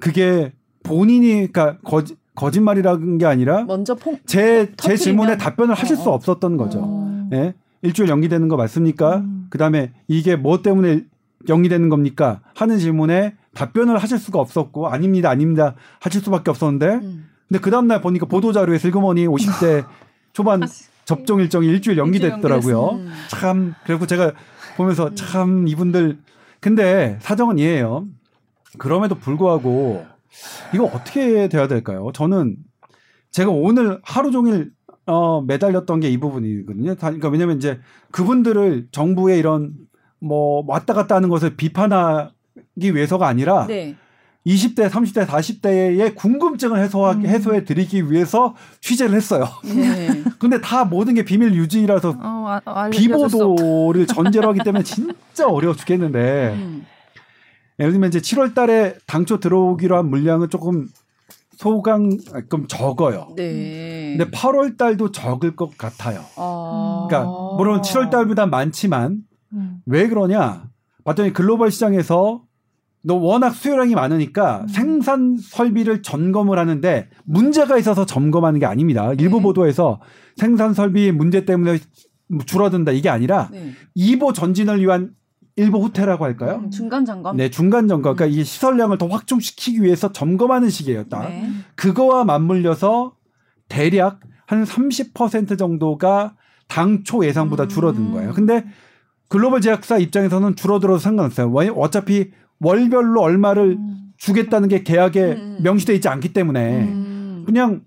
그게 0.00 0.52
본인이 0.82 1.46
그러니까 1.52 1.76
거짓 1.84 2.16
거짓말이라는 2.34 3.18
게 3.18 3.26
아니라 3.26 3.64
먼저 3.64 3.94
퐁 3.94 4.16
제, 4.26 4.72
제 4.76 4.94
터뜨리면- 4.94 4.98
질문에 4.98 5.36
답변을 5.36 5.74
하실 5.74 5.96
어, 5.96 6.00
수 6.00 6.10
어. 6.10 6.14
없었던 6.14 6.56
거죠. 6.56 6.80
어. 6.82 7.28
예? 7.32 7.54
일주일 7.84 8.08
연기되는 8.08 8.48
거 8.48 8.56
맞습니까? 8.56 9.18
음. 9.18 9.46
그 9.50 9.58
다음에 9.58 9.92
이게 10.08 10.36
뭐 10.36 10.62
때문에 10.62 11.04
연기되는 11.48 11.90
겁니까? 11.90 12.40
하는 12.54 12.78
질문에 12.78 13.34
답변을 13.54 13.98
하실 13.98 14.18
수가 14.18 14.40
없었고, 14.40 14.88
아닙니다, 14.88 15.28
아닙니다, 15.28 15.74
하실 16.00 16.22
수밖에 16.22 16.50
없었는데, 16.50 16.86
음. 16.94 17.28
근데 17.46 17.60
그 17.60 17.70
다음날 17.70 18.00
보니까 18.00 18.26
보도자료에 18.26 18.78
슬그머니 18.78 19.26
50대 19.26 19.84
초반 20.32 20.62
접종 21.04 21.40
일정이 21.40 21.66
일주일 21.68 21.98
연기됐더라고요. 21.98 22.90
음. 22.92 23.12
참, 23.28 23.74
그리고 23.84 24.06
제가 24.06 24.32
보면서 24.78 25.14
참 25.14 25.68
이분들, 25.68 26.18
근데 26.60 27.18
사정은 27.20 27.58
이해해요. 27.58 28.06
그럼에도 28.78 29.16
불구하고, 29.16 30.06
이거 30.74 30.84
어떻게 30.86 31.48
돼야 31.48 31.68
될까요? 31.68 32.10
저는 32.14 32.56
제가 33.30 33.50
오늘 33.50 34.00
하루 34.02 34.30
종일 34.30 34.72
어, 35.06 35.42
매달렸던 35.42 36.00
게 36.00 36.08
이 36.10 36.18
부분이거든요. 36.18 36.94
다- 36.94 37.08
그러니까 37.08 37.28
왜냐면 37.28 37.56
이제 37.58 37.78
그분들을 38.10 38.88
정부의 38.90 39.38
이런 39.38 39.72
뭐 40.20 40.64
왔다 40.66 40.94
갔다 40.94 41.14
하는 41.16 41.28
것을 41.28 41.56
비판하기 41.56 42.32
위해서가 42.94 43.26
아니라 43.26 43.66
네. 43.66 43.96
20대, 44.46 44.88
30대, 44.90 45.26
40대의 45.26 46.14
궁금증을 46.14 46.78
해소하, 46.78 47.12
음. 47.12 47.24
해소해 47.26 47.64
드리기 47.64 48.10
위해서 48.10 48.54
취재를 48.80 49.14
했어요. 49.14 49.46
네. 49.64 50.22
근데 50.38 50.60
다 50.60 50.84
모든 50.84 51.14
게 51.14 51.24
비밀 51.24 51.54
유지라서 51.54 52.10
어, 52.20 52.58
아, 52.64 52.86
없- 52.86 52.90
비보도를 52.90 54.06
전제로 54.06 54.48
하기 54.48 54.60
때문에 54.64 54.84
진짜 54.84 55.48
어려워 55.48 55.74
죽겠는데 55.74 56.54
음. 56.58 56.86
예를 57.78 57.92
들면 57.92 58.08
이제 58.08 58.20
7월 58.20 58.54
달에 58.54 58.96
당초 59.06 59.40
들어오기로 59.40 59.96
한 59.96 60.08
물량은 60.10 60.50
조금 60.50 60.88
소강 61.56 62.10
아, 62.32 62.42
좀 62.50 62.66
적어요. 62.66 63.28
네. 63.36 64.16
근데 64.16 64.30
8월 64.30 64.76
달도 64.76 65.10
적을 65.12 65.56
것 65.56 65.76
같아요. 65.76 66.20
어. 66.36 67.06
그러니까 67.08 67.30
물론 67.56 67.82
7월 67.82 68.10
달보다 68.10 68.46
많지만 68.46 69.18
음. 69.52 69.78
왜 69.86 70.08
그러냐? 70.08 70.68
봤더니 71.04 71.32
글로벌 71.32 71.70
시장에서 71.70 72.42
너 73.02 73.14
워낙 73.14 73.50
수요량이 73.50 73.94
많으니까 73.94 74.62
음. 74.62 74.68
생산 74.68 75.36
설비를 75.36 76.02
점검을 76.02 76.58
하는데 76.58 77.08
문제가 77.24 77.76
있어서 77.76 78.06
점검하는 78.06 78.60
게 78.60 78.66
아닙니다. 78.66 79.12
일부 79.18 79.36
네. 79.36 79.42
보도에서 79.42 80.00
생산 80.36 80.72
설비 80.72 81.12
문제 81.12 81.44
때문에 81.44 81.78
줄어든다 82.46 82.92
이게 82.92 83.10
아니라 83.10 83.50
네. 83.52 83.72
2보 83.96 84.34
전진을 84.34 84.80
위한 84.80 85.10
일부 85.56 85.78
후퇴라고 85.78 86.24
할까요? 86.24 86.60
음, 86.64 86.70
중간 86.70 87.04
점검. 87.04 87.36
네, 87.36 87.48
중간 87.48 87.86
점검. 87.86 88.16
그러니까 88.16 88.26
이 88.38 88.42
시설량을 88.44 88.98
더 88.98 89.06
확충시키기 89.06 89.82
위해서 89.82 90.10
점검하는 90.10 90.68
딱. 90.68 91.28
네. 91.28 91.48
그거와 91.76 92.24
맞물려서 92.24 93.14
대략 93.68 94.20
한 94.46 94.64
30% 94.64 95.56
정도가 95.56 96.34
당초 96.68 97.24
예상보다 97.24 97.64
음. 97.64 97.68
줄어든 97.68 98.12
거예요. 98.12 98.32
근데 98.32 98.64
글로벌 99.28 99.60
제약사 99.60 99.98
입장에서는 99.98 100.56
줄어들어도 100.56 100.98
상관없어요. 100.98 101.50
왜? 101.50 101.68
어차피 101.74 102.32
월별로 102.60 103.20
얼마를 103.22 103.76
음. 103.78 104.12
주겠다는 104.16 104.68
게 104.68 104.82
계약에 104.82 105.22
음. 105.32 105.58
명시돼 105.62 105.94
있지 105.94 106.08
않기 106.08 106.32
때문에 106.32 106.82
음. 106.84 107.42
그냥 107.46 107.82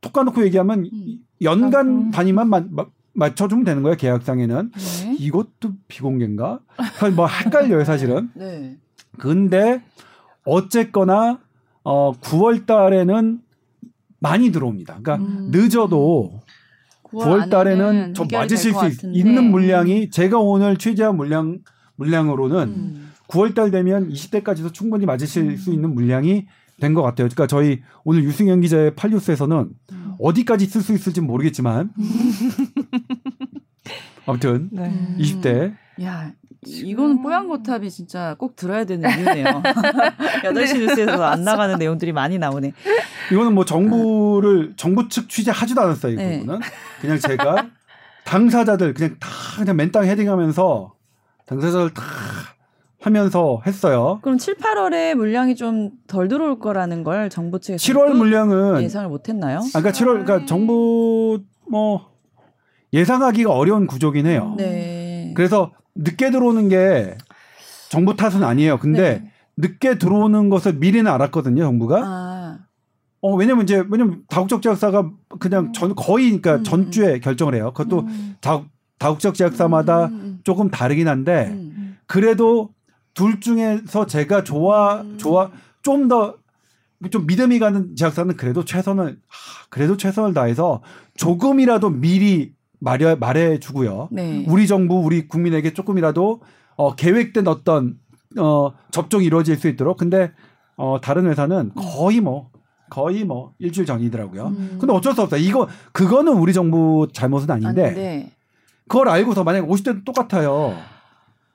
톡 0.00 0.12
까놓고 0.12 0.44
얘기하면 0.44 0.84
음. 0.92 1.18
연간 1.42 1.86
음. 1.88 2.10
단위만 2.10 2.48
마- 2.48 2.64
마- 2.70 2.86
맞춰주면 3.18 3.64
되는 3.64 3.82
거예요, 3.82 3.96
계약상에는. 3.96 4.70
네. 4.72 5.16
이것도 5.18 5.72
비공개인가? 5.88 6.60
뭐 7.16 7.26
헷갈려요, 7.26 7.84
사실은. 7.84 8.30
네. 8.34 8.76
근데 9.18 9.82
어쨌거나 10.44 11.38
어 11.84 12.12
9월 12.20 12.66
달에는 12.66 13.40
많이 14.20 14.50
들어옵니다. 14.52 14.98
그러니까 15.02 15.16
음. 15.26 15.48
늦어도 15.50 16.40
9월 17.04 17.50
달에는 17.50 18.14
좀 18.14 18.28
맞으실 18.30 18.72
수 18.74 18.86
있, 18.86 19.16
있는 19.16 19.50
물량이 19.50 20.10
제가 20.10 20.38
오늘 20.38 20.76
취재한 20.76 21.16
물량 21.16 21.58
물량으로는 21.96 22.58
음. 22.68 23.10
9월 23.28 23.54
달 23.54 23.70
되면 23.70 24.08
20대까지도 24.10 24.72
충분히 24.72 25.06
맞으실 25.06 25.58
수 25.58 25.72
있는 25.72 25.94
물량이 25.94 26.46
된 26.80 26.94
것 26.94 27.02
같아요. 27.02 27.26
그러니까 27.26 27.48
저희 27.48 27.80
오늘 28.04 28.22
유승현 28.22 28.60
기자의 28.60 28.94
팔뉴스에서는 28.94 29.68
음. 29.92 30.12
어디까지 30.20 30.66
쓸 30.66 30.80
수 30.80 30.92
있을지 30.92 31.20
모르겠지만 31.20 31.90
아무튼 34.28 34.68
네. 34.70 34.84
음. 34.84 35.16
20대 35.18 35.74
야, 36.02 36.30
이거는 36.64 37.22
뽀얀거탑이 37.22 37.90
진짜 37.90 38.36
꼭 38.38 38.54
들어야 38.56 38.84
되는 38.84 39.08
이유네요. 39.10 39.44
8시 40.44 40.78
뉴스에서 40.80 41.24
안 41.24 41.42
나가는 41.42 41.76
내용들이 41.78 42.12
많이 42.12 42.38
나오네. 42.38 42.72
이거는 43.32 43.54
뭐 43.54 43.64
정부를 43.64 44.74
정부 44.76 45.08
측 45.08 45.28
취재하지도 45.28 45.80
않았어요. 45.80 46.12
이 46.12 46.16
네. 46.16 46.38
부분은 46.40 46.60
그냥 47.00 47.18
제가 47.18 47.66
당사자들 48.24 48.94
그냥 48.94 49.16
다 49.18 49.28
그냥 49.56 49.76
맨땅 49.76 50.04
헤딩하면서 50.04 50.92
당사자들 51.46 51.94
다 51.94 52.02
하면서 53.00 53.60
했어요. 53.66 54.18
그럼 54.22 54.38
7, 54.38 54.56
8월에 54.56 55.14
물량이 55.14 55.56
좀 55.56 55.90
덜 56.06 56.28
들어올 56.28 56.58
거라는 56.58 57.04
걸 57.04 57.30
정부 57.30 57.60
측에서 57.60 57.80
7월 57.82 58.12
물량은 58.14 58.82
예상을 58.82 59.08
못 59.08 59.28
했나요? 59.28 59.58
아, 59.58 59.80
그러니까 59.80 59.90
7월 59.92 60.24
그러니까 60.24 60.46
정부 60.46 61.40
뭐 61.70 62.10
예상하기가 62.92 63.52
어려운 63.52 63.86
구조긴 63.86 64.26
해요. 64.26 64.54
네. 64.56 65.32
그래서 65.36 65.72
늦게 65.94 66.30
들어오는 66.30 66.68
게 66.68 67.16
정부 67.88 68.16
탓은 68.16 68.42
아니에요. 68.42 68.78
근데 68.78 69.20
네. 69.20 69.32
늦게 69.56 69.98
들어오는 69.98 70.48
것을 70.50 70.74
미리는 70.74 71.10
알았거든요, 71.10 71.62
정부가. 71.64 72.02
아, 72.04 72.58
어, 73.20 73.34
왜냐면 73.34 73.64
이제 73.64 73.82
왜냐면 73.90 74.22
다국적 74.28 74.62
제약사가 74.62 75.10
그냥 75.40 75.72
전 75.72 75.94
거의 75.94 76.26
그러니까 76.26 76.56
음, 76.56 76.64
전주에 76.64 77.18
결정을 77.20 77.54
해요. 77.54 77.72
그것도 77.74 78.00
음. 78.00 78.36
다, 78.40 78.62
다국적 78.98 79.34
제약사마다 79.34 80.06
음, 80.06 80.40
조금 80.44 80.70
다르긴 80.70 81.08
한데 81.08 81.48
음, 81.50 81.98
그래도 82.06 82.70
둘 83.14 83.40
중에서 83.40 84.06
제가 84.06 84.44
좋아 84.44 85.00
음. 85.00 85.18
좋아 85.18 85.50
좀 85.82 86.08
더 86.08 86.38
좀 87.10 87.26
믿음이 87.26 87.58
가는 87.60 87.94
제약사는 87.94 88.36
그래도 88.36 88.64
최선을 88.64 89.18
하, 89.28 89.66
그래도 89.70 89.96
최선을 89.96 90.34
다해서 90.34 90.82
조금이라도 91.14 91.90
미리 91.90 92.54
말해 92.78 93.14
말해주고요. 93.14 94.08
네. 94.12 94.44
우리 94.48 94.66
정부 94.66 94.96
우리 94.96 95.28
국민에게 95.28 95.72
조금이라도 95.74 96.40
어, 96.76 96.94
계획된 96.94 97.48
어떤 97.48 97.98
어, 98.38 98.72
접종이 98.90 99.24
이루어질 99.24 99.56
수 99.56 99.68
있도록 99.68 99.98
근데 99.98 100.32
어, 100.76 101.00
다른 101.00 101.26
회사는 101.26 101.72
거의 101.74 102.20
뭐 102.20 102.50
거의 102.90 103.24
뭐 103.24 103.52
일주일 103.58 103.86
전이더라고요. 103.86 104.46
음. 104.46 104.76
근데 104.80 104.92
어쩔 104.92 105.14
수 105.14 105.22
없다. 105.22 105.36
이거 105.36 105.68
그거는 105.92 106.32
우리 106.34 106.52
정부 106.52 107.08
잘못은 107.12 107.50
아닌데 107.50 107.84
아닌데. 107.84 108.32
그걸 108.86 109.08
알고서 109.08 109.44
만약 109.44 109.66
50대도 109.66 110.04
똑같아요. 110.04 110.74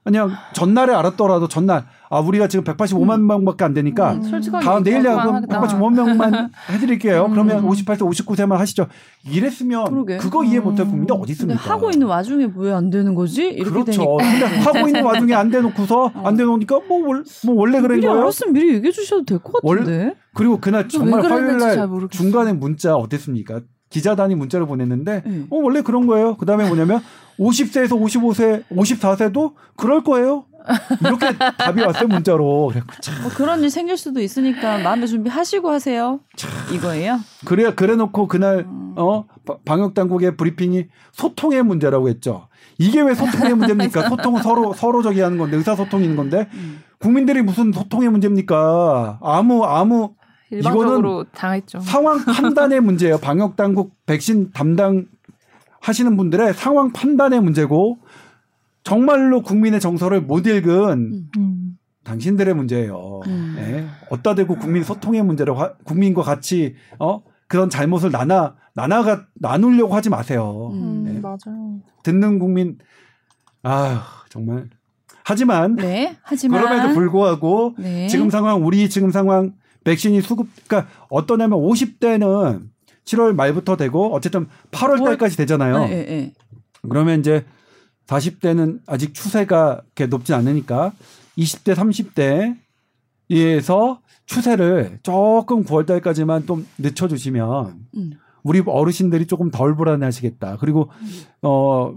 그냥 0.03 0.31
전날에 0.53 0.93
알았더라도 0.93 1.47
전날 1.47 1.85
아 2.09 2.19
우리가 2.19 2.47
지금 2.47 2.63
185만 2.65 3.21
명밖에 3.21 3.63
안 3.63 3.73
되니까 3.73 4.13
음, 4.13 4.41
다음 4.61 4.83
내일 4.83 5.07
하겠다. 5.07 5.61
185만 5.61 5.93
명만 5.95 6.49
해드릴게요. 6.69 7.25
음. 7.25 7.31
그러면 7.31 7.65
58세, 7.67 7.99
59세만 7.99 8.57
하시죠. 8.57 8.87
이랬으면 9.29 9.85
그러게. 9.85 10.17
그거 10.17 10.43
이해 10.43 10.59
못할 10.59 10.85
음. 10.85 10.91
국민이 10.91 11.11
어디 11.11 11.31
있습니까? 11.31 11.71
하고 11.71 11.89
있는 11.89 12.07
와중에 12.07 12.49
왜 12.55 12.73
안 12.73 12.89
되는 12.89 13.15
거지? 13.15 13.43
이렇게 13.47 13.69
그렇죠. 13.71 13.91
되니까. 13.91 14.17
근데 14.17 14.45
하고 14.59 14.87
있는 14.87 15.03
와중에 15.03 15.33
안 15.35 15.49
대놓고서 15.49 16.05
어. 16.13 16.21
안 16.27 16.35
대놓으니까 16.35 16.79
뭐, 16.87 17.07
월, 17.07 17.23
뭐 17.45 17.55
원래 17.55 17.79
그런 17.81 18.01
거예요. 18.01 18.19
알았으면 18.21 18.53
미리 18.53 18.73
얘기해 18.75 18.91
주셔도 18.91 19.23
될것 19.23 19.53
월- 19.63 19.79
같은데. 19.79 20.15
그리고 20.35 20.59
그날 20.59 20.89
정말 20.89 21.21
왜 21.21 21.29
화요일 21.29 21.57
날. 21.57 21.77
중간에 22.09 22.53
문자 22.53 22.95
어땠습니까? 22.95 23.61
기자단이 23.93 24.33
문자를 24.35 24.65
보냈는데 24.65 25.21
네. 25.23 25.43
어 25.51 25.57
원래 25.57 25.81
그런 25.81 26.07
거예요. 26.07 26.35
그다음에 26.37 26.67
뭐냐면 26.67 27.01
50세에서 27.39 27.89
55세, 27.99 28.63
54세도 28.71 29.53
그럴 29.77 30.03
거예요. 30.03 30.45
이렇게 31.01 31.37
답이 31.57 31.81
왔어요 31.81 32.07
문자로. 32.07 32.69
그래, 32.71 32.81
참, 33.01 33.21
뭐 33.21 33.29
그런 33.31 33.61
일 33.61 33.69
생길 33.69 33.97
수도 33.97 34.21
있으니까 34.21 34.77
마음의 34.79 35.07
준비하시고 35.09 35.69
하세요. 35.69 36.21
이거예요. 36.73 37.19
그래 37.45 37.73
그래놓고 37.75 38.27
그날 38.27 38.59
음. 38.59 38.93
어 38.95 39.25
바- 39.45 39.57
방역 39.65 39.93
당국의 39.93 40.37
브리핑이 40.37 40.85
소통의 41.11 41.63
문제라고 41.63 42.09
했죠. 42.09 42.47
이게 42.79 43.01
왜 43.01 43.13
소통의 43.13 43.55
문제입니까? 43.55 44.07
소통은 44.09 44.41
서로 44.41 44.73
서로 44.73 45.03
저기 45.03 45.19
하는 45.21 45.37
건데 45.37 45.57
의사 45.57 45.75
있는 45.93 46.15
건데 46.15 46.47
음. 46.53 46.81
국민들이 46.97 47.41
무슨 47.41 47.71
소통의 47.73 48.09
문제입니까? 48.09 49.19
아무 49.21 49.65
아무 49.65 50.13
일방적으로 50.57 51.25
당했죠. 51.33 51.79
상황 51.81 52.23
판단의 52.23 52.79
문제예요. 52.81 53.17
방역 53.19 53.55
당국 53.55 53.93
백신 54.05 54.51
담당 54.53 55.05
하시는 55.81 56.15
분들의 56.15 56.53
상황 56.53 56.91
판단의 56.93 57.41
문제고 57.41 57.97
정말로 58.83 59.41
국민의 59.41 59.79
정서를 59.79 60.21
못 60.21 60.45
읽은 60.47 60.83
음. 60.99 61.29
음. 61.37 61.77
당신들의 62.03 62.53
문제예요. 62.53 63.21
음. 63.27 63.55
예. 63.59 63.85
어따 64.09 64.35
대고 64.35 64.55
국민 64.57 64.83
소통의 64.83 65.23
문제를 65.23 65.57
화- 65.57 65.73
국민과 65.85 66.21
같이 66.21 66.75
어 66.99 67.21
그런 67.47 67.69
잘못을 67.69 68.11
나눠 68.11 68.55
나눠가 68.75 69.25
나누려고 69.35 69.95
하지 69.95 70.09
마세요. 70.09 70.71
음. 70.73 70.81
음, 70.81 71.03
네. 71.05 71.19
맞아요. 71.21 71.79
듣는 72.03 72.39
국민 72.39 72.77
아휴 73.61 73.99
정말 74.29 74.67
하지만 75.23 75.75
네. 75.77 76.17
하지만 76.23 76.61
그럼에도 76.61 76.93
불구하고 76.93 77.75
네. 77.77 78.07
지금 78.07 78.29
상황 78.29 78.65
우리 78.65 78.89
지금 78.89 79.11
상황 79.11 79.53
백신이 79.83 80.21
수급 80.21 80.47
그러니까 80.67 80.91
어떠냐면 81.09 81.59
50대는 81.59 82.69
7월 83.05 83.33
말부터 83.35 83.75
되고 83.77 84.13
어쨌든 84.13 84.47
8월 84.71 84.97
9월 84.97 85.05
달까지 85.05 85.37
되잖아요. 85.37 85.79
네, 85.79 85.87
네, 85.87 86.05
네. 86.05 86.33
그러면 86.89 87.19
이제 87.19 87.45
40대는 88.07 88.79
아직 88.85 89.13
추세가 89.13 89.81
그렇게 89.93 90.07
높지 90.07 90.33
않으니까 90.33 90.93
20대 91.37 92.55
30대에서 93.29 93.99
추세를 94.25 94.99
조금 95.03 95.63
9월 95.63 95.85
달까지만 95.85 96.45
좀 96.45 96.65
늦춰 96.77 97.07
주시면 97.07 97.87
음. 97.95 98.11
우리 98.43 98.61
어르신들이 98.65 99.25
조금 99.25 99.51
덜 99.51 99.75
불안해하시겠다. 99.75 100.57
그리고 100.57 100.89
어 101.41 101.95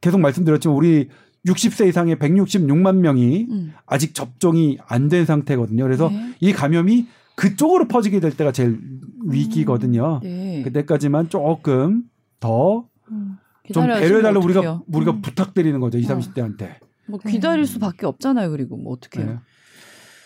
계속 0.00 0.20
말씀드렸지만 0.20 0.76
우리 0.76 1.08
60세 1.46 1.88
이상의 1.88 2.16
166만 2.16 2.96
명이 2.96 3.46
음. 3.50 3.72
아직 3.86 4.14
접종이 4.14 4.78
안 4.86 5.08
된 5.08 5.24
상태거든요. 5.26 5.82
그래서 5.82 6.08
네. 6.08 6.34
이 6.40 6.52
감염이 6.52 7.06
그쪽으로 7.34 7.88
퍼지게 7.88 8.20
될 8.20 8.36
때가 8.36 8.52
제일 8.52 8.78
위기거든요. 9.26 10.20
네. 10.22 10.62
그때까지만 10.62 11.28
조금 11.28 12.04
더좀 12.40 12.86
음. 13.10 13.38
배려해달라고 13.74 14.44
우리가 14.44 14.60
어떡해요? 14.60 14.82
우리가 14.86 15.12
음. 15.12 15.22
부탁드리는 15.22 15.78
거죠. 15.80 15.98
20, 15.98 16.10
어. 16.10 16.18
30대한테. 16.18 16.76
뭐 17.08 17.18
기다릴 17.18 17.66
수밖에 17.66 18.06
없잖아요. 18.06 18.50
그리고 18.50 18.76
뭐 18.76 18.92
어떻게 18.92 19.20
네. 19.20 19.26
해요? 19.26 19.40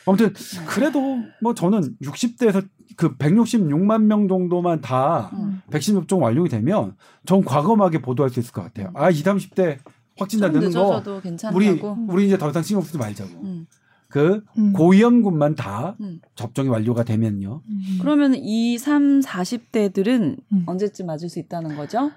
아무튼 0.09 0.33
그래도 0.69 1.01
뭐 1.43 1.55
저는 1.55 1.97
60대에서 2.03 2.65
그 2.97 3.17
166만 3.17 4.03
명 4.03 4.29
정도만 4.29 4.81
다 4.81 5.31
음. 5.35 5.63
백신 5.71 5.95
접종 5.95 6.23
완료가 6.23 6.49
되면 6.49 6.95
전 7.25 7.43
과감하게 7.45 8.03
보도할 8.03 8.31
수 8.31 8.39
있을 8.41 8.53
것 8.53 8.63
같아요. 8.63 8.91
아, 8.95 9.11
20, 9.11 9.25
30대 9.27 9.79
확진자 10.19 10.51
좀 10.51 10.61
느는 10.61 10.73
거 10.73 11.21
괜찮다고. 11.21 11.57
우리 11.57 11.69
우리 12.09 12.27
이제 12.27 12.39
더 12.39 12.51
이상 12.51 12.63
신경 12.63 12.83
쓰지 12.83 12.99
말자고. 12.99 13.31
음. 13.43 13.67
그 14.09 14.43
음. 14.57 14.73
고위험군만 14.73 15.57
다 15.57 15.97
음. 16.01 16.21
접종이 16.35 16.69
완료가 16.69 17.03
되면요. 17.05 17.61
음. 17.69 17.99
그러면 18.01 18.35
2, 18.35 18.79
3, 18.79 19.21
40대들은 19.21 20.37
음. 20.53 20.63
언제쯤 20.67 21.07
맞을 21.07 21.29
수 21.29 21.39
있다는 21.39 21.77
거죠? 21.77 22.13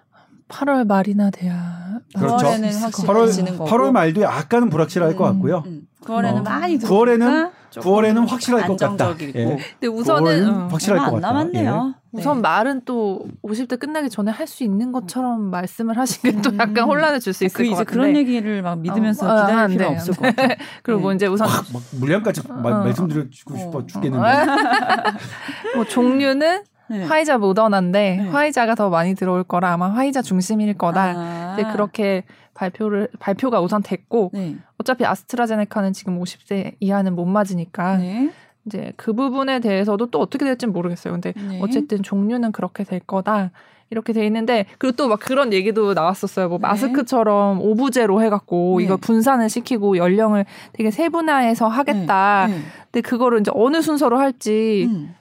8월 0.47 0.85
말이나 0.87 1.29
돼야 1.29 1.99
그렇죠. 2.15 2.47
9월에는 2.47 2.67
있을 2.69 2.79
것 2.79 2.85
확실히 2.85 3.07
같아요. 3.07 3.25
8월 3.25 3.31
지는 3.33 3.57
거고. 3.57 3.69
8월 3.69 3.91
말도 3.91 4.21
약간은 4.21 4.69
불확실할 4.69 5.15
것 5.15 5.27
음. 5.27 5.33
같고요. 5.33 5.63
음. 5.65 5.87
9월에는 6.03 6.37
어. 6.37 6.41
많이 6.41 6.77
9월에는 6.77 6.81
들어오니까 7.19 7.51
조금 7.51 7.58
9월에는 7.71 8.27
확실할 8.27 8.67
것 8.67 8.77
같다. 8.77 8.91
안정적이고. 8.91 9.39
예. 9.39 9.45
근데 9.79 9.87
우선은 9.87 10.45
9월은 10.45 10.49
어, 10.55 10.67
확실할 10.71 10.99
것안 10.99 11.13
같다. 11.21 11.27
남았네요. 11.27 11.93
네. 12.11 12.19
우선 12.21 12.41
말은 12.41 12.81
또 12.85 13.25
50대 13.43 13.79
끝나기 13.79 14.09
전에 14.09 14.31
할 14.31 14.47
수 14.47 14.63
있는 14.63 14.91
것처럼 14.91 15.51
말씀을 15.51 15.97
하신 15.97 16.31
게또 16.31 16.49
음. 16.51 16.57
약간 16.59 16.85
혼란을 16.85 17.19
줄수 17.19 17.45
있을 17.45 17.53
그것 17.55 17.65
이제 17.65 17.75
같은데. 17.75 17.91
그런 17.91 18.15
얘기를 18.15 18.61
막 18.63 18.79
믿으면서 18.79 19.27
어, 19.27 19.29
아, 19.29 19.41
기다릴 19.45 19.59
안 19.59 19.69
필요 19.69 19.79
돼, 19.89 19.93
없을 19.95 20.13
안것 20.17 20.35
같아요. 20.35 20.57
그리고 20.81 21.09
네. 21.09 21.15
이제 21.15 21.27
우선 21.27 21.47
막 21.47 21.63
물량까지 21.99 22.41
마- 22.47 22.55
어. 22.55 22.83
말씀드리고 22.83 23.29
싶어 23.57 23.77
어. 23.77 23.85
죽겠는데. 23.85 24.25
뭐 25.75 25.85
종류는 25.85 26.63
네. 26.89 27.03
화이자 27.03 27.37
모더나인데 27.37 28.17
네. 28.23 28.29
화이자가 28.29 28.73
더 28.75 28.89
많이 28.89 29.13
들어올 29.13 29.43
거라 29.43 29.73
아마 29.73 29.89
화이자 29.93 30.23
중심일 30.23 30.73
거다. 30.75 31.13
아. 31.15 31.53
이제 31.59 31.69
그렇게 31.71 32.23
발표를 32.59 33.07
발표가 33.19 33.61
우선 33.61 33.81
됐고 33.81 34.31
네. 34.33 34.57
어차피 34.77 35.05
아스트라제네카는 35.05 35.93
지금 35.93 36.19
50세 36.21 36.75
이하는 36.81 37.15
못 37.15 37.25
맞으니까 37.25 37.97
네. 37.97 38.31
이제 38.65 38.91
그 38.97 39.13
부분에 39.13 39.61
대해서도 39.61 40.07
또 40.07 40.19
어떻게 40.19 40.43
될지는 40.43 40.73
모르겠어요. 40.73 41.13
근데 41.13 41.31
네. 41.33 41.59
어쨌든 41.61 42.03
종류는 42.03 42.51
그렇게 42.51 42.83
될 42.83 42.99
거다. 42.99 43.51
이렇게 43.91 44.13
돼 44.13 44.23
있는데 44.27 44.65
그리고 44.77 44.95
또 44.95 45.07
막 45.07 45.19
그런 45.19 45.51
얘기도 45.51 45.93
나왔었어요. 45.95 46.49
뭐 46.49 46.59
네. 46.59 46.67
마스크처럼 46.67 47.59
오부제로 47.61 48.21
해갖고 48.21 48.75
네. 48.79 48.83
이거 48.83 48.97
분산을 48.97 49.49
시키고 49.49 49.97
연령을 49.97 50.45
되게 50.73 50.91
세분화해서 50.91 51.67
하겠다. 51.67 52.47
네. 52.47 52.59
근데 52.91 53.01
그거를 53.01 53.39
이제 53.39 53.51
어느 53.55 53.81
순서로 53.81 54.19
할지 54.19 54.87
음. 54.91 55.15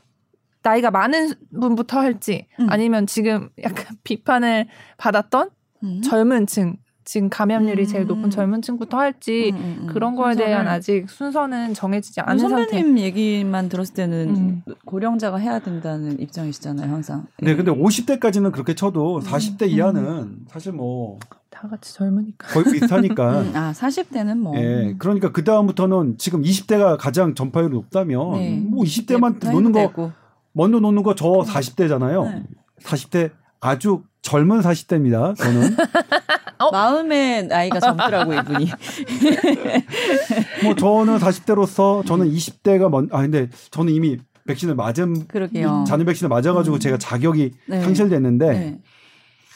나이가 0.63 0.91
많은 0.91 1.33
분부터 1.59 1.99
할지 2.01 2.47
음. 2.61 2.67
아니면 2.69 3.07
지금 3.07 3.49
약간 3.63 3.97
비판을 4.05 4.67
받았던 4.99 5.49
음. 5.85 6.03
젊은 6.03 6.47
층 6.47 6.77
지금 7.09 7.31
감염률이 7.31 7.85
음. 7.85 7.87
제일 7.87 8.07
높은 8.07 8.29
젊은 8.29 8.61
층부터 8.61 8.99
할지 8.99 9.51
음, 9.55 9.57
음, 9.57 9.79
음. 9.81 9.87
그런 9.87 10.15
거에 10.15 10.35
대한 10.35 10.67
순서를- 10.67 10.69
아직 10.69 11.09
순서는 11.09 11.73
정해지지 11.73 12.21
않은 12.21 12.39
상태. 12.39 12.67
선배님 12.67 12.99
얘기만 12.99 13.71
들었을 13.71 13.95
때는 13.95 14.37
음. 14.37 14.63
고령자가 14.85 15.39
해야 15.39 15.59
된다는 15.59 16.21
입장이시잖아요, 16.21 16.93
항상. 16.93 17.27
네, 17.41 17.53
예. 17.53 17.57
근데 17.57 17.71
50대까지는 17.73 18.53
그렇게 18.53 18.75
쳐도 18.75 19.21
40대 19.23 19.63
음. 19.63 19.69
이하는 19.71 20.37
사실 20.49 20.73
뭐 20.73 21.19
다 21.51 21.67
같이 21.67 21.95
젊으니까. 21.95 22.47
거의 22.49 22.67
비슷하니까. 22.75 23.41
음, 23.41 23.53
아, 23.57 23.73
40대는 23.73 24.37
뭐. 24.37 24.55
예, 24.59 24.95
그러니까 24.99 25.33
그 25.33 25.43
다음부터는 25.45 26.17
지금 26.19 26.43
20대가 26.43 26.99
가장 26.99 27.35
전파율이 27.35 27.73
높다면 27.73 28.33
네. 28.33 28.63
뭐 28.69 28.85
20대만 28.85 29.41
네, 29.41 29.51
노는 29.51 29.73
거 29.73 29.79
되고. 29.81 30.13
먼저 30.53 30.79
노는 30.79 31.03
거 31.03 31.15
저 31.15 31.25
40대잖아요. 31.41 32.25
네. 32.27 32.43
40대 32.83 33.31
아주 33.61 34.03
젊은 34.21 34.61
40대입니다. 34.61 35.35
저는 35.37 35.75
어? 36.59 36.71
마음의 36.71 37.47
나이가 37.47 37.81
젊더라고 37.81 38.35
이분이. 38.35 38.71
뭐 40.65 40.75
저는 40.75 41.19
40대로서 41.19 42.05
저는 42.07 42.31
20대가 42.31 42.89
먼 42.91 43.09
아 43.13 43.23
근데 43.23 43.49
저는 43.71 43.93
이미 43.93 44.19
백신을 44.47 44.75
맞은 44.75 45.27
그러게요. 45.29 45.85
잔여 45.87 46.05
백신을 46.05 46.29
맞아가지고 46.29 46.77
음. 46.77 46.81
제가 46.81 46.99
자격이 46.99 47.53
네. 47.67 47.81
상실됐는데 47.83 48.47
네. 48.53 48.79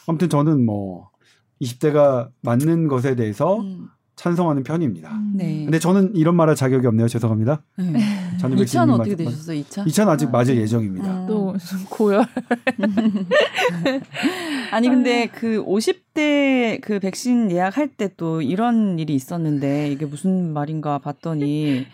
아무튼 0.06 0.28
저는 0.28 0.64
뭐 0.64 1.08
20대가 1.60 2.28
맞는 2.42 2.88
것에 2.88 3.14
대해서 3.14 3.60
음. 3.60 3.88
찬성하는 4.16 4.62
편입니다. 4.62 5.10
네. 5.34 5.62
근데 5.64 5.78
저는 5.78 6.14
이런 6.14 6.36
말할 6.36 6.54
자격이 6.54 6.86
없네요. 6.86 7.08
죄송합니다. 7.08 7.62
네. 7.78 8.21
잔여 8.42 8.54
2차는 8.56 8.58
백신이 8.58 8.92
어떻게 8.92 9.10
맞- 9.10 9.30
되셨어요? 9.30 9.60
2차? 9.62 9.86
2차는 9.86 10.08
아직 10.08 10.30
맞을 10.30 10.56
예정입니다. 10.56 11.20
음. 11.22 11.26
또 11.26 11.54
고열. 11.90 12.24
아니 14.70 14.88
근데 14.88 15.26
그 15.26 15.64
50대 15.64 16.80
그 16.80 16.98
백신 16.98 17.50
예약할 17.50 17.88
때 17.88 18.08
또 18.16 18.42
이런 18.42 18.98
일이 18.98 19.14
있었는데 19.14 19.90
이게 19.90 20.04
무슨 20.06 20.52
말인가 20.52 20.98
봤더니 20.98 21.86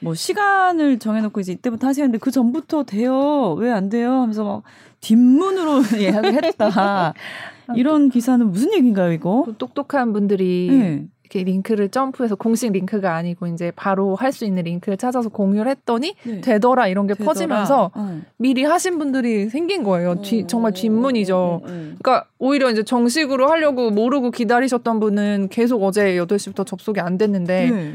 뭐 0.00 0.14
시간을 0.14 0.98
정해놓고 0.98 1.40
이제 1.40 1.52
이때부터 1.52 1.86
하시는데 1.88 2.18
그 2.18 2.30
전부터 2.30 2.84
돼요 2.84 3.54
왜 3.58 3.70
안 3.72 3.88
돼요 3.88 4.12
하면서 4.20 4.44
막 4.44 4.62
뒷문으로 5.00 5.82
예약을 5.98 6.44
했다 6.44 7.12
이런 7.74 8.10
기사는 8.10 8.46
무슨 8.50 8.72
얘기인가요 8.74 9.12
이거? 9.12 9.42
또 9.46 9.56
똑똑한 9.56 10.12
분들이 10.12 10.68
네. 10.70 11.04
이렇게 11.34 11.42
링크를 11.42 11.88
점프해서 11.88 12.36
공식 12.36 12.70
링크가 12.72 13.14
아니고 13.16 13.48
이제 13.48 13.72
바로 13.74 14.14
할 14.14 14.34
수 14.34 14.44
있는 14.44 14.64
링크를 14.64 14.96
찾아서 14.96 15.28
공유를 15.28 15.70
했더니 15.70 16.16
네. 16.24 16.40
되더라 16.40 16.88
이런 16.88 17.06
게 17.06 17.14
되더라. 17.14 17.26
퍼지면서 17.28 17.92
어. 17.94 18.20
미리 18.36 18.64
하신 18.64 18.98
분들이 18.98 19.48
생긴 19.48 19.84
거예요. 19.84 20.20
뒤, 20.22 20.44
정말 20.48 20.72
뒷문이죠. 20.72 21.60
음, 21.64 21.68
음, 21.68 21.96
그러니까 22.02 22.26
오히려 22.40 22.68
이제 22.70 22.82
정식으로 22.82 23.46
하려고 23.48 23.90
모르고 23.90 24.32
기다리셨던 24.32 24.98
분은 24.98 25.48
계속 25.50 25.84
어제 25.84 26.16
8시부터 26.16 26.66
접속이 26.66 26.98
안 26.98 27.16
됐는데 27.16 27.68
음. 27.68 27.74
네. 27.76 27.94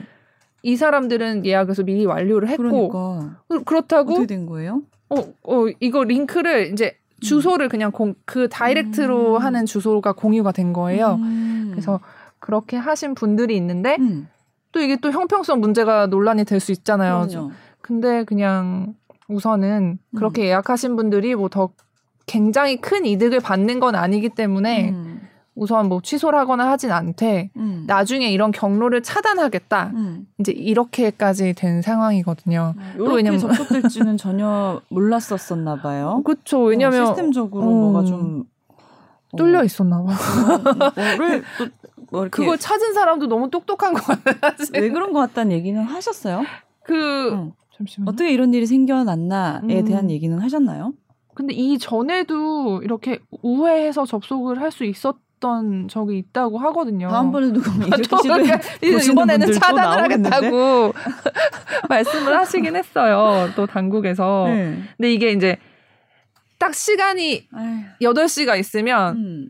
이 0.63 0.77
사람들은 0.77 1.45
예약에서 1.45 1.83
미리 1.83 2.05
완료를 2.05 2.47
했고 2.47 2.63
그러니까 2.89 3.37
그- 3.49 3.63
그렇다고 3.65 4.11
어떻게 4.13 4.27
된 4.27 4.45
거예요? 4.45 4.81
어, 5.09 5.15
어 5.43 5.65
이거 5.81 6.03
링크를 6.05 6.71
이제 6.71 6.95
주소를 7.19 7.67
그냥 7.67 7.91
공, 7.91 8.13
그 8.23 8.47
다이렉트로 8.47 9.35
음. 9.35 9.41
하는 9.41 9.65
주소가 9.65 10.13
공유가 10.13 10.53
된 10.53 10.71
거예요. 10.71 11.15
음. 11.21 11.67
그래서 11.71 11.99
그렇게 12.39 12.77
하신 12.77 13.15
분들이 13.15 13.55
있는데 13.57 13.97
음. 13.99 14.27
또 14.71 14.79
이게 14.81 14.95
또 14.97 15.11
형평성 15.11 15.59
문제가 15.59 16.07
논란이 16.07 16.45
될 16.45 16.59
수 16.59 16.71
있잖아요. 16.71 17.27
그럼요. 17.29 17.51
근데 17.81 18.23
그냥 18.23 18.93
우선은 19.27 19.99
그렇게 20.15 20.45
예약하신 20.45 20.95
분들이 20.95 21.35
뭐 21.35 21.49
더 21.49 21.69
굉장히 22.25 22.79
큰 22.79 23.05
이득을 23.05 23.39
받는 23.39 23.79
건 23.79 23.95
아니기 23.95 24.29
때문에 24.29 24.91
음. 24.91 25.21
우선 25.55 25.89
뭐 25.89 25.99
취소를 26.01 26.37
하거나 26.39 26.69
하진 26.69 26.91
않되 26.91 27.49
음. 27.57 27.83
나중에 27.87 28.29
이런 28.29 28.51
경로를 28.51 29.01
차단하겠다. 29.01 29.91
음. 29.95 30.27
이제 30.39 30.51
이렇게까지 30.51 31.53
된 31.53 31.81
상황이거든요. 31.81 32.75
이렇게 32.95 33.15
왜냐면- 33.15 33.39
접속될지는 33.39 34.15
전혀 34.17 34.79
몰랐었었나 34.89 35.77
봐요. 35.81 36.21
그렇죠. 36.23 36.61
왜냐면 36.63 37.01
어, 37.01 37.05
시스템적으로 37.07 37.63
어, 37.63 37.65
뭐가 37.65 38.03
좀 38.05 38.43
어, 39.31 39.37
뚫려 39.37 39.63
있었나 39.63 40.01
봐. 40.03 40.13
뭐를 40.95 41.43
또 41.57 41.67
뭐 42.12 42.22
이렇게 42.24 42.41
그걸 42.41 42.57
찾은 42.57 42.93
사람도 42.93 43.28
너무 43.28 43.49
똑똑한 43.49 43.93
것 43.93 44.03
같아요. 44.03 44.36
왜 44.74 44.89
그런 44.89 45.14
것 45.14 45.20
같다는 45.20 45.51
얘기는 45.51 45.82
하셨어요? 45.82 46.43
그 46.84 47.32
응. 47.34 47.51
잠시만요. 47.78 48.10
어떻게 48.10 48.32
이런 48.32 48.53
일이 48.53 48.66
생겨났나에 48.66 49.62
음. 49.64 49.86
대한 49.86 50.10
얘기는 50.10 50.38
하셨나요? 50.39 50.93
근데 51.36 51.53
이 51.53 51.78
전에도 51.78 52.82
이렇게 52.84 53.20
우회해서 53.41 54.05
접속을 54.05 54.60
할 54.60 54.72
수 54.72 54.84
있었던 54.84 55.88
적이 55.88 56.18
있다고 56.18 56.57
하거든요. 56.57 57.07
다음번에도 57.10 57.62
그럼 57.62 57.84
이렇게 57.84 58.60
이번에는 59.12 59.53
차단을? 59.53 60.03
하겠다고 60.03 60.93
말씀을 61.88 62.36
하시긴 62.38 62.76
했어요. 62.76 63.49
또 63.55 63.66
당국에서. 63.66 64.45
네. 64.47 64.82
근데 64.97 65.14
이게 65.14 65.32
이제 65.32 65.57
딱 66.57 66.74
시간이 66.76 67.47
아휴, 67.53 67.84
8시가 68.01 68.60
있으면 68.60 69.16
음, 69.16 69.49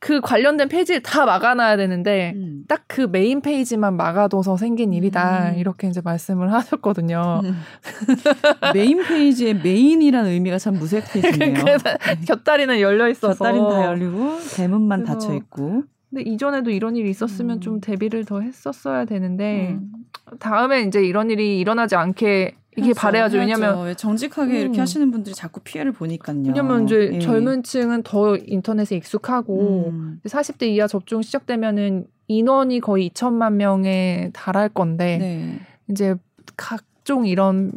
그 0.00 0.20
관련된 0.20 0.68
페이지를 0.68 1.02
다 1.02 1.26
막아놔야 1.26 1.76
되는데 1.76 2.32
음. 2.36 2.62
딱그 2.68 3.08
메인 3.10 3.40
페이지만 3.40 3.96
막아둬서 3.96 4.56
생긴 4.56 4.92
일이다. 4.92 5.50
음. 5.50 5.58
이렇게 5.58 5.88
이제 5.88 6.00
말씀을 6.02 6.52
하셨거든요. 6.52 7.40
음. 7.44 7.56
메인 8.74 9.02
페이지에 9.02 9.54
메인이라는 9.54 10.30
의미가 10.30 10.58
참 10.58 10.74
무색해지네요. 10.74 11.54
그래서 11.64 11.84
곁다리는 12.26 12.80
열려 12.80 13.08
있어서. 13.08 13.44
곁다리는 13.44 13.68
다 13.68 13.86
열리고 13.86 14.38
대문만 14.56 15.04
닫혀 15.04 15.34
있고. 15.34 15.82
근데 16.10 16.22
이전에도 16.22 16.70
이런 16.70 16.96
일이 16.96 17.10
있었으면 17.10 17.56
음. 17.58 17.60
좀 17.60 17.80
대비를 17.80 18.24
더 18.24 18.40
했었어야 18.40 19.04
되는데 19.04 19.72
음. 19.72 19.90
다음에 20.38 20.82
이제 20.82 21.02
이런 21.02 21.30
일이 21.30 21.58
일어나지 21.58 21.96
않게 21.96 22.54
이게 22.78 22.92
바래야죠. 22.92 23.38
왜냐면 23.38 23.84
왜 23.84 23.94
정직하게 23.94 24.52
음. 24.52 24.56
이렇게 24.56 24.80
하시는 24.80 25.10
분들이 25.10 25.34
자꾸 25.34 25.60
피해를 25.60 25.92
보니까요. 25.92 26.42
왜냐면 26.46 26.84
이제 26.84 27.10
예. 27.14 27.18
젊은 27.18 27.62
층은 27.62 28.02
더 28.02 28.36
인터넷에 28.36 28.96
익숙하고 28.96 29.90
음. 29.90 30.20
40대 30.24 30.64
이하 30.68 30.86
접종 30.86 31.22
시작되면은 31.22 32.06
인원이 32.28 32.80
거의 32.80 33.10
2천만 33.10 33.54
명에 33.54 34.30
달할 34.34 34.68
건데 34.68 35.18
네. 35.18 35.60
이제 35.90 36.14
각종 36.56 37.26
이런 37.26 37.72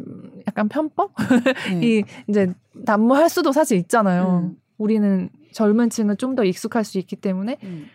약간 0.46 0.68
편법 0.68 1.12
네. 1.70 1.80
이 1.86 2.04
이제 2.28 2.52
난무할 2.72 3.28
수도 3.28 3.52
사실 3.52 3.78
있잖아요. 3.78 4.50
음. 4.50 4.56
우리는 4.78 5.30
젊은 5.52 5.90
층은 5.90 6.16
좀 6.16 6.34
더 6.34 6.44
익숙할 6.44 6.84
수 6.84 6.98
있기 6.98 7.16
때문에 7.16 7.58
음. 7.62 7.86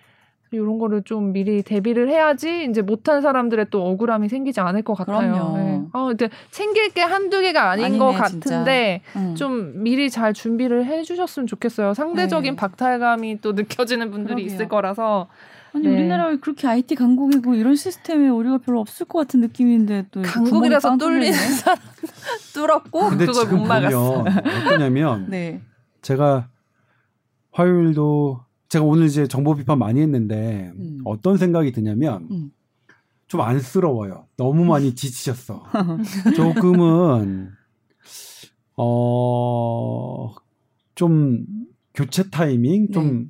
이런 0.52 0.80
거를 0.80 1.02
좀 1.04 1.34
미리 1.34 1.62
대비를 1.62 2.10
해야지 2.10 2.66
이제 2.70 2.82
못한 2.82 3.22
사람들의 3.22 3.68
또 3.70 3.86
억울함이 3.86 4.30
생기지 4.30 4.60
않을 4.62 4.82
것 4.84 4.93
같아요. 4.93 5.34
그럼요. 5.34 5.58
네. 5.58 5.82
아, 5.93 6.06
근데 6.08 6.30
챙길 6.52 6.89
게 6.93 7.02
한두 7.02 7.41
개가 7.41 7.70
아닌 7.72 7.86
아니네, 7.86 8.00
것. 8.00 8.12
같은데 8.14 9.02
음. 9.16 9.36
좀 9.36 9.84
미리 9.84 10.10
잘 10.10 10.34
준비를 10.34 10.86
해주셨으면 10.86 11.48
좋겠어요. 11.48 11.93
상대적인 11.93 12.54
네. 12.54 12.56
박탈감이 12.56 13.41
또 13.41 13.52
느껴지는 13.54 14.10
분들이 14.12 14.36
그러게요. 14.36 14.56
있을 14.56 14.70
거라서 14.70 15.28
아니 15.74 15.84
네. 15.86 15.93
우리나라가 15.93 16.38
그렇게 16.39 16.66
IT 16.68 16.95
강국이고 16.95 17.54
이런 17.54 17.76
시스템에 17.76 18.30
오류가 18.30 18.60
별로 18.60 18.80
없을 18.80 19.06
것 19.06 19.20
같은 19.20 19.41
느낌인데 19.41 20.06
또 20.12 20.22
강국이라서 20.22 20.95
뚫리는. 20.98 21.34
사람 21.34 21.78
뚫었고 22.54 23.10
근데 23.10 23.26
그걸 23.26 23.43
지금 23.43 23.58
못 23.60 23.66
막았어. 23.66 24.14
보면 24.24 24.38
어떠냐면 24.38 25.26
네. 25.30 25.62
제가 26.02 26.48
화요일도 27.52 28.39
제가 28.70 28.84
오늘 28.86 29.05
이제 29.05 29.28
정보 29.28 29.55
비판 29.55 29.80
많이 29.80 30.01
했는데 30.01 30.72
음. 30.78 30.99
어떤 31.05 31.38
생각이 31.38 31.72
드냐면 31.72 32.28
음. 32.32 32.51
좀 33.28 33.41
안쓰러워요. 33.41 34.26
너무 34.38 34.65
많이 34.65 34.95
지치셨어. 34.95 35.63
조금은 36.36 37.51
어 38.76 40.47
좀 40.97 41.45
교체 41.93 42.30
타이밍 42.30 42.91
좀 42.91 43.20
네. 43.20 43.26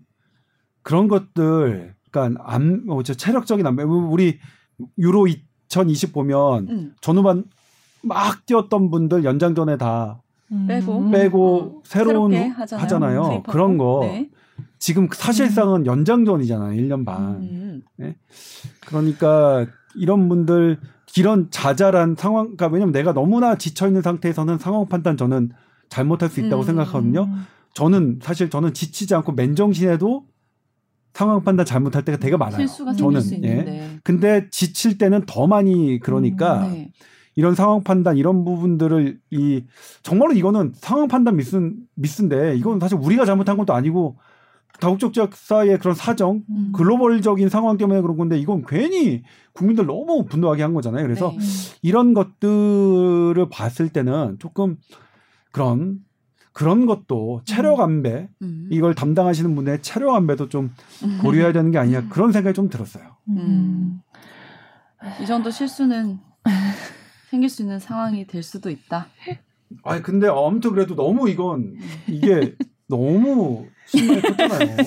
그런 0.82 1.08
것들 1.10 1.94
그러니까 2.10 2.42
안 2.46 2.86
어, 2.90 3.04
저 3.04 3.14
체력적인 3.14 3.68
안 3.68 3.78
우리 3.80 4.40
유로 4.98 5.28
2020 5.70 6.14
보면 6.14 6.70
음. 6.70 6.96
전후반 7.02 7.44
막 8.02 8.46
뛰었던 8.46 8.90
분들 8.90 9.26
연장전에 9.26 9.78
다 9.78 10.22
빼고. 10.68 10.98
음. 11.00 11.12
빼고 11.12 11.84
새로운 11.86 12.32
새롭게 12.32 12.54
하잖아요. 12.54 12.84
하잖아요. 12.84 13.44
그런 13.44 13.78
거 13.78 14.00
네. 14.04 14.30
지금 14.80 15.08
사실상은 15.12 15.86
연장전이잖아요. 15.86 16.80
1년 16.82 17.06
반. 17.06 17.42
음. 17.42 17.84
그러니까 18.82 19.66
이런 19.96 20.30
분들 20.30 20.80
이런 21.18 21.50
자잘한 21.50 22.16
상황 22.18 22.46
그러니까 22.46 22.68
왜냐면 22.68 22.92
내가 22.92 23.14
너무나 23.14 23.58
지쳐 23.58 23.88
있는 23.88 24.02
상태에서는 24.02 24.58
상황 24.60 24.88
판단 24.88 25.18
저는 25.18 25.52
잘못할 25.90 26.30
수 26.30 26.40
있다고 26.42 26.64
음. 26.64 26.66
생각하거든요. 26.66 27.30
저는 27.74 28.20
사실 28.22 28.50
저는 28.50 28.74
지치지 28.74 29.16
않고 29.16 29.34
맨정신에도 29.34 30.26
상황 31.14 31.44
판단 31.44 31.66
잘못할 31.66 32.06
때가 32.06 32.20
되게 32.20 32.38
많아요. 32.38 32.60
실수가 32.60 32.94
저는 32.94 33.44
예. 33.44 34.00
근데 34.04 34.48
지칠 34.52 35.00
때는 35.00 35.24
더 35.26 35.48
많이 35.48 36.00
그러니까 36.00 36.68
음, 36.68 36.72
네. 36.74 36.92
이런 37.36 37.56
상황 37.56 37.84
판단 37.84 38.18
이런 38.18 38.46
부분들을 38.46 39.20
이 39.32 39.64
정말로 40.04 40.34
이거는 40.34 40.74
상황 40.76 41.08
판단 41.08 41.36
미스 41.36 41.72
미스인데 41.96 42.56
이건 42.58 42.80
사실 42.80 42.98
우리가 43.00 43.26
잘못한 43.26 43.58
것도 43.58 43.74
아니고 43.74 44.18
다국적 44.80 45.14
지역사의 45.14 45.80
그런 45.80 45.96
사정 45.96 46.44
음. 46.50 46.72
글로벌적인 46.74 47.50
상황 47.50 47.78
때문에 47.78 48.02
그런 48.02 48.18
건데 48.18 48.38
이건 48.38 48.64
괜히 48.68 49.24
국민들 49.54 49.86
너무 49.86 50.26
분노하게 50.26 50.62
한 50.62 50.74
거잖아요. 50.74 51.04
그래서 51.04 51.34
네. 51.38 51.46
이런 51.82 52.14
것들을 52.14 53.36
봤을 53.50 53.90
때는 53.90 54.38
조금 54.40 54.78
그런 55.52 56.00
그런 56.54 56.86
것도 56.88 57.42
체력 57.46 57.80
안배 57.80 58.30
음. 58.42 58.68
이걸 58.72 58.96
담당하시는 58.96 59.54
분의 59.56 59.82
체력 59.82 60.16
안배도 60.16 60.50
좀 60.50 60.74
고려해야 61.22 61.54
되는 61.54 61.72
게 61.72 61.78
아니냐 61.78 62.10
그런 62.10 62.32
생각이 62.32 62.56
좀 62.56 62.70
들었어요. 62.70 63.18
음. 63.30 64.02
이 65.22 65.26
정도 65.26 65.52
실수는 65.52 66.20
생길 67.30 67.50
수 67.50 67.62
있는 67.62 67.80
상황이 67.80 68.26
될 68.26 68.42
수도 68.42 68.70
있다. 68.70 69.08
아 69.84 70.02
근데 70.02 70.28
아무튼 70.28 70.72
그래도 70.72 70.96
너무 70.96 71.30
이건 71.30 71.76
이게 72.08 72.56
너무 72.90 73.68
심하게 73.86 74.22
컸잖아요. 74.22 74.78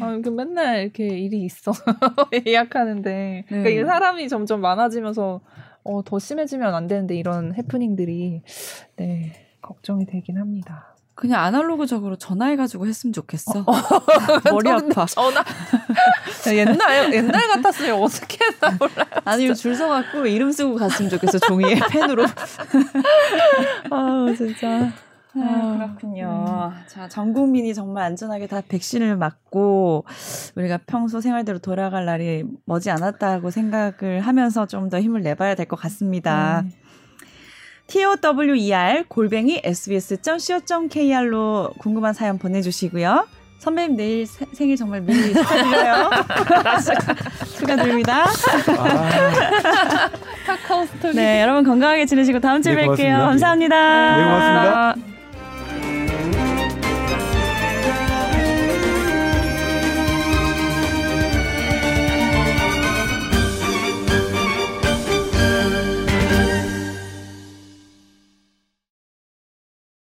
아, 0.00 0.18
그 0.22 0.28
맨날 0.28 0.82
이렇게 0.82 1.06
일이 1.06 1.44
있어 1.44 1.72
예약하는데 2.46 3.44
그러니까 3.48 3.68
네. 3.68 3.74
이게 3.74 3.84
사람이 3.84 4.28
점점 4.28 4.60
많아지면서 4.60 5.40
어, 5.84 6.02
더 6.04 6.18
심해지면 6.18 6.74
안 6.74 6.86
되는데 6.86 7.16
이런 7.16 7.54
해프닝들이 7.54 8.42
네 8.96 9.32
걱정이 9.60 10.06
되긴 10.06 10.38
합니다. 10.38 10.94
그냥 11.14 11.44
아날로그적으로 11.44 12.16
전화해가지고 12.16 12.86
했으면 12.86 13.12
좋겠어. 13.12 13.64
머리 14.50 14.68
저 14.68 14.76
근데 14.76 14.92
아파. 14.92 15.06
전화 15.06 15.44
옛날 16.52 17.12
옛날 17.12 17.48
같았으면 17.48 18.02
어떻게 18.02 18.38
했나 18.44 18.76
몰라. 18.78 19.06
아니면 19.24 19.54
줄 19.54 19.74
서갖고 19.74 20.26
이름 20.26 20.50
쓰고 20.50 20.76
갔으면 20.76 21.10
좋겠어 21.10 21.38
종이에 21.38 21.78
펜으로. 21.90 22.24
아 23.90 24.26
진짜. 24.36 24.92
아, 25.34 25.74
그렇군요. 25.76 26.72
자, 26.86 27.08
전 27.08 27.32
국민이 27.32 27.72
정말 27.74 28.04
안전하게 28.04 28.46
다 28.46 28.60
백신을 28.68 29.16
맞고 29.16 30.04
우리가 30.56 30.78
평소 30.86 31.20
생활대로 31.22 31.58
돌아갈 31.58 32.04
날이 32.04 32.44
머지 32.66 32.90
않았다고 32.90 33.50
생각을 33.50 34.20
하면서 34.20 34.66
좀 34.66 34.90
더 34.90 35.00
힘을 35.00 35.22
내봐야 35.22 35.54
될 35.54 35.64
것 35.66 35.76
같습니다. 35.76 36.64
네. 36.66 36.70
tower 37.88 38.18
골뱅이 39.08 39.60
sbs.co.kr로 39.64 41.70
궁금한 41.78 42.12
사연 42.14 42.38
보내주시고요. 42.38 43.26
선배님 43.58 43.96
내일 43.96 44.26
세- 44.26 44.44
생일 44.52 44.76
정말 44.76 45.00
미리 45.02 45.32
축하드려요. 45.32 46.10
축하드립니다. 47.58 48.24
아, 48.24 50.10
카카오 50.46 50.84
스토리. 50.86 51.14
네, 51.14 51.40
여러분 51.42 51.62
건강하게 51.64 52.06
지내시고 52.06 52.40
다음 52.40 52.60
주에 52.60 52.74
네, 52.74 52.82
뵐게요. 52.82 52.86
고맙습니다. 52.88 53.18
감사합니다. 53.26 54.16
네, 54.16 54.24
고맙습니다. 54.24 54.90
아, 54.90 54.94